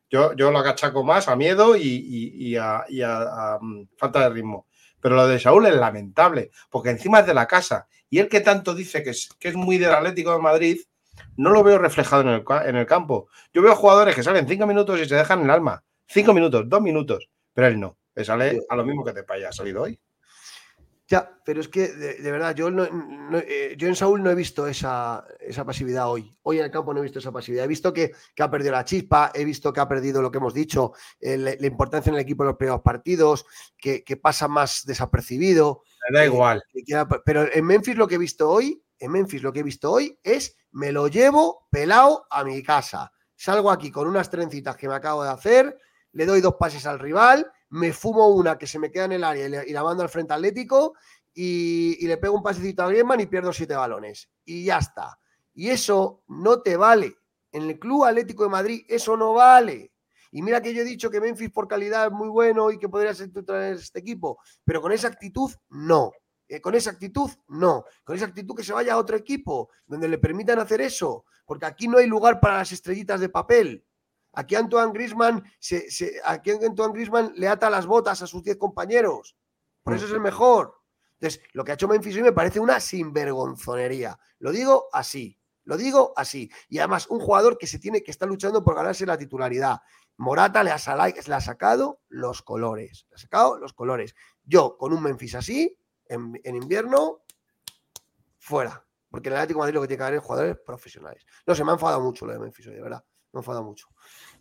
[0.08, 4.66] Yo, yo lo agachaco más a miedo y, a, mm, falta de ritmo.
[5.00, 7.88] Pero lo de Saúl es lamentable, porque encima es de la casa.
[8.08, 10.80] Y él que tanto dice que es, que es muy del Atlético de Madrid,
[11.36, 13.28] no lo veo reflejado en el, en el campo.
[13.52, 15.82] Yo veo jugadores que salen cinco minutos y se dejan el alma.
[16.06, 17.28] Cinco minutos, dos minutos.
[17.54, 17.96] Pero él no.
[18.14, 19.98] Le sale a lo mismo que te haya salido hoy.
[21.10, 25.26] Ya, pero es que de, verdad, yo, eh, yo en Saúl no he visto esa,
[25.66, 26.32] pasividad hoy.
[26.42, 27.64] Hoy en el campo no he visto esa pasividad.
[27.64, 30.54] He visto que, ha perdido la chispa, he visto que ha perdido lo que hemos
[30.54, 33.44] dicho, eh, la, importancia en el equipo en los primeros partidos,
[33.76, 35.82] que, pasa más desapercibido.
[36.08, 36.62] Me da igual.
[37.24, 40.16] pero en Memphis lo que he visto hoy, en Memphis lo que he visto hoy
[40.22, 43.10] es me lo llevo pelado a mi casa.
[43.34, 45.76] Salgo aquí con unas trencitas que me acabo de hacer,
[46.12, 49.24] le doy dos pases al rival me fumo una que se me queda en el
[49.24, 50.94] área y, la mando al frente atlético
[51.32, 54.28] y, le pego un pasecito a Griezmann y pierdo siete balones.
[54.44, 55.18] Y ya está.
[55.54, 57.14] Y eso no te vale.
[57.52, 59.92] En el Club Atlético de Madrid eso no vale.
[60.32, 62.88] Y mira que yo he dicho que Memphis por calidad es muy bueno y que
[62.88, 66.12] podría ser titular este equipo, pero con esa actitud no.
[66.46, 67.84] Eh, con esa actitud no.
[68.04, 71.66] Con esa actitud que se vaya a otro equipo donde le permitan hacer eso, porque
[71.66, 73.84] aquí no hay lugar para las estrellitas de papel.
[74.32, 75.88] Aquí Antoine Grisman, se,
[76.24, 79.36] aquí Antoine Griezmann le ata las botas a sus 10 compañeros.
[79.82, 80.80] Por eso es el mejor.
[81.20, 84.18] Entonces, lo que ha hecho Memphis hoy me parece una sinvergonzonería.
[84.38, 85.38] Lo digo así.
[85.64, 86.50] Lo digo así.
[86.68, 89.80] Y además, un jugador que se tiene que estar luchando por ganarse la titularidad.
[90.16, 90.76] Morata le ha,
[91.06, 93.06] le ha sacado los colores.
[93.10, 94.14] Le ha sacado los colores.
[94.44, 95.78] Yo, con un Memphis así,
[96.08, 97.22] en, invierno,
[98.38, 98.84] fuera.
[99.10, 101.26] Porque en el Atlético de Madrid lo que tiene que haber es jugadores profesionales.
[101.46, 103.04] No se me ha enfadado mucho lo de Memphis hoy, de verdad.
[103.32, 103.88] Me ha enfadado mucho.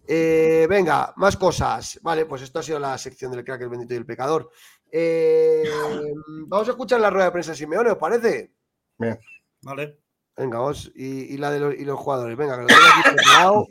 [0.07, 1.99] Eh, venga, más cosas.
[2.01, 4.49] Vale, pues esto ha sido la sección del crack, el bendito y el pecador.
[4.91, 5.63] Eh,
[6.47, 8.53] vamos a escuchar la rueda de prensa de Simeone, ¿os parece?
[8.97, 9.19] Bien.
[9.61, 9.99] Vale.
[10.35, 12.37] Venga, vos y, la de los, y los jugadores.
[12.37, 13.67] Venga, que lo tengo aquí preparado.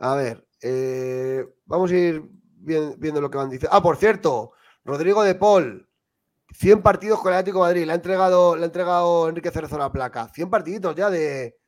[0.00, 2.22] A ver, eh, vamos a ir
[2.56, 3.76] viendo lo que van diciendo.
[3.76, 4.52] Ah, por cierto,
[4.84, 5.88] Rodrigo de Paul,
[6.52, 7.86] 100 partidos con el Atlético de Madrid.
[7.86, 10.28] Le ha entregado, le ha entregado Enrique Cerezo la placa.
[10.28, 11.58] 100 partiditos ya de,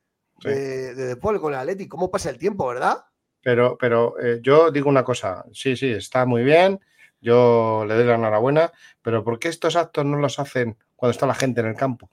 [0.43, 1.87] de, de, Paul con el Atleti.
[1.87, 3.05] ¿Cómo pasa el tiempo, verdad?
[3.41, 6.79] Pero, pero eh, yo digo una cosa, sí, sí, está muy bien,
[7.21, 11.25] yo le doy la enhorabuena, pero ¿por qué estos actos no los hacen cuando está
[11.25, 12.09] la gente en el campo?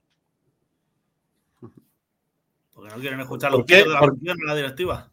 [2.72, 5.10] Porque no quieren escuchar los de la de la directiva.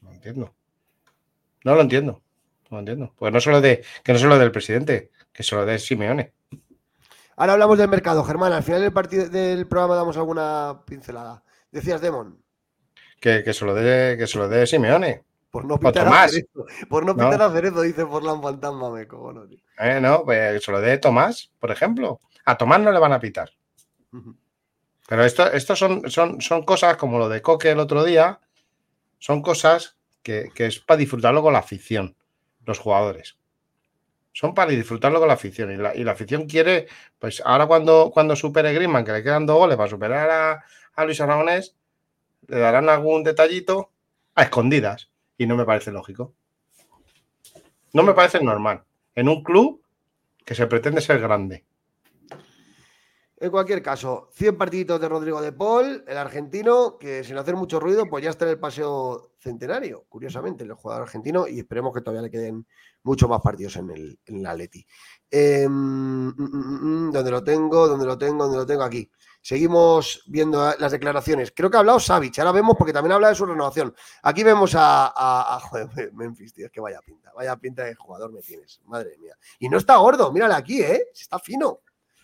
[0.00, 0.54] No entiendo.
[1.64, 2.22] No lo entiendo.
[2.70, 3.14] No lo entiendo.
[3.16, 6.32] Pues no solo de que no solo del presidente, que solo de Simeone.
[7.36, 8.52] Ahora hablamos del mercado, Germán.
[8.52, 11.42] Al final del, partido, del programa damos alguna pincelada.
[11.70, 12.42] Decías, Demon.
[13.20, 15.24] Que, que, se, lo dé, que se lo dé Simeone.
[15.50, 16.66] Por no pintar a Cerezo.
[16.88, 19.46] Por no pintar a Cerezo, dice Forlán Fantasma, me no,
[19.78, 22.20] eh, no, pues se lo dé Tomás, por ejemplo.
[22.44, 23.50] A Tomás no le van a pitar.
[25.08, 28.40] Pero esto, esto son, son, son cosas como lo de Coque el otro día,
[29.18, 32.16] son cosas que, que es para disfrutarlo con la afición,
[32.64, 33.36] los jugadores
[34.32, 35.70] son para disfrutarlo con la afición.
[35.72, 36.86] Y la, afición quiere,
[37.18, 40.64] pues ahora cuando, cuando supere Griezmann, que le quedan dos goles para superar
[40.96, 41.76] a, Luis Aragonés,
[42.48, 43.90] le darán algún detallito
[44.34, 45.10] a escondidas.
[45.36, 46.34] Y no me parece lógico.
[47.92, 48.82] No me parece normal.
[49.14, 49.82] En un club
[50.44, 51.64] que se pretende ser grande.
[53.42, 57.80] En cualquier caso, 100 partiditos de Rodrigo de Paul, el argentino, que sin hacer mucho
[57.80, 62.02] ruido, pues ya está en el paseo centenario, curiosamente, el jugador argentino, y esperemos que
[62.02, 62.64] todavía le queden
[63.02, 64.86] muchos más partidos en el, en Atleti.
[65.28, 67.88] Eh, ¿Dónde lo tengo?
[67.88, 68.44] ¿Dónde lo tengo?
[68.44, 68.84] ¿Dónde lo tengo?
[68.84, 69.10] Aquí.
[69.40, 71.52] Seguimos viendo las declaraciones.
[71.52, 73.92] Creo que ha hablado Savic, ahora vemos porque también habla de su renovación.
[74.22, 75.60] Aquí vemos a,
[76.12, 79.36] Memphis, tío, es que vaya pinta, vaya pinta de jugador me tienes, madre mía.
[79.58, 81.08] Y no está gordo, mírale aquí, ¿eh?
[81.12, 81.80] Está fino.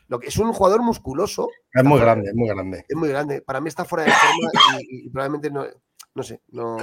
[0.08, 1.48] Lo que es un jugador musculoso.
[1.72, 2.84] Es muy grande, es muy grande.
[2.88, 3.42] Es muy grande.
[3.42, 5.66] Para mí está fuera de forma y, probablemente no,
[6.14, 6.78] no sé, no.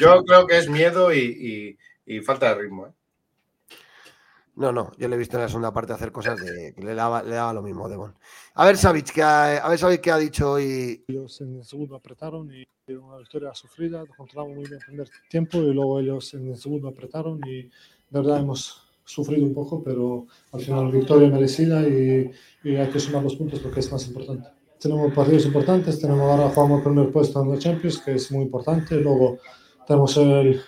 [0.00, 1.76] Yo creo que es miedo y,
[2.24, 2.88] falta de ritmo.
[2.88, 2.92] ¿eh?
[4.56, 6.94] No, no, yo le he visto en la segunda parte hacer cosas de que le
[6.94, 8.14] daba, le daba lo mismo, Devon.
[8.54, 11.04] A ver, Savic, que a ver, qué ha dicho hoy.
[11.08, 15.58] Ellos en el segundo apretaron y una victoria sufrida, controlamos muy bien el primer tiempo
[15.58, 17.70] y luego ellos en el segundo apretaron y de
[18.10, 22.30] verdad hemos sufrido un poco, pero al final victoria merecida y,
[22.64, 24.48] hay que sumar los puntos porque es más importante.
[24.78, 28.44] Tenemos partidos importantes, tenemos ahora jugamos el primer puesto en la Champions, que es muy
[28.44, 29.38] importante, luego
[29.86, 30.60] tenemos el,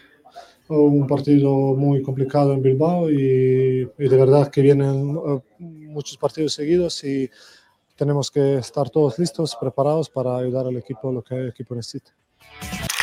[0.68, 6.54] un partido muy complicado en Bilbao y, y, de verdad que vienen eh, muchos partidos
[6.54, 7.30] seguidos y
[7.96, 12.12] tenemos que estar todos listos, preparados para ayudar al equipo lo que el equipo necesita.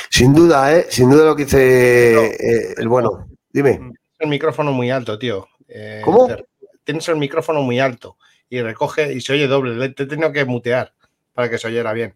[0.10, 0.88] Sin duda, ¿eh?
[0.90, 3.28] sin duda lo que dice eh, el bueno.
[3.52, 3.94] Dime.
[4.20, 5.48] El micrófono muy alto, tío.
[5.68, 6.28] Eh, ¿Cómo?
[6.84, 8.18] Tienes el micrófono muy alto
[8.50, 9.90] y recoge y se oye doble.
[9.90, 10.94] Te he tenido que mutear
[11.34, 12.16] para que se oyera bien.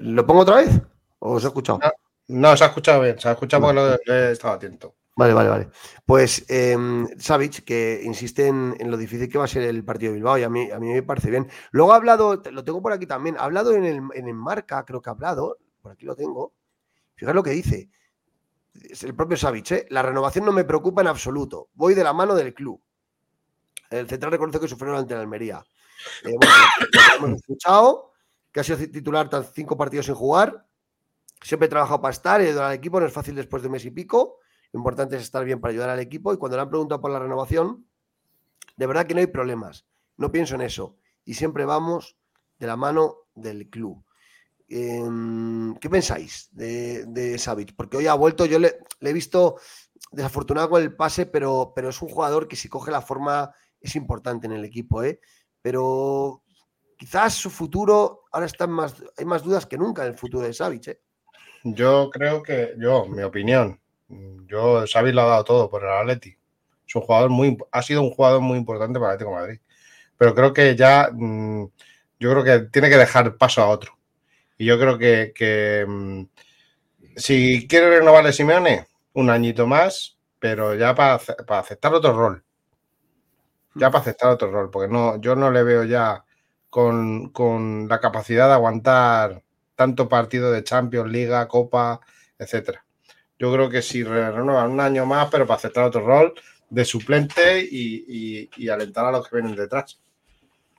[0.00, 0.80] ¿Lo pongo otra vez?
[1.20, 1.80] ¿O os he escuchado?
[2.28, 4.94] No, se ha escuchado bien, se ha escuchado porque lo, he estado atento.
[5.16, 5.68] Vale, vale, vale.
[6.06, 6.76] Pues eh,
[7.18, 10.44] Savic, que insiste en, lo difícil que va a ser el partido de Bilbao, y
[10.44, 11.48] a mí, a mí me parece bien.
[11.72, 14.84] Luego ha hablado, lo tengo por aquí también, ha hablado en el, en el marca,
[14.84, 16.52] creo que ha hablado, por aquí lo tengo.
[17.14, 17.90] Fijaros lo que dice.
[18.74, 19.86] Es el propio Savic, ¿eh?
[19.90, 21.70] La renovación no me preocupa en absoluto.
[21.74, 22.80] Voy de la mano del club.
[23.90, 25.64] El central reconoce que sufrió ante la Almería.
[26.24, 26.34] Eh,
[27.20, 28.12] lo hemos escuchado,
[28.52, 30.66] que ha sido titular cinco partidos sin jugar.
[31.40, 33.00] Siempre he trabajado para estar y ayudar al equipo.
[33.00, 34.38] No es fácil después de un mes y pico.
[34.72, 36.34] Lo importante es estar bien para ayudar al equipo.
[36.34, 37.86] Y cuando le han preguntado por la renovación,
[38.76, 39.86] de verdad que no hay problemas.
[40.18, 40.96] No pienso en eso.
[41.24, 42.18] Y siempre vamos
[42.58, 44.04] de la mano del club.
[44.68, 47.72] Em, ¿Qué pensáis de, de?
[47.76, 49.56] Porque hoy ha vuelto, yo le, he visto
[50.12, 53.96] desafortunado con el pase, pero, pero es un jugador que si coge la forma es
[53.96, 55.20] importante en el equipo, ¿eh?
[55.62, 56.42] Pero
[56.98, 60.52] quizás su futuro, ahora están más, hay más dudas que nunca en el futuro de
[60.52, 61.00] Savic, ¿eh?
[61.64, 63.80] Yo creo que, yo, mi opinión,
[64.46, 66.36] yo, Savic lo ha dado todo por el Atleti.
[66.86, 69.60] Es un jugador muy, ha sido un jugador muy importante para el Atlético Madrid.
[70.16, 71.64] Pero creo que ya, mm,
[72.18, 73.97] yo creo que tiene que dejar paso a otro.
[74.58, 76.24] Y yo creo que, mm,
[77.16, 82.44] si quiere renovarle Simeone, un añito más, pero ya para, para, aceptar otro rol.
[83.74, 86.24] Ya para aceptar otro rol, porque no, yo no le veo ya
[86.68, 89.42] con, con la capacidad de aguantar
[89.76, 92.00] tanto partido de Champions, Liga, Copa,
[92.36, 92.84] etcétera.
[93.38, 96.34] Yo creo que si renueva un año más, pero para aceptar otro rol
[96.68, 100.00] de suplente y, alentar a los que vienen detrás.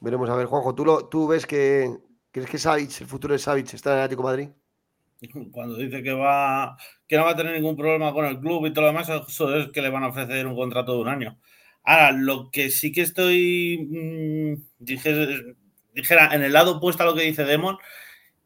[0.01, 1.89] Veremos a ver, Juanjo, ¿tú, lo, tú ves que,
[2.31, 4.49] ¿Crees que Savic, el futuro de Savic está en el Atlético Madrid?
[5.51, 6.77] Cuando dice que va
[7.07, 9.55] que no va a tener ningún problema con el club y todo lo demás, eso
[9.55, 11.39] es que le van a ofrecer un contrato de un año.
[11.83, 17.23] Ahora, lo que sí que estoy mmm, dijera en el lado opuesto a lo que
[17.23, 17.77] dice Demon,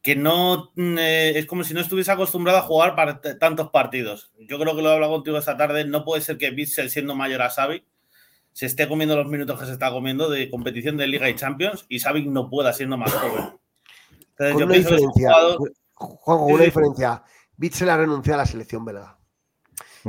[0.01, 4.31] que no mm, eh, es como si no estuviese acostumbrado a jugar para tantos partidos.
[4.39, 5.85] Yo creo que lo he hablado contigo esta tarde.
[5.85, 7.83] No puede ser que Bitzel, siendo mayor a Savic,
[8.53, 11.85] se esté comiendo los minutos que se está comiendo de competición de Liga y Champions
[11.89, 13.62] y Savic no pueda siendo más joven
[14.37, 15.31] con una diferencia,
[15.93, 17.23] juego, una diferencia.
[17.55, 19.17] Bitzel ha renunciado a la selección belga.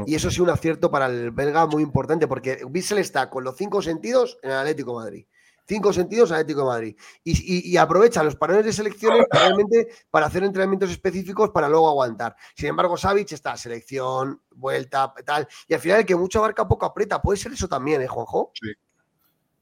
[0.06, 3.56] Y eso sí un acierto para el belga muy importante, porque Bitzel está con los
[3.56, 5.26] cinco sentidos en el Atlético de Madrid.
[5.66, 6.96] Cinco sentidos Atlético de Madrid.
[7.22, 12.36] Y, aprovecha los parones de selecciones realmente para hacer entrenamientos específicos para luego aguantar.
[12.54, 15.46] Sin embargo, Savic está selección, vuelta, tal.
[15.68, 17.22] Y al final el que mucho abarca poco aprieta.
[17.22, 18.50] Puede ser eso también, ¿eh, Juanjo?
[18.54, 18.72] Sí.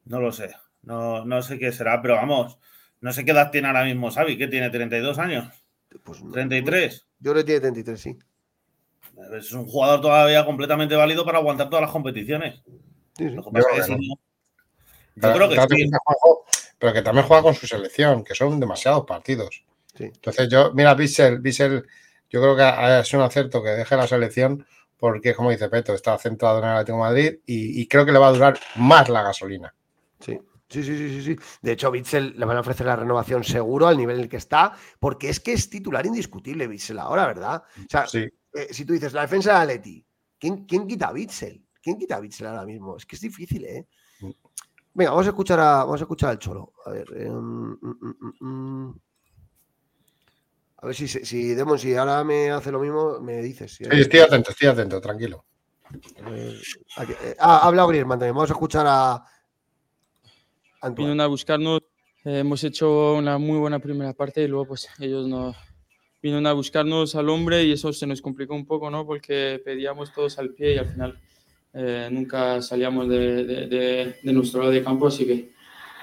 [0.06, 0.52] No lo sé.
[0.82, 2.58] No, no sé qué será, pero vamos.
[3.02, 4.70] No sé qué edad tiene ahora mismo Xavi, ¿qué tiene?
[4.70, 5.48] ¿32 años?
[6.04, 7.04] Pues, ¿33?
[7.18, 8.16] Yo le tiene 33, sí.
[9.36, 12.62] Es un jugador todavía completamente válido para aguantar todas las competiciones.
[13.18, 13.30] Sí, sí.
[13.30, 13.98] Lo que pasa es que
[15.16, 15.90] Yo creo que sí.
[16.78, 19.64] pero que también juega con su selección, que son demasiados partidos.
[19.96, 20.04] Sí.
[20.04, 21.84] Entonces yo, mira, Bissell, Bissell,
[22.30, 24.64] yo creo que ha sido un acierto que deje la selección
[24.96, 28.12] porque, como dice Peto, está centrado en el Atlético de Madrid y, y creo que
[28.12, 29.74] le va a durar más la gasolina.
[30.20, 30.38] Sí.
[30.72, 33.96] Sí, sí, sí, sí, De hecho, Bitzel le van a ofrecer la renovación seguro al
[33.98, 37.62] nivel en el que está, porque es que es titular indiscutible Bitzel ahora, ¿verdad?
[37.76, 40.06] O sea, eh, si tú dices la defensa de Aleti,
[40.38, 41.62] ¿quién, ¿quién, quita a Bitzel?
[41.82, 42.96] ¿Quién quita a Bitzel ahora mismo?
[42.96, 43.86] Es que es difícil, ¿eh?
[44.20, 44.30] Mm.
[44.94, 46.72] Venga, vamos a escuchar, a, vamos a escuchar al Cholo.
[46.86, 47.06] A ver.
[47.14, 47.78] Eh, mm,
[48.40, 48.94] mm,
[50.78, 53.72] a ver si, si, Demon, si ahora me hace lo mismo, me dices.
[53.72, 55.44] sí, estoy atento, estoy atento, tranquilo.
[56.16, 58.34] Eh, ah, ha hablado Griezmann también.
[58.34, 59.24] Vamos a escuchar a,
[60.90, 61.80] Vinieron a buscarnos,
[62.24, 65.54] eh, hemos hecho una muy buena primera parte y luego pues ellos no
[66.20, 69.06] vinieron a buscarnos al hombre y eso se nos complicó un poco, ¿no?
[69.06, 71.18] Porque pedíamos todos al pie y al final
[71.74, 75.52] eh, nunca salíamos de, de, de, nuestro lado de campo, así que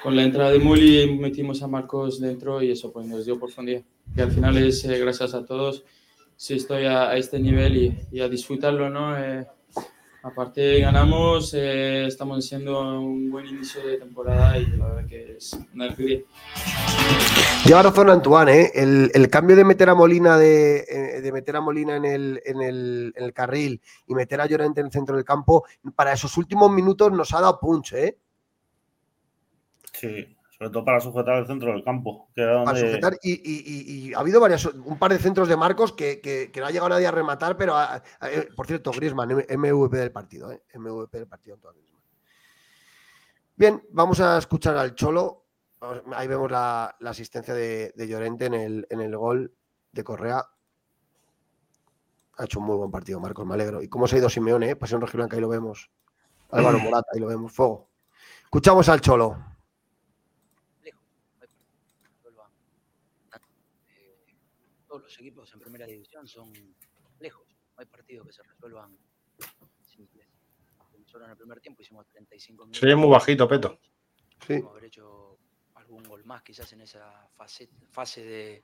[0.02, 3.84] con la entrada de Muli metimos a Marcos dentro y eso pues nos dio profundidad.
[4.16, 5.84] Y al final es eh, gracias a todos
[6.36, 9.14] si estoy a, a este nivel y, y, a disfrutarlo, ¿no?
[10.22, 15.58] Aparte ganamos, eh, estamos haciendo un buen inicio de temporada y la verdad que es
[15.74, 16.20] una alegría.
[17.66, 18.72] Lleva razón Antoine, ¿eh?
[19.14, 22.62] el, cambio de meter a Molina de, eh, de meter a Molina en el, en,
[22.62, 25.66] el, en el, carril y meter a Llorente en el centro del campo,
[25.96, 28.18] para esos últimos minutos nos ha dado punch, ¿eh?
[29.94, 32.28] Sí, sobre todo para sujetar el centro del campo.
[32.36, 36.70] Para sujetar, y, ha habido varias, un par de centros de Marcos que, no ha
[36.70, 41.28] llegado nadie a rematar, pero eh, por cierto, Grisman, MVP del partido, eh, MVP del
[41.28, 41.58] partido.
[43.56, 45.46] Bien, vamos a escuchar al Cholo.
[46.12, 49.54] Ahí vemos la, asistencia de, Llorente en el, en el gol
[49.94, 50.46] de Correa.
[52.38, 53.82] Ha hecho un muy buen partido, Marcos, me alegro.
[53.82, 54.72] ¿Y cómo se ha ido Simeone?
[54.72, 54.76] Eh?
[54.76, 55.90] Pasión Rojiblanca, ahí lo vemos.
[56.52, 57.54] Álvaro Morata, ahí lo vemos.
[57.54, 57.88] Fuego.
[58.44, 59.38] Escuchamos al Cholo.
[64.90, 66.54] todos los equipos en primera división son
[67.20, 67.48] lejos.
[67.76, 68.96] No hay partidos que se resuelvan
[69.82, 70.28] simples.
[71.08, 72.80] Solo en el primer tiempo hicimos 35 minutos.
[72.88, 73.80] Sí, muy bajito, Peto.
[74.46, 74.64] Sí.
[74.70, 75.40] haber hecho
[75.74, 78.64] algún gol más quizás en esa fase, fase de,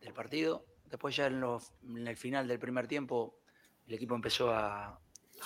[0.00, 0.64] del partido.
[0.84, 3.40] Después ya en, en, el final del primer tiempo
[3.88, 5.00] el equipo empezó a,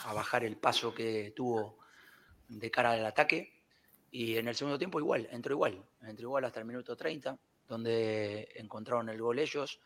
[0.04, 1.78] a bajar el paso que tuvo
[2.48, 3.62] de cara al ataque.
[4.10, 8.50] Y en el segundo tiempo igual, entró igual, entró igual hasta el minuto 30, donde
[8.56, 9.80] encontraron el gol ellos.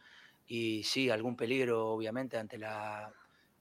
[0.48, 3.12] Y sí, algún peligro, obviamente, ante la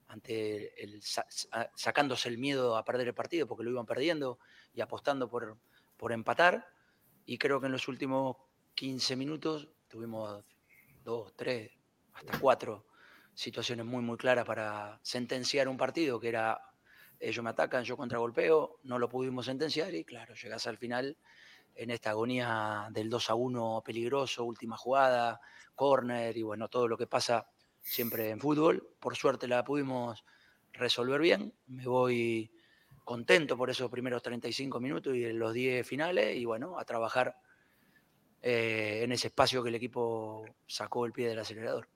[0.08, 4.40] ante el sacándose el miedo a perder el partido porque lo iban perdiendo
[4.74, 5.58] y apostando por,
[5.98, 6.66] por empatar.
[7.26, 8.38] Y creo que en los últimos
[8.76, 10.46] 15 minutos tuvimos
[11.04, 11.72] dos, tres,
[12.14, 12.86] hasta cuatro
[13.34, 16.62] situaciones muy, muy claras para sentenciar un partido que era
[17.20, 21.18] ellos me atacan, yo contragolpeo, no lo pudimos sentenciar y claro, llegas al final
[21.78, 25.40] en esta agonía del 2 a 1 peligroso, última jugada,
[25.76, 27.48] corner y bueno, todo lo que pasa
[27.82, 28.96] siempre en fútbol.
[29.00, 30.26] Por suerte la pudimos
[30.74, 32.52] resolver bien, me voy
[33.04, 37.38] contento por esos primeros 35 minutos y los 10 finales y bueno, a trabajar
[38.42, 41.88] eh, en ese espacio que el equipo sacó el pie del acelerador.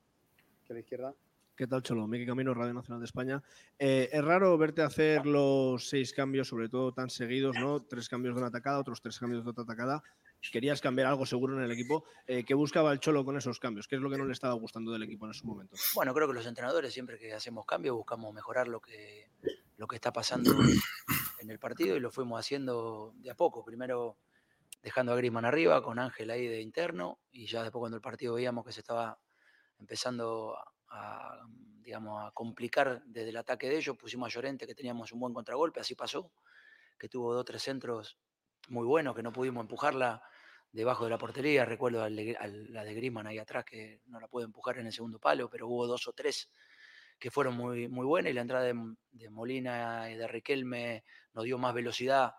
[0.66, 1.14] ¿Que la izquierda?
[1.54, 2.06] ¿Qué tal, Cholo?
[2.06, 3.42] Miki Camino, Radio Nacional de España.
[3.78, 7.82] Eh, es raro verte hacer los seis cambios, sobre todo tan seguidos, ¿no?
[7.82, 10.02] Tres cambios de una atacada, otros tres cambios de otra atacada.
[10.50, 12.04] Querías cambiar algo seguro en el equipo.
[12.26, 13.86] Eh, ¿Qué buscaba el Cholo con esos cambios?
[13.86, 15.78] ¿Qué es lo que no le estaba gustando del equipo en esos momentos?
[15.94, 19.28] Bueno, creo que los entrenadores, siempre que hacemos cambios, buscamos mejorar lo que,
[19.76, 20.52] lo que está pasando
[21.38, 23.62] en el partido y lo fuimos haciendo de a poco.
[23.62, 24.16] Primero
[24.82, 28.34] dejando a Grisman arriba, con Ángel ahí de interno, y ya después cuando el partido
[28.34, 29.18] veíamos que se estaba
[29.78, 30.56] empezando
[30.92, 31.40] a,
[31.80, 33.96] digamos, a complicar desde el ataque de ellos.
[33.96, 36.32] Pusimos a Llorente, que teníamos un buen contragolpe, así pasó,
[36.98, 38.18] que tuvo dos o tres centros
[38.68, 40.22] muy buenos, que no pudimos empujarla
[40.70, 41.64] debajo de la portería.
[41.64, 45.48] Recuerdo la de Griman ahí atrás, que no la pude empujar en el segundo palo,
[45.50, 46.50] pero hubo dos o tres
[47.22, 51.04] que fueron muy, muy buenas y la entrada de, Molina y de Riquelme
[51.34, 52.34] nos dio más velocidad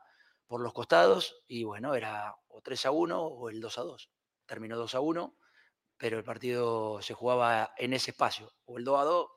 [0.46, 4.10] por los costados y bueno, era o 3 a 1 o el 2 a 2.
[4.46, 5.38] Terminó 2 a 1
[6.04, 9.28] pero el partido se jugaba en ese espacio, o el 2 a 2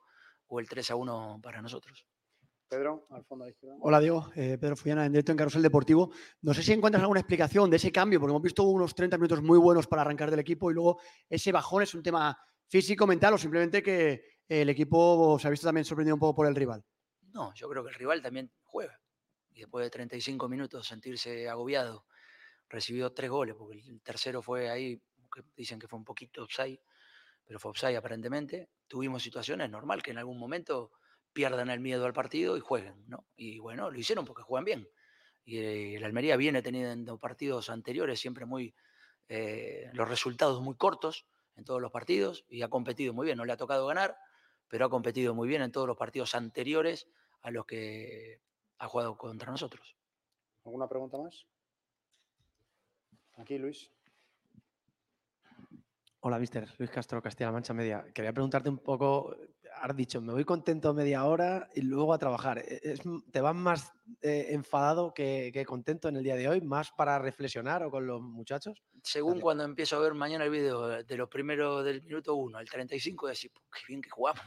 [0.49, 2.05] o el 3 a 1 para nosotros.
[2.69, 3.77] Pedro, al fondo a la izquierda.
[3.83, 6.11] Hola Diego, eh, Pedro Fullana en directo en Carrusel Deportivo.
[6.43, 9.45] No sé si encuentras alguna explicación de ese cambio, porque hemos visto unos 30 minutos
[9.45, 12.37] muy buenos para arrancar del equipo y luego ese bajón es un tema
[12.67, 16.49] físico, mental o simplemente que el equipo se ha visto también sorprendido un poco por
[16.49, 16.85] el rival.
[17.33, 19.01] No, yo creo que el rival también juega.
[19.51, 22.07] Y después de 35 minutos sentirse agobiado,
[22.69, 25.01] recibió tres goles, porque el tercero fue ahí
[25.57, 26.81] dicen que fue un poquito offside,
[27.45, 28.69] pero fue offside aparentemente.
[28.87, 30.93] Tuvimos situaciones, normal que en algún momento
[31.33, 33.27] pierdan el miedo al partido y jueguen, ¿no?
[33.37, 34.89] Y bueno, lo hicieron porque juegan bien.
[35.45, 38.75] Y eh, el Almería viene teniendo partidos anteriores siempre muy,
[39.29, 41.27] eh, los resultados muy cortos
[41.57, 43.39] en todos los partidos y ha competido muy bien.
[43.39, 44.17] No le ha tocado ganar,
[44.69, 47.09] pero ha competido muy bien en todos los partidos anteriores
[47.43, 48.41] a los que
[48.79, 49.97] ha jugado contra nosotros.
[50.65, 51.47] ¿Alguna pregunta más?
[53.37, 53.91] Aquí, Luis.
[56.29, 56.69] Hola, mister.
[56.79, 58.05] Luis Castro, Castilla-La Mancha Media.
[58.13, 59.37] Quería preguntarte un poco,
[59.81, 62.59] has dicho, me voy contento media hora y luego a trabajar.
[62.59, 62.99] E-,
[63.31, 63.93] ¿Te vas más
[64.23, 66.61] eh, enfadado que, contento en el día de hoy?
[66.63, 68.83] ¿Más para reflexionar o con los muchachos?
[69.05, 72.69] Según cuando empiezo a ver mañana el video de los primeros del minuto 1 al
[72.69, 74.43] 35, decir, qué bien que jugamos.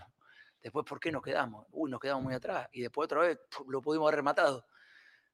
[0.62, 1.66] Después, ¿por qué nos quedamos?
[1.72, 2.68] Uy, nos quedamos muy atrás.
[2.74, 3.40] Y después otra vez
[3.70, 4.66] lo pudimos haber rematado.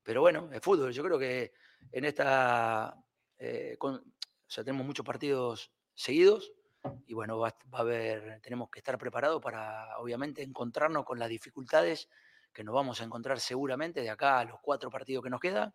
[0.04, 0.94] Pero bueno, es fútbol.
[0.94, 1.54] Yo creo que
[1.92, 2.96] en esta...
[3.36, 4.00] Eh, o
[4.48, 6.54] sea, tenemos muchos partidos seguidos.
[7.08, 12.10] Y bueno, va, a haber, tenemos que estar preparados para, obviamente, encontrarnos con las dificultades
[12.54, 15.74] que nos vamos a encontrar seguramente de acá a los cuatro partidos que nos quedan.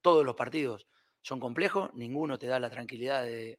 [0.00, 0.86] Todos los partidos
[1.20, 3.58] son complejos, ninguno te da la tranquilidad de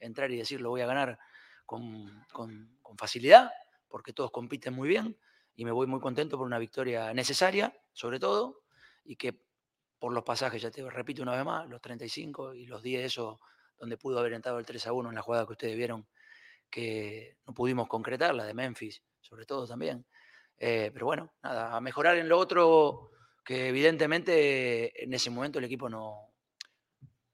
[0.00, 1.18] entrar y decir lo voy a ganar
[1.66, 3.50] con, con, facilidad,
[3.88, 5.16] porque todos compiten muy bien
[5.54, 8.62] y me voy muy contento por una victoria necesaria, sobre todo,
[9.04, 9.40] y que
[9.98, 13.40] por los pasajes, ya te repito una vez más, los 35 y los 10, eso
[13.80, 16.06] donde pudo haber entrado el 3 a 1 en la jugada que ustedes vieron
[16.70, 20.06] que no pudimos concretar, la de Memphis, sobre todo también.
[20.56, 23.10] Eh, pero bueno, nada, a mejorar en lo otro
[23.44, 26.32] que evidentemente en ese momento el equipo no,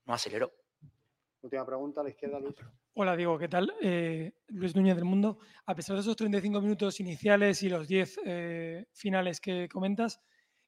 [0.07, 0.53] no aceleró.
[1.43, 2.55] Última pregunta, a la izquierda, Luis.
[2.95, 3.75] Hola, Diego, ¿qué tal?
[3.83, 5.39] Eh, Luis Núñez del Mundo.
[5.67, 10.21] A pesar de esos 35 minutos iniciales y los 10 eh, finales que comentas,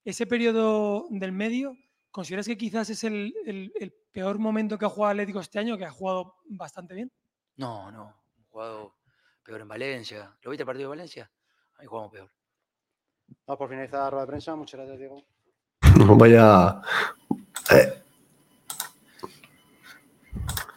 [0.05, 1.75] ese periodo del medio
[2.11, 3.33] ¿Consideras que quizás es el,
[4.13, 7.13] peor momento que ha jugado Atlético este año, que ha jugado bastante bien?
[7.57, 8.03] No, no.
[8.05, 8.95] Ha jugado
[9.45, 10.37] peor en Valencia.
[10.43, 11.31] ¿Lo viste el partido de Valencia?
[11.79, 12.31] Ahí jugamos peor.
[13.47, 14.57] Vamos por finalizar la rueda de prensa.
[14.57, 15.23] Muchas gracias, Diego.
[16.17, 16.81] Vaya.
[17.71, 18.03] Eh.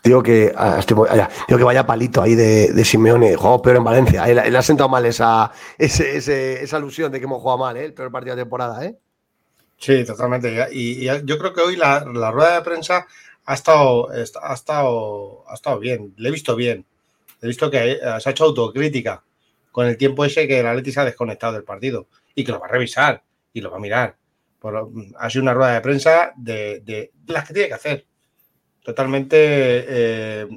[0.03, 3.35] Digo que, ah, digo que vaya palito ahí de, de Simeone.
[3.35, 4.25] Jugamos peor en Valencia.
[4.27, 7.77] Él, él ha sentado mal esa, ese- ese- esa alusión de que hemos jugado mal,
[7.77, 7.85] ¿eh?
[7.85, 8.83] el peor partido de temporada.
[8.83, 8.97] ¿eh?
[9.81, 10.67] Sí, totalmente.
[10.71, 13.07] Y, y yo creo que hoy la, la rueda de prensa
[13.45, 16.13] ha estado, est- ha, estado, ha estado bien.
[16.17, 16.85] Le he visto bien.
[17.41, 19.23] He visto que eh, se ha hecho autocrítica
[19.71, 22.59] con el tiempo ese que el Atleti se ha desconectado del partido y que lo
[22.59, 24.15] va a revisar y lo va a mirar.
[24.59, 28.05] Por- ha sido una rueda de prensa de, de las que tiene que hacer.
[28.83, 30.47] Totalmente eh,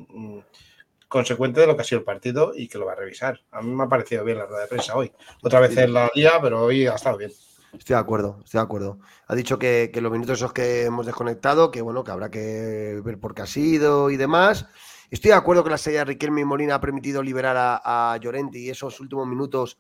[1.09, 3.41] consecuente de lo que ha sido el partido y que lo va a revisar.
[3.53, 5.11] A mí me ha parecido bien la rueda de prensa hoy.
[5.43, 7.33] Otra vez es la día, pero hoy ha estado bien.
[7.79, 8.99] Estoy de acuerdo, estoy de acuerdo.
[9.27, 13.19] Ha dicho que, los minutos esos que hemos desconectado, que bueno, que habrá que ver
[13.19, 14.67] por qué ha sido y demás.
[15.11, 18.17] Estoy de acuerdo que la salida de Riquelme y Molina ha permitido liberar a, a
[18.17, 19.79] Llorente y esos últimos minutos.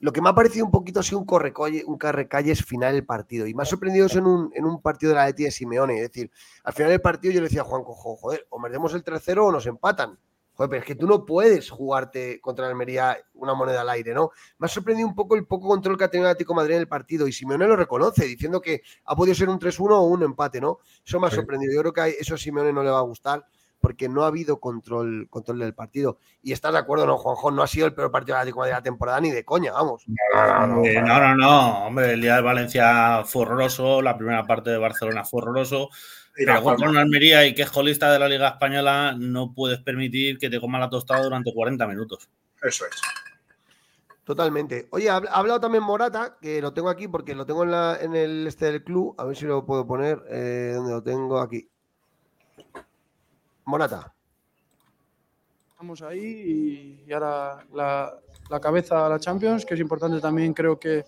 [0.00, 3.04] Lo que me ha parecido un poquito ha sido un correcalle, un carrecalles final del
[3.04, 3.46] partido.
[3.46, 5.96] Y me ha sorprendido eso en un, en un partido de la Leti de Simeone.
[5.96, 6.30] Es decir,
[6.64, 9.46] al final del partido yo le decía a Juan Cojo, joder, o perdemos el 3-0
[9.46, 10.18] o nos empatan.
[10.60, 14.12] Joder, pero es que tú no puedes jugarte contra la Almería una moneda al aire,
[14.12, 14.30] ¿no?
[14.58, 16.74] Me ha sorprendido un poco el poco control que ha tenido el Atlético de Madrid
[16.74, 20.02] en el partido y Simeone lo reconoce, diciendo que ha podido ser un 3-1 o
[20.02, 20.80] un empate, ¿no?
[21.02, 21.72] Eso me ha sorprendido.
[21.72, 23.42] Yo creo que a eso a Simeone no le va a gustar
[23.80, 26.18] porque no ha habido control, control del partido.
[26.42, 27.50] Y estás de acuerdo, ¿no, Juanjo?
[27.50, 30.04] No ha sido el peor partido de la temporada ni de coña, vamos.
[30.84, 34.78] Eh, no, no, no, hombre, el día de Valencia fue horroroso, la primera parte de
[34.78, 35.88] Barcelona fue horroroso,
[36.34, 40.38] pero contra una Almería y que es colista de la Liga Española no puedes permitir
[40.38, 42.28] que te coma la tostada durante 40 minutos.
[42.62, 43.00] Eso es.
[44.24, 44.86] Totalmente.
[44.90, 47.98] Oye, ha ha hablado también Morata, que lo tengo aquí porque lo tengo en, la-
[48.00, 49.14] en el este del club.
[49.18, 50.22] A ver si lo puedo poner.
[50.28, 51.40] Eh, ¿Dónde lo tengo?
[51.40, 51.68] Aquí.
[53.64, 54.12] Morata.
[55.70, 58.14] Estamos ahí y, ahora la,
[58.50, 61.04] la cabeza a la Champions, que es importante también, creo que,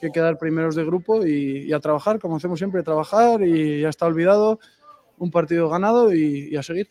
[0.00, 3.88] que quedar primeros de grupo y, y a trabajar, como hacemos siempre, trabajar y ya
[3.88, 4.58] está olvidado,
[5.18, 6.88] un partido ganado y, y a seguir.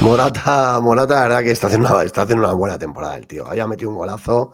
[0.00, 3.48] Morata, Morata, la verdad que está haciendo, una, está haciendo una buena temporada el tío.
[3.48, 4.52] Haya metido un golazo.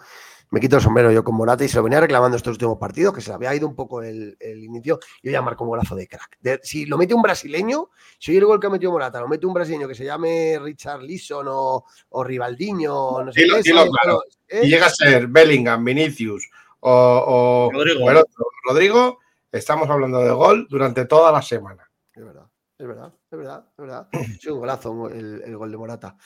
[0.50, 3.12] Me quito el sombrero yo con Morata y se lo venía reclamando estos últimos partidos,
[3.14, 4.98] que se le había ido un poco el, el inicio.
[5.22, 6.38] Y hoy ya marcó un golazo de crack.
[6.40, 9.28] De- si lo mete un brasileño, si hoy el gol que ha metido Morata lo
[9.28, 13.62] mete un brasileño que se llame Richard Leeson o, o Rivaldinho, no sé Dilo, qué,
[13.62, 13.92] dilo ¿sabes?
[14.00, 14.20] claro.
[14.46, 14.66] Pero, ¿eh?
[14.66, 16.48] Y llega a ser Bellingham, Vinicius
[16.80, 18.04] o, o- Rodrigo.
[18.04, 19.18] o el otro, Rodrigo,
[19.52, 21.90] estamos hablando de gol durante toda la semana.
[22.14, 22.46] Es verdad,
[22.78, 24.08] es verdad, es verdad, es verdad.
[24.12, 26.16] Es un golazo el, el gol de Morata.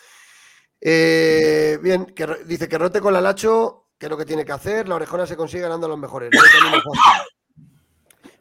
[0.80, 4.50] Eh, bien, que, dice que rote con la Lacho, que es lo que tiene que
[4.50, 4.88] hacer.
[4.88, 6.28] La orejona se consigue ganando a los mejores.
[6.32, 6.92] no.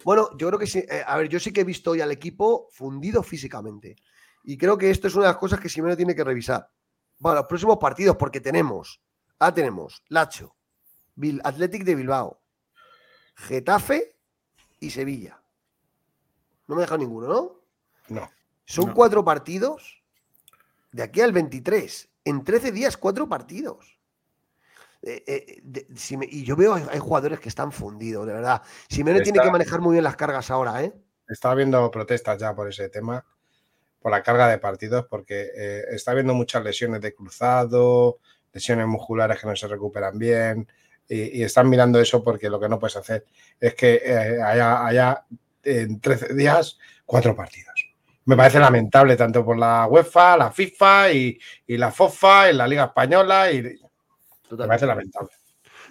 [0.03, 0.79] Bueno, yo creo que sí.
[0.79, 3.95] eh, a ver, yo sí que he visto hoy al equipo fundido físicamente.
[4.43, 6.67] Y creo que esto es una de las cosas que Simeone tiene que revisar.
[7.21, 8.99] Para los próximos partidos, porque tenemos,
[9.37, 10.55] ah, tenemos Lacho,
[11.15, 12.41] Bil- Athletic de Bilbao,
[13.35, 14.15] Getafe
[14.79, 15.39] y Sevilla.
[16.65, 17.61] No me he dejado ninguno, ¿no?
[18.09, 18.31] No.
[18.65, 18.93] Son No.
[18.95, 20.01] cuatro partidos
[20.91, 22.09] de aquí al 23.
[22.25, 23.99] En 13 días, cuatro partidos.
[25.03, 28.33] Eh, eh, de- si me- y yo veo hay, hay jugadores que están fundidos, de
[28.33, 28.61] verdad.
[28.89, 30.93] Simeone tiene Está- que manejar muy bien las cargas ahora, ¿eh?
[31.27, 33.25] Está habiendo protestas ya por ese tema,
[33.99, 38.19] por la carga de partidos, porque eh, está habiendo muchas lesiones de cruzado,
[38.53, 40.67] lesiones musculares que no se recuperan bien,
[41.07, 43.25] y, y están mirando eso porque lo que no puedes hacer
[43.59, 45.25] es que haya, haya
[45.63, 47.73] en 13 días cuatro partidos.
[48.25, 52.67] Me parece lamentable tanto por la UEFA, la FIFA y, y la FOFA, y la
[52.67, 53.79] Liga Española, y
[54.57, 55.29] me parece lamentable.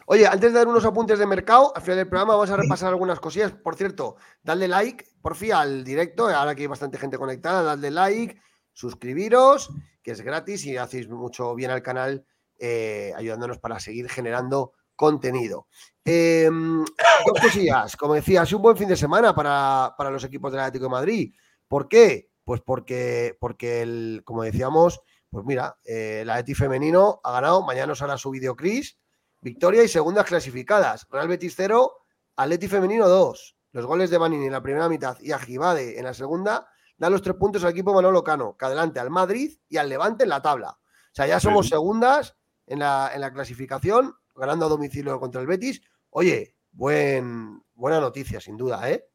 [0.07, 2.89] Oye, antes de dar unos apuntes de mercado, al final del programa vamos a repasar
[2.89, 3.53] algunas cosillas.
[3.53, 7.91] Por cierto, dadle like, por fin, al directo, ahora que hay bastante gente conectada, dadle
[7.91, 8.41] like,
[8.73, 9.71] suscribiros,
[10.03, 12.25] que es gratis y hacéis mucho bien al canal,
[12.59, 15.67] eh, ayudándonos para seguir generando contenido.
[16.05, 20.25] Eh, dos cosillas, como decía, ha sido un buen fin de semana para, para los
[20.25, 21.35] equipos del Atlético de Madrid.
[21.69, 22.31] ¿Por qué?
[22.45, 25.01] Pues porque, porque el, como decíamos,
[25.31, 28.99] pues mira, eh, el Atleti femenino ha ganado, mañana nos hará su vídeo Cris,
[29.41, 31.07] victoria y segundas clasificadas.
[31.11, 31.93] Real Betis 0,
[32.37, 33.57] Atleti femenino 2.
[33.73, 37.23] Los goles de Manini en la primera mitad y Agibade en la segunda dan los
[37.23, 40.43] tres puntos al equipo Manolo Cano, que adelante al Madrid y al Levante en la
[40.43, 40.71] tabla.
[40.71, 42.37] O sea, ya somos segundas
[42.67, 45.81] en la, en la clasificación, ganando a domicilio contra el Betis.
[46.11, 49.10] Oye, buen, buena noticia, sin duda, ¿eh?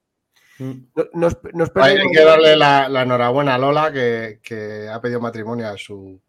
[0.60, 5.19] No- Nos, nos Hay que darle la, la enhorabuena a Lola, que, que ha pedido
[5.19, 6.19] matrimonio a su,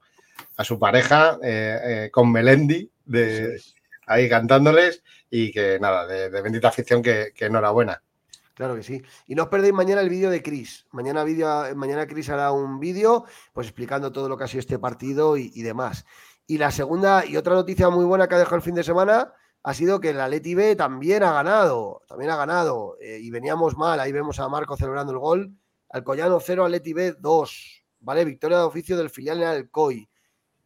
[0.56, 3.60] a su pareja eh, eh, con Melendi, de,
[4.06, 8.02] ahí cantándoles, y que nada, de, de bendita afición, que, que enhorabuena.
[8.54, 9.02] Claro que sí.
[9.26, 10.86] Y no os perdéis mañana el vídeo de Chris.
[10.90, 11.46] Mañana, vídeo,
[11.76, 15.52] mañana Chris hará un vídeo pues explicando todo lo que ha sido este partido y,
[15.54, 16.06] y demás.
[16.46, 19.32] Y la segunda y otra noticia muy buena que ha dejado el fin de semana
[19.68, 22.02] ha sido que el Atleti B también ha ganado.
[22.06, 22.96] También ha ganado.
[23.00, 23.98] eh, y veníamos mal.
[23.98, 25.50] Ahí vemos a Marco celebrando el gol.
[25.90, 27.84] Alcoyano 0, Atleti B 2.
[27.98, 28.24] ¿vale?
[28.24, 30.08] Victoria de oficio del filial en Alcoy.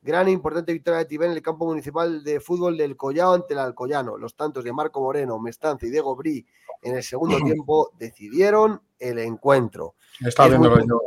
[0.02, 3.54] Gran e importante victoria de Tibén en el campo municipal de fútbol del Collao ante
[3.54, 4.18] el Alcoyano.
[4.18, 6.46] Los tantos de Marco Moreno, Mestanza y Diego Brí
[6.82, 9.94] en el segundo tiempo decidieron el encuentro.
[10.20, 11.00] Estaba viendo muy- yo.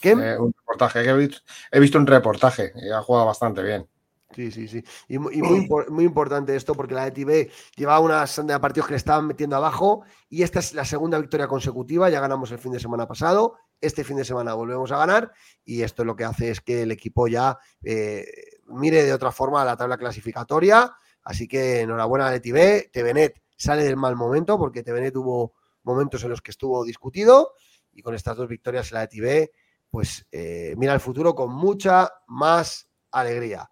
[0.00, 0.10] ¿Qué?
[0.10, 1.08] eh, un reportaje.
[1.08, 1.38] he, visto,
[1.70, 3.86] he visto un reportaje y ha jugado bastante bien.
[4.32, 4.82] Sí, sí, sí.
[5.08, 8.54] Y, mu- y muy, impor- muy importante esto porque la Leti B llevaba una senda
[8.54, 12.08] de partidos que le estaban metiendo abajo y esta es la segunda victoria consecutiva.
[12.10, 13.56] Ya ganamos el fin de semana pasado.
[13.80, 15.32] Este fin de semana volvemos a ganar
[15.64, 18.24] y esto lo que hace es que el equipo ya eh,
[18.68, 20.92] mire de otra forma la tabla clasificatoria.
[21.24, 22.90] Así que enhorabuena a Leti B.
[22.92, 27.54] Tevenet sale del mal momento porque Tevenet tuvo momentos en los que estuvo discutido
[27.92, 29.50] y con estas dos victorias la Leti B
[29.90, 33.68] pues eh, mira el futuro con mucha más alegría.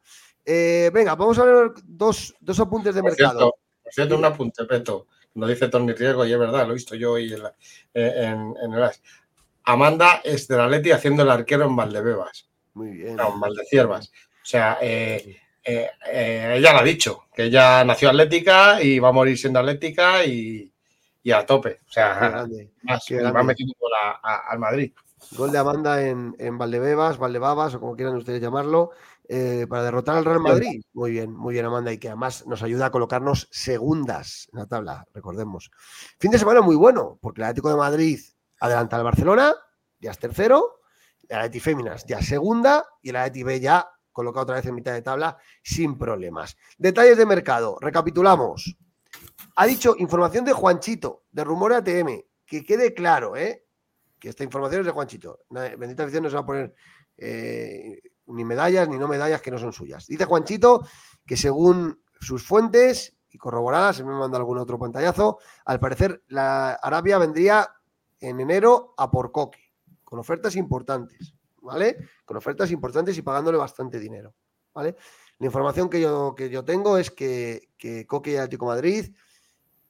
[0.51, 3.39] Eh, venga, vamos a ver dos, dos apuntes de Por mercado.
[3.39, 5.07] cierto, por cierto, un apunte, Peto.
[5.35, 7.55] Lo dice Tony Riesgo y es verdad, lo he visto yo hoy en, la-
[7.93, 9.03] eh, en- en el AS.
[9.65, 12.49] Amanda es del Atleti haciendo el arquero en Valdebebas.
[12.73, 13.17] Muy bien.
[13.17, 14.09] No, en Valdeciervas.
[14.09, 19.11] O sea, eh, eh, eh, ella lo ha dicho, que ella nació atlética y va
[19.11, 20.73] a morir siendo atlética y,
[21.23, 21.81] y a tope.
[21.87, 22.47] O sea,
[22.83, 23.05] más,
[23.35, 23.75] va metiendo
[24.23, 24.93] al Madrid.
[25.37, 28.91] Gol de Amanda en, en Valdebebas, Valdebabas o como quieran ustedes llamarlo,
[29.29, 30.83] eh, para derrotar al Real Madrid.
[30.93, 34.67] Muy bien, muy bien, Amanda, y que además nos ayuda a colocarnos segundas en la
[34.67, 35.71] tabla, recordemos.
[36.19, 38.21] Fin de semana muy bueno, porque el Atlético de Madrid
[38.61, 39.55] adelanta al Barcelona,
[40.01, 40.81] ya es tercero,
[41.29, 44.75] el Atleti Féminas ya es segunda y el Atleti B ya colocado otra vez en
[44.75, 46.57] mitad de tabla sin problemas.
[46.79, 48.77] Detalles de mercado, recapitulamos.
[49.57, 53.68] Ha dicho información de Juanchito, de Rumor ATM, que quede claro, ¿eh?
[54.19, 55.41] Que esta información es de Juanchito.
[55.51, 56.75] Bendita afición no se va a poner
[57.17, 60.07] eh, ni medallas ni no medallas que no son suyas.
[60.07, 60.87] Dice Juanchito
[61.27, 66.73] que según sus fuentes y corroboradas, se me manda algún otro pantallazo, al parecer la
[66.73, 67.69] Arabia vendría
[68.21, 69.73] en enero a por Coque,
[70.03, 71.97] con ofertas importantes, ¿vale?
[72.25, 74.35] Con ofertas importantes y pagándole bastante dinero,
[74.75, 74.97] ¿vale?
[75.39, 79.15] La información que yo, que yo tengo es que, que Coque y Atlético Madrid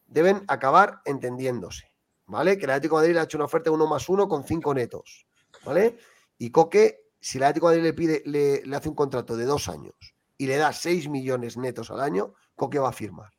[0.07, 1.88] deben acabar entendiéndose,
[2.29, 2.57] ¿vale?
[2.57, 4.45] Que el Atlético de Madrid le ha hecho una oferta de uno más uno con
[4.45, 5.27] cinco netos,
[5.65, 5.97] ¿vale?
[6.39, 9.45] Y Coque, si el Atlético de Madrid le pide, le, le hace un contrato de
[9.45, 9.95] dos años
[10.37, 13.33] y le da 6 millones netos al año, Coque va a firmar,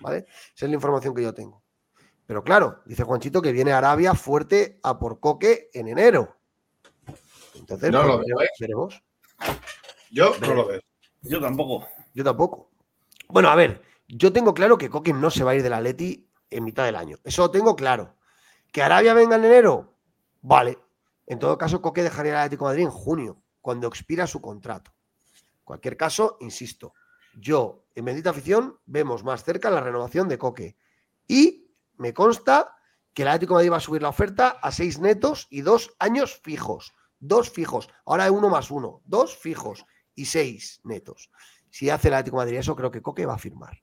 [0.00, 0.26] ¿vale?
[0.54, 1.62] Esa es la información que yo tengo.
[2.26, 6.36] Pero claro, dice Juanchito que viene Arabia fuerte a por Coque en enero.
[7.54, 8.48] Entonces, No pues, lo veremos, veo, ¿eh?
[8.60, 9.02] veremos.
[10.10, 10.80] Yo no lo veo.
[11.22, 11.86] Yo tampoco.
[12.12, 12.70] Yo tampoco.
[13.28, 16.28] Bueno, a ver, yo tengo claro que Coque no se va a ir del Atleti
[16.50, 17.18] en mitad del año.
[17.24, 18.16] Eso lo tengo claro.
[18.74, 19.94] ¿Que Arabia venga en enero?
[20.42, 20.76] Vale.
[21.28, 24.92] En todo caso, Coque dejaría el Atlético de Madrid en junio, cuando expira su contrato.
[25.58, 26.92] En cualquier caso, insisto,
[27.38, 30.76] yo en Bendita Afición vemos más cerca la renovación de Coque.
[31.28, 32.74] Y me consta
[33.14, 35.94] que el Atlético de Madrid va a subir la oferta a seis netos y dos
[36.00, 36.92] años fijos.
[37.20, 37.88] Dos fijos.
[38.04, 39.02] Ahora uno más uno.
[39.04, 39.86] Dos fijos
[40.16, 41.30] y seis netos.
[41.70, 43.80] Si hace el Atlético de Madrid eso, creo que Coque va a firmar.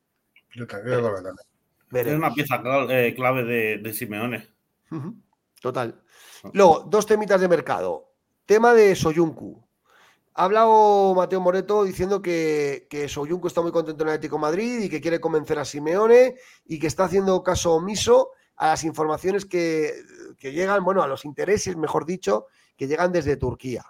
[0.54, 1.48] Yo también lo veo también.
[1.94, 4.51] Es una pieza cla- eh, clave de, de Simeone.
[5.62, 6.04] Total.
[6.54, 8.14] Luego, dos temitas de mercado.
[8.46, 9.64] Tema de Soyuncu.
[10.34, 14.42] Ha hablado Mateo Moreto diciendo que, que Soyuncu está muy contento en el Atlético de
[14.42, 16.36] Madrid y que quiere convencer a Simeone
[16.66, 19.94] y que está haciendo caso omiso a las informaciones que,
[20.40, 23.86] que llegan, bueno, a los intereses, mejor dicho, que llegan desde Turquía.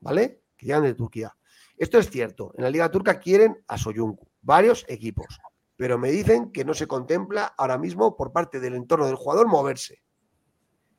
[0.00, 0.42] ¿Vale?
[0.56, 1.36] Que llegan de Turquía.
[1.76, 2.52] Esto es cierto.
[2.56, 5.40] En la Liga Turca quieren a Soyuncu, varios equipos.
[5.76, 9.48] Pero me dicen que no se contempla ahora mismo por parte del entorno del jugador
[9.48, 10.02] moverse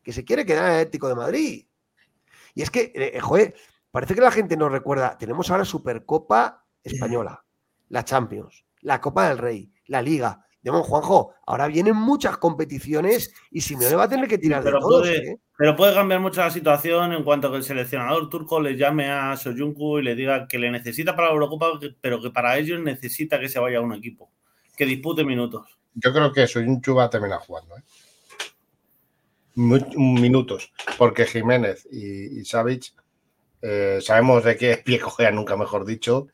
[0.03, 1.65] que se quiere quedar en el Atlético de Madrid.
[2.53, 3.55] Y es que, eh, joder,
[3.91, 7.43] parece que la gente nos recuerda, tenemos ahora Supercopa Española,
[7.89, 10.45] la Champions, la Copa del Rey, la Liga.
[10.61, 14.79] Demon Juanjo, ahora vienen muchas competiciones y Simeone va a tener que tirar de Pero
[14.79, 15.39] todos, puede, ¿eh?
[15.57, 19.35] pero puede cambiar mucho la situación en cuanto que el seleccionador turco le llame a
[19.35, 21.67] Soyuncu y le diga que le necesita para la Eurocopa,
[21.99, 24.31] pero que para ellos necesita que se vaya a un equipo,
[24.77, 25.77] que dispute minutos.
[25.95, 27.77] Yo creo que Soyuncu va a terminar jugando.
[27.77, 27.81] ¿eh?
[29.55, 30.71] Minutos.
[30.97, 32.93] Porque Jiménez y, y Savic
[33.61, 36.27] eh, sabemos de qué pie cojea, nunca mejor dicho.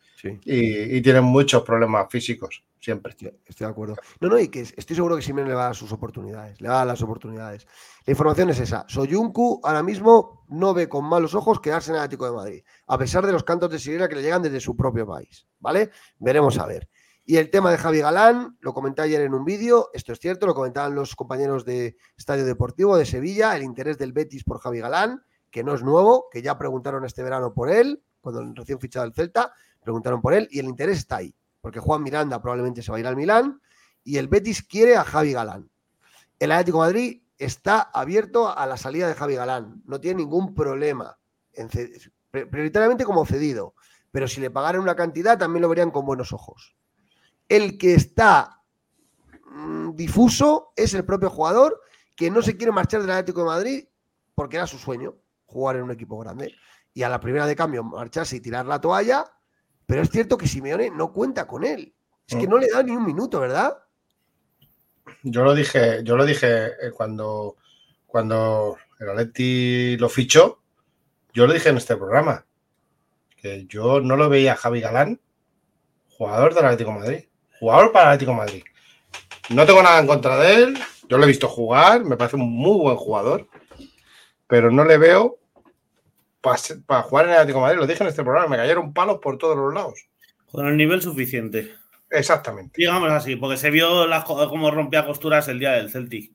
[0.43, 3.13] Y, y tienen muchos problemas físicos, siempre.
[3.13, 3.95] Estoy de acuerdo.
[4.19, 6.67] No, no, y que estoy seguro que Simeone le va a dar sus oportunidades, le
[6.67, 7.65] va a dar las oportunidades.
[8.05, 8.85] La información es esa.
[8.89, 12.97] Soyuncu ahora mismo no ve con malos ojos quedarse en el Atlético de Madrid, a
[12.97, 15.47] pesar de los cantos de sirena que le llegan desde su propio país.
[15.59, 15.91] ¿Vale?
[16.17, 16.89] Veremos a ver.
[17.29, 20.47] Y el tema de Javi Galán, lo comenté ayer en un vídeo, esto es cierto,
[20.47, 24.79] lo comentaban los compañeros de Estadio Deportivo de Sevilla, el interés del Betis por Javi
[24.79, 29.05] Galán, que no es nuevo, que ya preguntaron este verano por él, cuando recién fichado
[29.05, 32.89] el Celta, preguntaron por él y el interés está ahí, porque Juan Miranda probablemente se
[32.89, 33.61] va a ir al Milán
[34.03, 35.69] y el Betis quiere a Javi Galán.
[36.39, 41.15] El Atlético Madrid está abierto a la salida de Javi Galán, no tiene ningún problema
[42.31, 43.75] prioritariamente como cedido.
[44.09, 46.75] Pero si le pagaran una cantidad, también lo verían con buenos ojos.
[47.49, 48.61] El que está
[49.51, 51.81] mm, difuso es el propio jugador
[52.15, 53.85] que no se quiere marchar del Atlético de Madrid
[54.35, 55.15] porque era su sueño,
[55.45, 56.55] jugar en un equipo grande.
[56.93, 59.25] Y a la primera de cambio marcharse y tirar la toalla,
[59.85, 61.93] pero es cierto que Simeone no cuenta con él.
[62.27, 63.77] Es que no le da ni un minuto, ¿verdad?
[65.23, 67.57] Yo lo dije, yo lo dije eh, cuando,
[68.05, 70.61] cuando el Atleti lo fichó,
[71.33, 72.45] yo lo dije en este programa,
[73.35, 75.19] que yo no lo veía a Javi Galán,
[76.09, 77.28] jugador del Atlético de Madrid,
[77.59, 78.63] jugador para el Atlético de Madrid.
[79.49, 82.51] No tengo nada en contra de él, yo lo he visto jugar, me parece un
[82.51, 83.47] muy buen jugador,
[84.47, 85.39] pero no le veo
[86.41, 87.79] para, jugar en el Atlético de Madrid.
[87.79, 90.07] Lo dije en este programa, me cayeron palos por todos los lados.
[90.51, 91.73] Con el nivel suficiente.
[92.09, 92.73] Exactamente.
[92.77, 96.31] Digamos así, porque se vio cómo rompía costuras el día del Celtic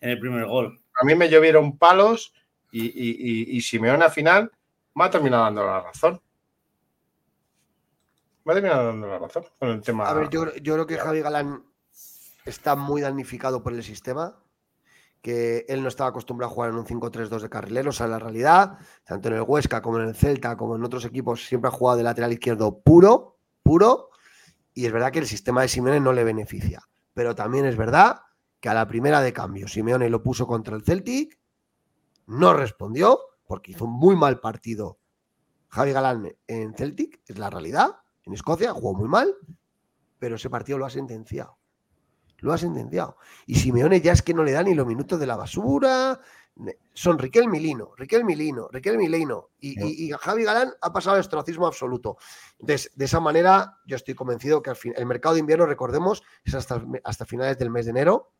[0.00, 0.80] en el primer gol.
[1.00, 2.32] A mí me llovieron palos
[2.70, 4.50] y, y, y, Simeone al final
[4.94, 6.20] me ha terminado dando la razón.
[8.44, 10.08] Me ha terminado dando la razón con el tema.
[10.08, 11.64] A ver, yo, yo creo que Javi Galán
[12.44, 14.38] está muy damnificado por el sistema
[15.22, 18.18] que él no estaba acostumbrado a jugar en un 5-3-2 de carrilero, o sea, la
[18.18, 21.70] realidad, tanto en el Huesca como en el Celta, como en otros equipos, siempre ha
[21.70, 24.10] jugado de lateral izquierdo puro, puro,
[24.74, 26.82] y es verdad que el sistema de Simeone no le beneficia,
[27.14, 28.22] pero también es verdad
[28.58, 31.38] que a la primera de cambio Simeone lo puso contra el Celtic,
[32.26, 34.98] no respondió, porque hizo un muy mal partido
[35.68, 39.34] Javi Galán en Celtic, es la realidad, en Escocia jugó muy mal,
[40.18, 41.58] pero ese partido lo ha sentenciado
[42.42, 43.16] lo ha sentenciado.
[43.46, 46.20] Y Simeone ya es que no le da ni los minutos de la basura.
[46.92, 49.50] Son Riquel Milino, Riquel Milino, Riquel Milino.
[49.60, 52.18] Y, Javi Galán ha pasado al estrocismo absoluto.
[52.58, 56.22] Entonces, de esa manera, yo estoy convencido que al fin, el mercado de invierno, recordemos,
[56.44, 58.32] es hasta, hasta finales del mes de enero.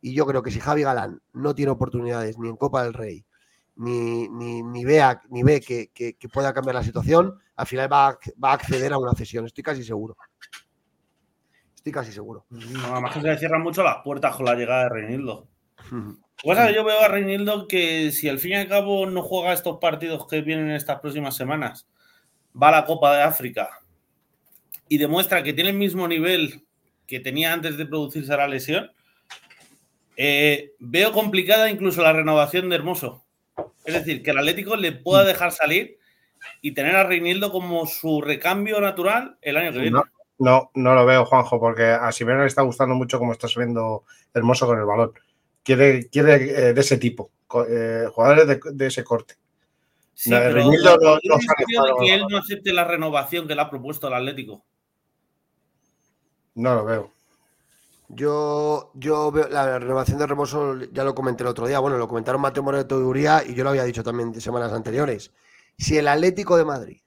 [0.00, 3.26] Y yo creo que si Javi Galán no tiene oportunidades ni en Copa del Rey,
[3.78, 8.54] ni, ni, vea, ni ve que, pueda cambiar la situación, al final va va a
[8.54, 10.16] acceder a una cesión, estoy casi seguro
[11.92, 12.46] casi seguro.
[12.84, 15.48] además que se le cierran mucho las puertas con la llegada de Reinildo.
[16.40, 19.78] Pues, yo veo a Reinildo que si al fin y al cabo no juega estos
[19.80, 21.88] partidos que vienen estas próximas semanas,
[22.54, 23.68] va a la Copa de África
[24.88, 26.64] y demuestra que tiene el mismo nivel
[27.08, 28.92] que tenía antes de producirse la lesión,
[30.16, 33.24] eh, veo complicada incluso la renovación de Hermoso.
[33.88, 35.98] Es decir, que el Atlético le pueda dejar salir
[36.60, 40.00] y tener a Reinildo como su recambio natural el año que viene.
[40.38, 44.04] No, no lo veo, Juanjo, porque a Simeone le está gustando mucho cómo está subiendo
[44.34, 45.12] Hermoso con el balón.
[45.62, 47.30] Quiere, quiere eh, de ese tipo,
[47.66, 49.36] eh, jugadores de, ese corte.
[50.12, 50.70] Sí, no, pero no,
[51.98, 54.64] que él no acepte la renovación que le ha propuesto el Atlético.
[56.56, 57.12] No lo veo.
[58.08, 62.08] Yo, yo veo la renovación de Hermoso, ya lo comenté el otro día, bueno, lo
[62.08, 65.32] comentaron Mateo Moreto y Uría y yo lo había dicho también de semanas anteriores.
[65.76, 67.02] Si el Atlético de Madrid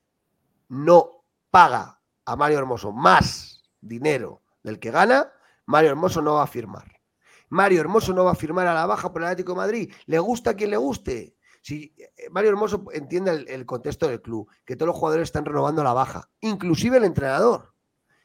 [0.69, 5.31] no paga a Mario Hermoso más dinero del que gana,
[5.65, 7.01] Mario Hermoso no va a firmar.
[7.49, 9.93] Mario Hermoso no va a firmar a la baja por el Atlético de Madrid.
[10.05, 11.35] Le gusta a quien le guste.
[11.61, 15.81] Si eh, Mario Hermoso entiende el, contexto del club, que todos los jugadores están renovando
[15.81, 17.73] a la baja, inclusive el entrenador.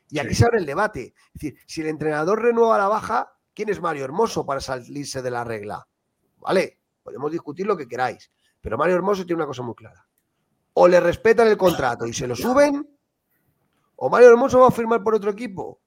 [0.08, 1.14] Y aquí se abre el debate.
[1.34, 5.30] Es decir, si el entrenador renueva la baja, ¿quién es Mario Hermoso para salirse de
[5.30, 5.86] la regla?
[6.38, 8.30] Vale, podemos discutir lo que queráis,
[8.60, 10.06] pero Mario Hermoso tiene una cosa muy clara.
[10.74, 12.86] O le respetan el contrato y se lo suben,
[13.96, 15.80] o Mario Hermoso va a firmar por otro equipo.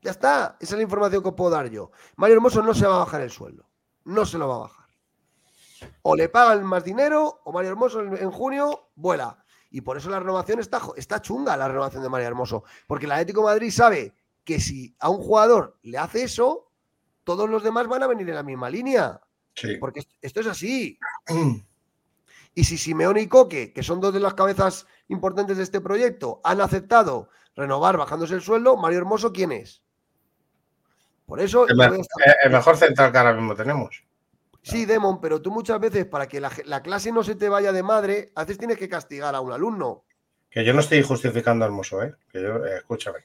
[0.00, 1.90] Ya está, esa es la información que os puedo dar yo.
[2.16, 3.68] Mario Hermoso no se va a bajar el sueldo.
[4.04, 4.86] No se lo va a bajar.
[6.02, 9.41] O le pagan más dinero, o Mario Hermoso en junio vuela.
[9.72, 12.64] Y por eso la renovación está, está chunga, la renovación de Mario Hermoso.
[12.86, 16.70] Porque el Atlético de Madrid sabe que si a un jugador le hace eso,
[17.24, 19.20] todos los demás van a venir en la misma línea.
[19.80, 20.98] Porque esto es así.
[22.54, 26.42] Y si Simeone y Coque, que son dos de las cabezas importantes de este proyecto,
[26.44, 29.82] han aceptado renovar bajándose el sueldo, Mario Hermoso, ¿quién es?
[31.24, 31.66] Por eso.
[31.66, 31.76] El,
[32.50, 34.04] mejor central que ahora mismo tenemos.
[34.62, 37.82] Sí, Demon, pero tú muchas veces, para que la, clase no se te vaya de
[37.82, 40.04] madre, a veces tienes que castigar a un alumno.
[40.48, 42.14] Que yo no estoy justificando a Hermoso, ¿eh?
[42.30, 43.20] Que yo, eh, escúchame.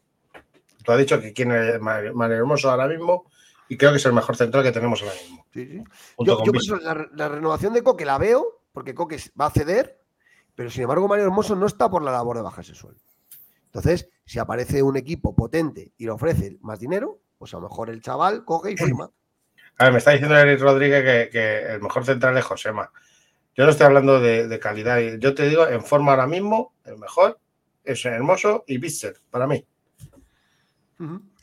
[0.84, 3.26] Tú has dicho que quién es Mario Hermoso ahora mismo
[3.68, 5.46] y creo que es el mejor central que tenemos ahora mismo.
[5.54, 5.84] Sí, sí.
[6.20, 6.44] Yo,
[6.82, 10.02] la, la, renovación de Coque la veo porque Coque va a ceder,
[10.56, 13.02] pero sin embargo Mario Hermoso no está por la labor de bajarse el sueldo.
[13.66, 17.90] Entonces, si aparece un equipo potente y le ofrece más dinero, pues a lo mejor
[17.90, 19.12] el chaval coge y firma.
[19.78, 22.92] A ver, me está diciendo Eric Rodríguez que, el mejor central es Josema.
[23.56, 25.00] Yo no estoy hablando de, calidad.
[25.20, 27.40] Yo te digo, en forma ahora mismo, el mejor
[27.84, 29.66] es Hermoso y Bitzer, para mí.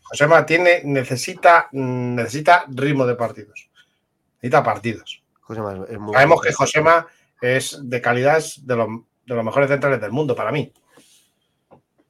[0.02, 3.68] Josema tiene, necesita, necesita ritmo de partidos.
[4.36, 5.22] Necesita partidos.
[5.46, 7.06] Sabemos que Josema
[7.40, 8.88] es de calidad de los
[9.26, 10.72] de los mejores centrales del mundo para mí.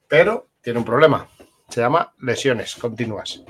[0.09, 1.29] Pero tiene un problema.
[1.69, 3.43] Se llama lesiones continuas.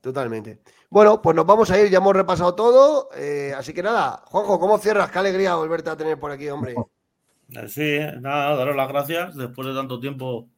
[0.00, 0.60] Totalmente.
[0.88, 3.08] Bueno, pues nos vamos a ir, ya hemos repasado todo.
[3.16, 5.10] eh, así que nada, Juanjo, ¿cómo cierras?
[5.10, 6.72] Qué alegría volverte a tener por aquí, hombre.
[6.72, 10.48] Eh, Sí, nada, daros las gracias después de tanto tiempo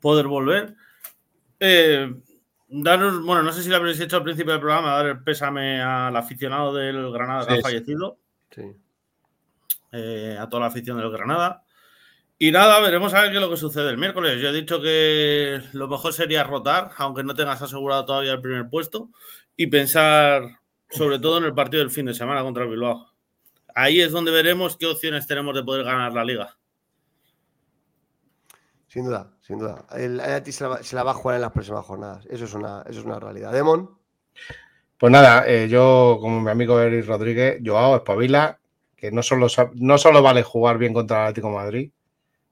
[0.00, 0.74] poder volver.
[1.60, 2.14] Eh,
[2.68, 5.82] daros, bueno, no sé si lo habréis hecho al principio del programa, dar el pésame
[5.82, 8.16] al aficionado del Granada que ha fallecido,
[8.50, 8.62] Sí.
[9.92, 11.62] eh, a toda la afición del Granada.
[12.40, 14.40] Y nada, veremos a ver qué es lo que sucede el miércoles.
[14.40, 18.68] Yo he dicho que lo mejor sería rotar, aunque no tengas asegurado todavía el primer
[18.70, 19.10] puesto,
[19.56, 20.42] y pensar
[20.88, 23.12] sobre todo en el partido del fin de semana contra el Bilbao.
[23.74, 26.56] Ahí es donde veremos qué opciones tenemos de poder ganar la liga.
[28.86, 29.84] Sin duda, sin duda.
[29.94, 32.24] El Atleti se la, va- se la va a jugar en las próximas jornadas.
[32.30, 33.52] Eso es una, eso es una realidad.
[33.52, 33.90] Demon,
[34.96, 38.58] Pues nada, eh, yo, como mi amigo Eric Rodríguez, Joao, espabila,
[38.96, 41.90] que no solo, no solo vale jugar bien contra el Atlético de Madrid,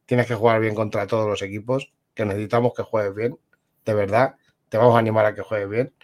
[0.07, 3.39] tienes que jugar bien contra todos los equipos, que necesitamos que juegues bien,
[3.85, 4.37] de verdad.
[4.69, 5.95] Te vamos a animar a que juegues bien,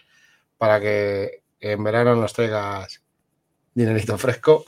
[0.57, 3.03] para que en verano nos traigas
[3.73, 4.65] dinerito fresco.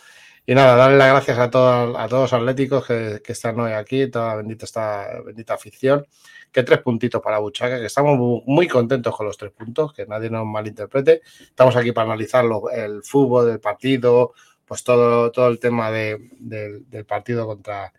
[0.47, 4.09] Y nada, darle las gracias a, todos a todos los atléticos que, están hoy aquí,
[4.11, 6.05] toda bendita, esta bendita afición.
[6.51, 10.05] Que tres puntitos para Buchaca, que estamos mu- muy contentos con los tres puntos, que
[10.05, 11.21] nadie nos malinterprete.
[11.41, 14.33] Estamos aquí para analizar lo- el fútbol del partido,
[14.65, 17.91] pues todo, todo el tema de- del- del partido contra,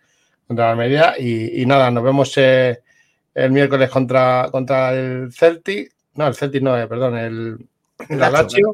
[0.46, 1.14] contra la Almería.
[1.18, 2.80] Y, y nada, nos vemos eh,
[3.34, 5.92] el miércoles contra, contra el Celtic.
[6.14, 7.68] No, el Celtic no, eh, perdón, el,
[8.08, 8.72] el Lazio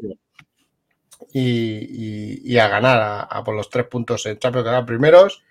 [1.31, 5.43] y, y- y a ganar a, a por los tres puntos en Champions, quedar primeros.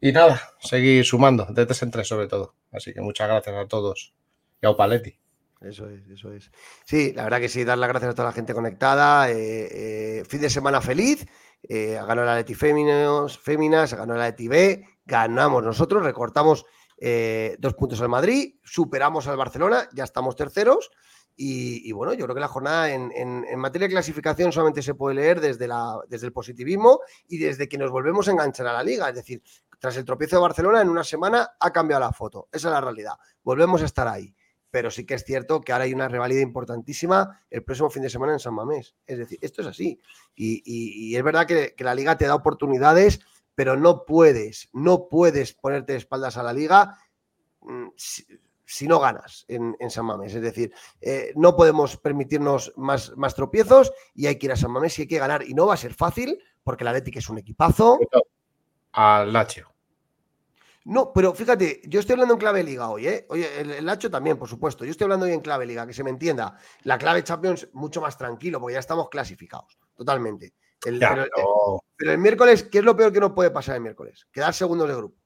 [0.00, 2.54] Y nada, seguir sumando de tres en tres sobre todo.
[2.72, 4.12] Así que muchas gracias a todos.
[4.60, 5.16] Y a Opaletti.
[5.60, 6.50] Eso es, eso es.
[6.84, 9.30] Sí, la verdad que sí, dar las gracias a toda la gente conectada.
[9.30, 11.24] eh, eh, fin de semana feliz.
[11.62, 16.64] Eh, ganó la Leti Féminas, Féminas, ganó la Leti B, ganamos nosotros, recortamos
[16.98, 20.90] eh, dos puntos al Madrid, superamos al Barcelona, ya estamos terceros.
[21.34, 25.40] Y, bueno, yo creo que la jornada en, materia de clasificación solamente se puede leer
[25.40, 29.08] desde el positivismo y desde que nos volvemos a enganchar a la liga.
[29.08, 29.42] Es decir,
[29.80, 32.48] tras el tropiezo de Barcelona, en una semana ha cambiado la foto.
[32.52, 33.14] Esa es la realidad.
[33.42, 34.32] Volvemos a estar ahí
[34.72, 38.08] pero sí que es cierto que ahora hay una rivalidad importantísima el próximo fin de
[38.08, 38.96] semana en San Mamés.
[39.06, 40.00] Es decir, esto es así.
[40.34, 43.20] Y, es verdad que, la liga te da oportunidades,
[43.54, 46.98] pero no puedes, no puedes ponerte de espaldas a la liga
[47.60, 47.88] mm,
[48.64, 50.34] si, no ganas en, en San Mamés.
[50.34, 50.72] Es decir,
[51.02, 55.02] eh, no podemos permitirnos más, más tropiezos y hay que ir a San Mamés y
[55.02, 55.46] hay que ganar.
[55.46, 58.00] Y no va a ser fácil porque el Atlético es un equipazo.
[58.92, 59.71] Al Lazio.
[60.84, 63.26] No, pero fíjate, yo estoy hablando en clave liga hoy, ¿eh?
[63.30, 64.84] Oye, el, el Nacho también, por supuesto.
[64.84, 66.56] Yo estoy hablando hoy en clave liga, que se me entienda.
[66.82, 70.54] La clave Champions mucho más tranquilo, porque ya estamos clasificados, totalmente.
[70.84, 71.14] El- Ya,
[71.96, 74.26] pero, el miércoles, ¿qué es lo peor que nos puede pasar el miércoles?
[74.32, 75.16] Quedar segundos de grupo.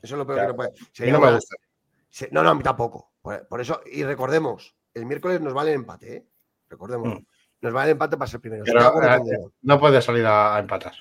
[0.00, 0.70] Eso es lo peor Ya, que nos puede.
[0.92, 1.56] sería no me una- gusta.
[2.08, 3.12] se- no, no, a mí tampoco.
[3.20, 6.26] Por, por eso, y recordemos, el miércoles nos vale el empate, ¿eh?
[6.70, 7.08] Recordemos.
[7.20, 7.26] Mm.
[7.60, 8.66] Nos vale el empate para ser primeros.
[8.66, 10.94] Pero, eh, no puedes salir a, a empatar.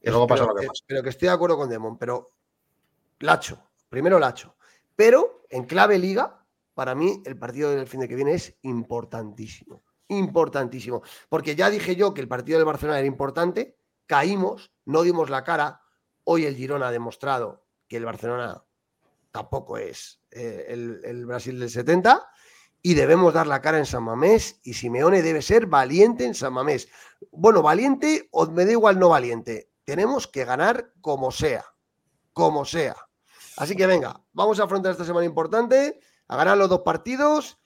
[0.00, 0.84] Y luego pasa lo que pasa.
[0.86, 2.30] pero que estoy de acuerdo con Demon, pero
[3.22, 4.56] Lacho, primero Lacho.
[4.96, 6.44] Pero en clave liga,
[6.74, 9.82] para mí el partido del fin de que viene es importantísimo.
[10.08, 11.02] Importantísimo.
[11.28, 15.44] Porque ya dije yo que el partido del Barcelona era importante, caímos, no dimos la
[15.44, 15.82] cara.
[16.24, 18.64] Hoy el Girona ha demostrado que el Barcelona
[19.30, 22.28] tampoco es eh, el, el Brasil del 70
[22.82, 26.52] y debemos dar la cara en San Mamés y Simeone debe ser valiente en San
[26.52, 26.88] Mamés.
[27.30, 29.70] Bueno, valiente o me da igual no valiente.
[29.84, 31.64] Tenemos que ganar como sea,
[32.32, 32.96] como sea.
[33.56, 37.58] Así que venga, vamos a afrontar esta semana importante, a ganar los dos partidos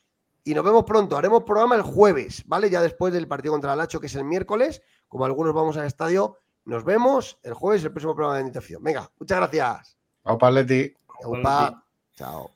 [0.44, 1.16] y nos vemos pronto.
[1.16, 2.70] Haremos programa el jueves, ¿vale?
[2.70, 4.82] Ya después del partido contra el Lacho, que es el miércoles.
[5.08, 8.82] Como algunos vamos al estadio, nos vemos el jueves, el próximo programa de invitación.
[8.82, 9.98] Venga, muchas gracias.
[10.24, 10.94] Chao, Paletti.
[11.24, 11.84] Aupa.
[12.14, 12.55] Chao.